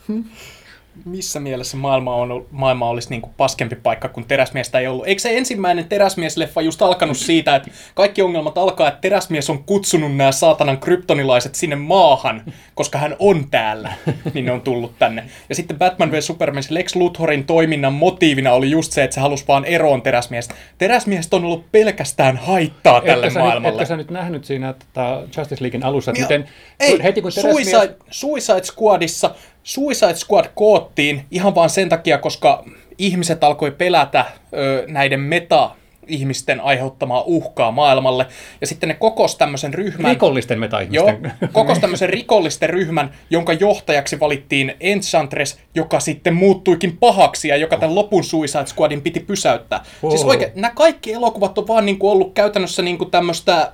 Missä 1.04 1.40
mielessä 1.40 1.76
maailma, 1.76 2.14
on, 2.14 2.46
maailma 2.50 2.88
olisi 2.88 3.10
niin 3.10 3.22
kuin 3.22 3.32
paskempi 3.36 3.76
paikka, 3.76 4.08
kun 4.08 4.24
teräsmiestä 4.24 4.78
ei 4.78 4.86
ollut? 4.86 5.06
Eikö 5.06 5.22
se 5.22 5.38
ensimmäinen 5.38 5.88
teräsmiesleffa 5.88 6.60
just 6.60 6.82
alkanut 6.82 7.16
siitä, 7.16 7.56
että 7.56 7.70
kaikki 7.94 8.22
ongelmat 8.22 8.58
alkaa, 8.58 8.88
että 8.88 9.00
teräsmies 9.00 9.50
on 9.50 9.64
kutsunut 9.64 10.16
nämä 10.16 10.32
saatanan 10.32 10.78
kryptonilaiset 10.78 11.54
sinne 11.54 11.76
maahan, 11.76 12.42
koska 12.74 12.98
hän 12.98 13.16
on 13.18 13.50
täällä, 13.50 13.92
niin 14.34 14.44
ne 14.44 14.52
on 14.52 14.60
tullut 14.60 14.98
tänne. 14.98 15.24
Ja 15.48 15.54
sitten 15.54 15.78
Batman 15.78 16.12
v 16.12 16.20
Superman, 16.20 16.62
Lex 16.70 16.96
Luthorin 16.96 17.44
toiminnan 17.44 17.92
motiivina 17.92 18.52
oli 18.52 18.70
just 18.70 18.92
se, 18.92 19.04
että 19.04 19.14
se 19.14 19.20
halusi 19.20 19.44
vaan 19.48 19.64
eroon 19.64 20.02
teräsmiestä. 20.02 20.54
Teräsmiestä 20.78 21.36
on 21.36 21.44
ollut 21.44 21.72
pelkästään 21.72 22.36
haittaa 22.36 23.00
tälle 23.00 23.26
Etkö 23.26 23.34
sä, 23.34 23.40
maailmalle. 23.40 23.68
Nyt, 23.70 23.80
etkö 23.80 23.86
sä 23.86 23.96
nyt 23.96 24.10
nähnyt 24.10 24.44
siinä 24.44 24.72
tota, 24.72 25.22
Justice 25.36 25.64
Leaguein 25.64 25.84
alussa, 25.84 26.10
että 26.10 26.22
miten 26.22 26.48
Ei, 26.80 27.02
heti 27.02 27.22
kun 27.22 27.32
teräsmies... 27.32 27.70
Suicide, 27.70 27.94
Suicide 28.10 28.62
Squadissa, 28.62 29.34
Suicide 29.68 30.14
Squad 30.14 30.44
koottiin 30.54 31.24
ihan 31.30 31.54
vaan 31.54 31.70
sen 31.70 31.88
takia, 31.88 32.18
koska 32.18 32.64
ihmiset 32.98 33.44
alkoi 33.44 33.70
pelätä 33.70 34.24
ö, 34.52 34.84
näiden 34.86 35.20
meta 35.20 35.70
ihmisten 36.06 36.60
aiheuttamaa 36.60 37.22
uhkaa 37.26 37.70
maailmalle. 37.70 38.26
Ja 38.60 38.66
sitten 38.66 38.88
ne 38.88 38.94
kokos 38.94 39.36
tämmöisen 39.36 39.74
ryhmän... 39.74 40.10
Rikollisten 40.10 40.56
Joo, 40.56 40.60
meta-ihmisten. 40.60 41.32
kokos 41.52 41.78
tämmöisen 41.78 42.08
rikollisten 42.08 42.70
ryhmän, 42.70 43.10
jonka 43.30 43.52
johtajaksi 43.52 44.20
valittiin 44.20 44.74
Enchantress, 44.80 45.58
joka 45.74 46.00
sitten 46.00 46.34
muuttuikin 46.34 46.96
pahaksi 46.96 47.48
ja 47.48 47.56
joka 47.56 47.76
tämän 47.76 47.94
lopun 47.94 48.24
Suicide 48.24 48.66
Squadin 48.66 49.02
piti 49.02 49.20
pysäyttää. 49.20 49.84
Wow. 50.02 50.10
Siis 50.10 50.24
oikein, 50.24 50.52
nämä 50.54 50.72
kaikki 50.74 51.12
elokuvat 51.12 51.58
on 51.58 51.68
vaan 51.68 51.86
niinku 51.86 52.10
ollut 52.10 52.32
käytännössä 52.34 52.82
niinku 52.82 53.04
tämmöistä 53.04 53.72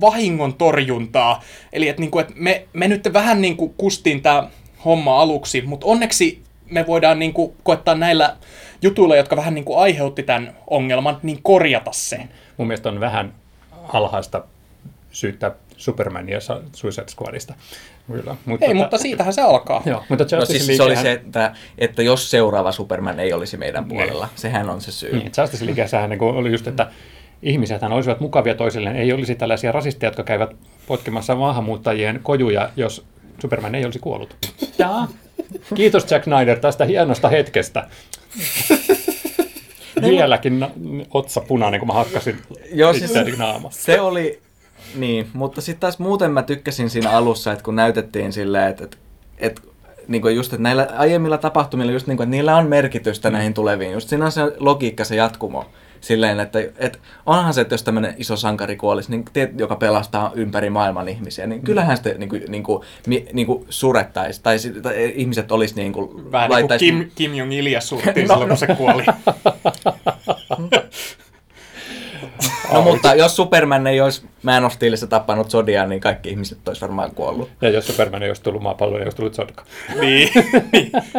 vahingon 0.00 0.54
torjuntaa. 0.54 1.42
Eli 1.72 1.88
että 1.88 2.02
niinku, 2.02 2.18
et 2.18 2.28
me, 2.34 2.66
me 2.72 2.88
nyt 2.88 3.08
vähän 3.12 3.40
niinku 3.40 3.68
kustiin 3.68 4.22
tämä 4.22 4.48
homma 4.84 5.20
aluksi, 5.20 5.62
mutta 5.62 5.86
onneksi 5.86 6.42
me 6.70 6.86
voidaan 6.86 7.18
niinku 7.18 7.56
koettaa 7.62 7.94
näillä 7.94 8.36
jutuilla, 8.82 9.16
jotka 9.16 9.36
vähän 9.36 9.54
niinku 9.54 9.76
aiheutti 9.76 10.22
tämän 10.22 10.56
ongelman, 10.70 11.18
niin 11.22 11.38
korjata 11.42 11.92
se. 11.92 12.20
Mun 12.56 12.66
mielestä 12.68 12.88
on 12.88 13.00
vähän 13.00 13.34
alhaista 13.88 14.44
syyttää 15.10 15.50
Supermania 15.76 16.38
Suicide 16.72 17.06
Squadista. 17.08 17.54
Kyllä. 18.06 18.36
Mutta, 18.44 18.66
Ei, 18.66 18.74
mutta 18.74 18.98
siitähän 18.98 19.32
se 19.32 19.42
alkaa. 19.42 19.82
Joo, 19.86 20.04
mutta 20.08 20.22
Justice 20.22 20.36
No 20.36 20.46
siis 20.46 20.76
se 20.76 20.82
oli 20.82 20.96
se, 20.96 21.12
että, 21.12 21.52
että 21.78 22.02
jos 22.02 22.30
seuraava 22.30 22.72
Superman 22.72 23.20
ei 23.20 23.32
olisi 23.32 23.56
meidän 23.56 23.84
puolella, 23.84 24.28
sehän 24.34 24.70
on 24.70 24.80
se 24.80 24.92
syy. 24.92 25.12
Niin, 25.18 25.32
Justice 25.38 25.66
Leagueissähän 25.66 26.10
niin 26.10 26.22
oli 26.22 26.52
just, 26.52 26.66
että 26.66 26.90
ihmisethän 27.42 27.92
olisivat 27.92 28.20
mukavia 28.20 28.54
toisilleen. 28.54 28.96
Ei 28.96 29.12
olisi 29.12 29.34
tällaisia 29.34 29.72
rasisteja, 29.72 30.08
jotka 30.08 30.22
käyvät 30.22 30.56
potkimassa 30.86 31.34
maahanmuuttajien 31.34 32.20
kojuja, 32.22 32.70
jos 32.76 33.04
Superman 33.40 33.74
ei 33.74 33.84
olisi 33.84 33.98
kuollut. 33.98 34.36
Jaa. 34.78 35.08
Kiitos 35.74 36.10
Jack 36.10 36.24
Snyder 36.24 36.58
tästä 36.58 36.84
hienosta 36.84 37.28
hetkestä. 37.28 37.86
Vieläkin 40.02 40.60
na- 40.60 40.70
otsa 41.14 41.40
punainen, 41.40 41.80
kun 41.80 41.86
mä 41.86 41.92
hakkasin 41.92 42.38
Joo, 42.72 42.92
siis-. 42.92 43.12
Se 43.70 44.00
oli, 44.00 44.40
niin, 44.94 45.28
mutta 45.32 45.60
sitten 45.60 45.80
taas 45.80 45.98
muuten 45.98 46.30
mä 46.30 46.42
tykkäsin 46.42 46.90
siinä 46.90 47.10
alussa, 47.10 47.52
että 47.52 47.64
kun 47.64 47.76
näytettiin 47.76 48.32
silleen, 48.32 48.70
että, 48.70 48.84
että, 48.84 48.96
että 49.38 49.62
niin 50.08 50.22
kuin 50.22 50.36
just, 50.36 50.52
että 50.52 50.62
näillä 50.62 50.88
aiemmilla 50.96 51.38
tapahtumilla 51.38 51.92
just 51.92 52.06
niin 52.06 52.16
kuin, 52.16 52.24
että 52.24 52.36
niillä 52.36 52.56
on 52.56 52.66
merkitystä 52.66 53.30
näihin 53.30 53.54
tuleviin. 53.54 53.92
Just 53.92 54.08
siinä 54.08 54.24
on 54.24 54.32
se 54.32 54.42
logiikka, 54.58 55.04
se 55.04 55.16
jatkumo. 55.16 55.66
Silleen, 56.00 56.40
että, 56.40 56.58
että 56.78 56.98
onhan 57.26 57.54
se, 57.54 57.60
että 57.60 57.74
jos 57.74 57.82
tämmöinen 57.82 58.14
iso 58.18 58.36
sankari 58.36 58.76
kuolisi, 58.76 59.10
niin 59.10 59.24
tiet, 59.32 59.60
joka 59.60 59.76
pelastaa 59.76 60.32
ympäri 60.34 60.70
maailman 60.70 61.08
ihmisiä, 61.08 61.46
niin 61.46 61.62
kyllähän 61.62 61.96
sitä 61.96 62.10
niin 62.18 62.28
kuin, 62.28 62.42
niin 62.48 62.62
kuin, 62.62 62.82
niin 63.32 63.46
kuin 63.46 63.66
surettaisi, 63.70 64.40
tai, 64.42 64.56
tai 64.82 65.12
ihmiset 65.14 65.52
olisi 65.52 65.74
niin 65.74 65.92
kuin, 65.92 66.32
Vähän 66.32 66.50
niin 66.50 66.68
kuin 66.68 66.70
laittaisi- 66.70 66.84
Kim, 66.84 67.10
Kim 67.14 67.32
Jong-ilia 67.34 67.80
surttiin 67.88 68.28
No, 68.28 68.34
silloin, 68.34 68.48
kun 68.48 68.58
se 68.58 68.66
kuoli. 68.66 69.04
No 72.76 72.82
mutta 72.82 73.14
jos 73.14 73.36
Superman 73.36 73.86
ei 73.86 74.00
olisi 74.00 74.26
Man 74.42 74.64
of 74.64 74.72
Steelissä 74.72 75.06
tappanut 75.06 75.50
Zodiaan, 75.50 75.88
niin 75.88 76.00
kaikki 76.00 76.28
ihmiset 76.30 76.68
olisi 76.68 76.80
varmaan 76.80 77.10
kuollut. 77.10 77.50
Ja 77.60 77.68
jos 77.70 77.86
Superman 77.86 78.22
ei 78.22 78.30
olisi 78.30 78.42
tullut 78.42 78.62
maapalloon, 78.62 79.00
ei 79.00 79.04
olisi 79.04 79.16
tullut 79.16 79.34
Zodka. 79.34 79.64
niin. 80.00 80.28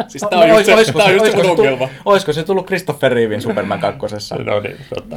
siis 0.08 0.26
tää 0.30 0.38
on 0.38 0.48
just 0.48 0.66
se, 0.66 0.74
olisiko 0.74 0.98
just 0.98 1.08
se 1.14 1.20
olisiko 1.20 1.36
mun 1.36 1.56
tullut- 1.56 1.58
ongelma. 1.58 1.88
Olisiko 2.04 2.32
se 2.32 2.42
tullut 2.42 2.66
Christopher 2.66 3.12
Reevin 3.12 3.42
Superman 3.42 3.80
kakkosessa? 3.80 4.34
No 4.36 4.60
niin, 4.60 4.76
totta. 4.94 5.16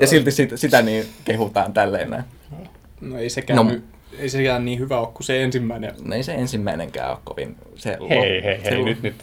Ja 0.00 0.06
silti 0.06 0.30
sitä, 0.30 0.56
sitä 0.56 0.82
niin 0.82 1.06
kehutaan 1.24 1.72
tälleen 1.72 2.10
näin. 2.10 2.24
No 3.00 3.18
ei 3.18 3.30
sekään, 3.30 3.56
No. 3.56 3.62
no. 3.62 3.70
Ei 4.18 4.28
sekään 4.28 4.64
niin 4.64 4.78
hyvä 4.78 4.98
ole 4.98 5.08
kuin 5.14 5.24
se 5.24 5.42
ensimmäinen. 5.42 5.94
No 6.02 6.14
ei 6.14 6.22
se 6.22 6.34
ensimmäinenkään 6.34 7.10
ole 7.10 7.18
kovin... 7.24 7.56
Se, 7.74 7.98
Hei, 8.08 8.42
hei, 8.44 8.60
se, 8.64 8.70
hei, 8.70 8.84
nyt, 8.84 9.02
nyt. 9.02 9.14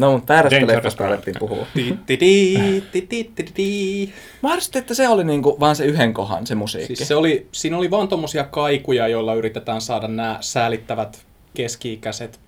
No, 0.00 0.12
mutta 0.12 0.32
väärästä 0.34 0.66
leffasta 0.66 1.06
alettiin 1.06 1.36
puhua. 1.38 1.66
Ti, 1.74 1.98
ti, 2.06 2.16
ti, 2.16 2.84
ti, 2.92 3.02
ti, 3.02 3.32
ti, 3.34 3.42
ti. 3.54 4.12
Mä 4.42 4.48
arvostin, 4.48 4.80
että 4.80 4.94
se 4.94 5.08
oli 5.08 5.24
niinku 5.24 5.60
vaan 5.60 5.76
se 5.76 5.84
yhden 5.84 6.14
kohan 6.14 6.46
se 6.46 6.54
musiikki. 6.54 6.96
Siis 6.96 7.08
se 7.08 7.14
oli, 7.14 7.48
siinä 7.52 7.78
oli 7.78 7.90
vaan 7.90 8.08
tommosia 8.08 8.44
kaikuja, 8.44 9.08
joilla 9.08 9.34
yritetään 9.34 9.80
saada 9.80 10.08
nämä 10.08 10.38
säälittävät 10.40 11.26
keski-ikäiset 11.54 12.40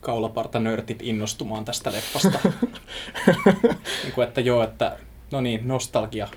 kaulapartanörtit 0.00 1.02
innostumaan 1.02 1.64
tästä 1.64 1.92
leffasta. 1.92 2.38
niin 4.02 4.12
kuin, 4.14 4.28
että 4.28 4.40
joo, 4.40 4.62
että 4.62 4.96
no 5.30 5.40
niin, 5.40 5.68
nostalgia. 5.68 6.28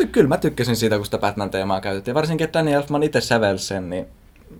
Ty- 0.00 0.06
Kyllä 0.06 0.28
mä 0.28 0.36
tykkäsin 0.36 0.76
siitä, 0.76 0.96
kun 0.96 1.04
sitä 1.04 1.18
Batman-teemaa 1.18 1.80
käytettiin. 1.80 2.14
Varsinkin, 2.14 2.44
että 2.44 2.58
Danny 2.58 2.72
Elfman 2.72 3.02
itse 3.02 3.20
sävelsi 3.20 3.66
sen, 3.66 3.90
niin 3.90 4.06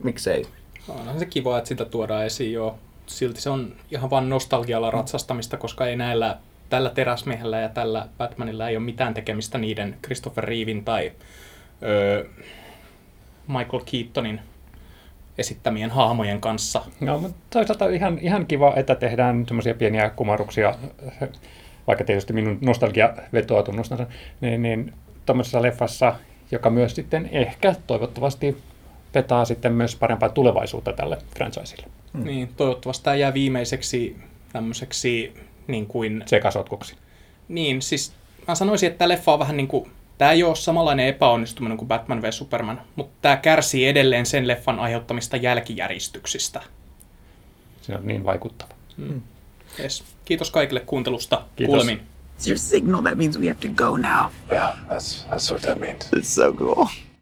miksei. 0.03 0.47
Onhan 0.89 1.19
se 1.19 1.27
kiva, 1.27 1.59
että 1.59 1.69
sitä 1.69 1.85
tuodaan 1.85 2.27
esiin 2.27 2.53
joo. 2.53 2.79
Silti 3.07 3.41
se 3.41 3.51
on 3.51 3.73
ihan 3.91 4.11
vaan 4.11 4.29
nostalgialla 4.29 4.91
ratsastamista, 4.91 5.57
koska 5.57 5.87
ei 5.87 5.97
näillä, 5.97 6.39
tällä 6.69 6.91
teräsmiehellä 6.91 7.61
ja 7.61 7.69
tällä 7.69 8.09
Batmanilla 8.19 8.69
ei 8.69 8.77
ole 8.77 8.85
mitään 8.85 9.15
tekemistä 9.15 9.59
niiden 9.59 9.97
Christopher 10.05 10.45
Reevin 10.45 10.85
tai 10.85 11.13
öö, 11.83 12.25
Michael 13.47 13.83
Keatonin 13.91 14.41
esittämien 15.39 15.91
hahmojen 15.91 16.41
kanssa. 16.41 16.83
No, 17.01 17.19
mutta 17.19 17.39
toisaalta 17.51 17.89
ihan, 17.89 18.19
ihan 18.19 18.47
kiva, 18.47 18.73
että 18.77 18.95
tehdään 18.95 19.45
semmoisia 19.49 19.75
pieniä 19.75 20.11
kumarruksia, 20.11 20.75
vaikka 21.87 22.05
tietysti 22.05 22.33
minun 22.33 22.59
nostalgia 22.61 23.15
vetoa 23.33 23.63
tunnustan 23.63 23.99
sen, 23.99 24.07
niin, 24.41 24.63
niin 24.63 24.93
tuommoisessa 25.27 25.63
leffassa, 25.63 26.15
joka 26.51 26.71
myös 26.71 26.95
sitten 26.95 27.29
ehkä 27.33 27.75
toivottavasti 27.87 28.57
vetaa 29.15 29.45
sitten 29.45 29.73
myös 29.73 29.97
parempaa 29.97 30.29
tulevaisuutta 30.29 30.93
tälle 30.93 31.19
franchiselle. 31.37 31.87
Mm. 32.13 32.25
Niin, 32.25 32.49
toivottavasti 32.57 33.05
tämä 33.05 33.17
jää 33.17 33.35
viimeiseksi 33.35 34.17
tämmöiseksi 34.53 35.35
niin 35.67 35.87
kuin... 35.87 36.23
Sekasotkuksi. 36.27 36.97
Niin, 37.49 37.83
siis 37.83 38.13
mä 38.49 38.55
sanoisin, 38.55 38.87
että 38.87 38.99
tämä 38.99 39.09
leffa 39.09 39.33
on 39.33 39.39
vähän 39.39 39.57
niin 39.57 39.69
kuin... 39.69 39.91
Tämä 40.19 40.33
ei 40.33 40.43
ole 40.43 40.57
samanlainen 40.57 41.07
epäonnistuminen 41.07 41.79
kuin 41.79 41.89
Batman 41.89 42.23
v 42.23 42.31
Superman, 42.31 42.81
mutta 42.97 43.13
tämä 43.23 43.37
kärsii 43.37 43.89
edelleen 43.89 44.27
sen 44.27 44.49
leffan 44.49 44.79
aiheuttamista 44.79 45.37
jälkijäristyksistä. 45.37 46.63
Se 47.83 47.95
on 47.95 48.07
niin 48.07 48.25
vaikuttava. 48.25 48.75
Yes. 49.79 50.05
Kiitos 50.25 50.51
kaikille 50.51 50.81
kuuntelusta. 50.81 51.45
Kiitos. 51.57 51.75
Kuulemiin. 51.75 52.01
It's 52.37 52.47
your 52.47 52.59
signal. 52.59 53.03
That 53.03 53.17
means 53.17 53.39
we 53.39 53.47
have 53.47 53.61
to 53.61 53.69
go 53.69 53.97
now. 53.97 54.31
Yeah, 54.51 54.77
that's 54.89 55.27
that's 55.31 55.51
what 55.51 55.63
that 55.63 55.79
means. 55.79 56.09
It's 56.13 56.35
so 56.35 56.53
cool. 56.53 56.87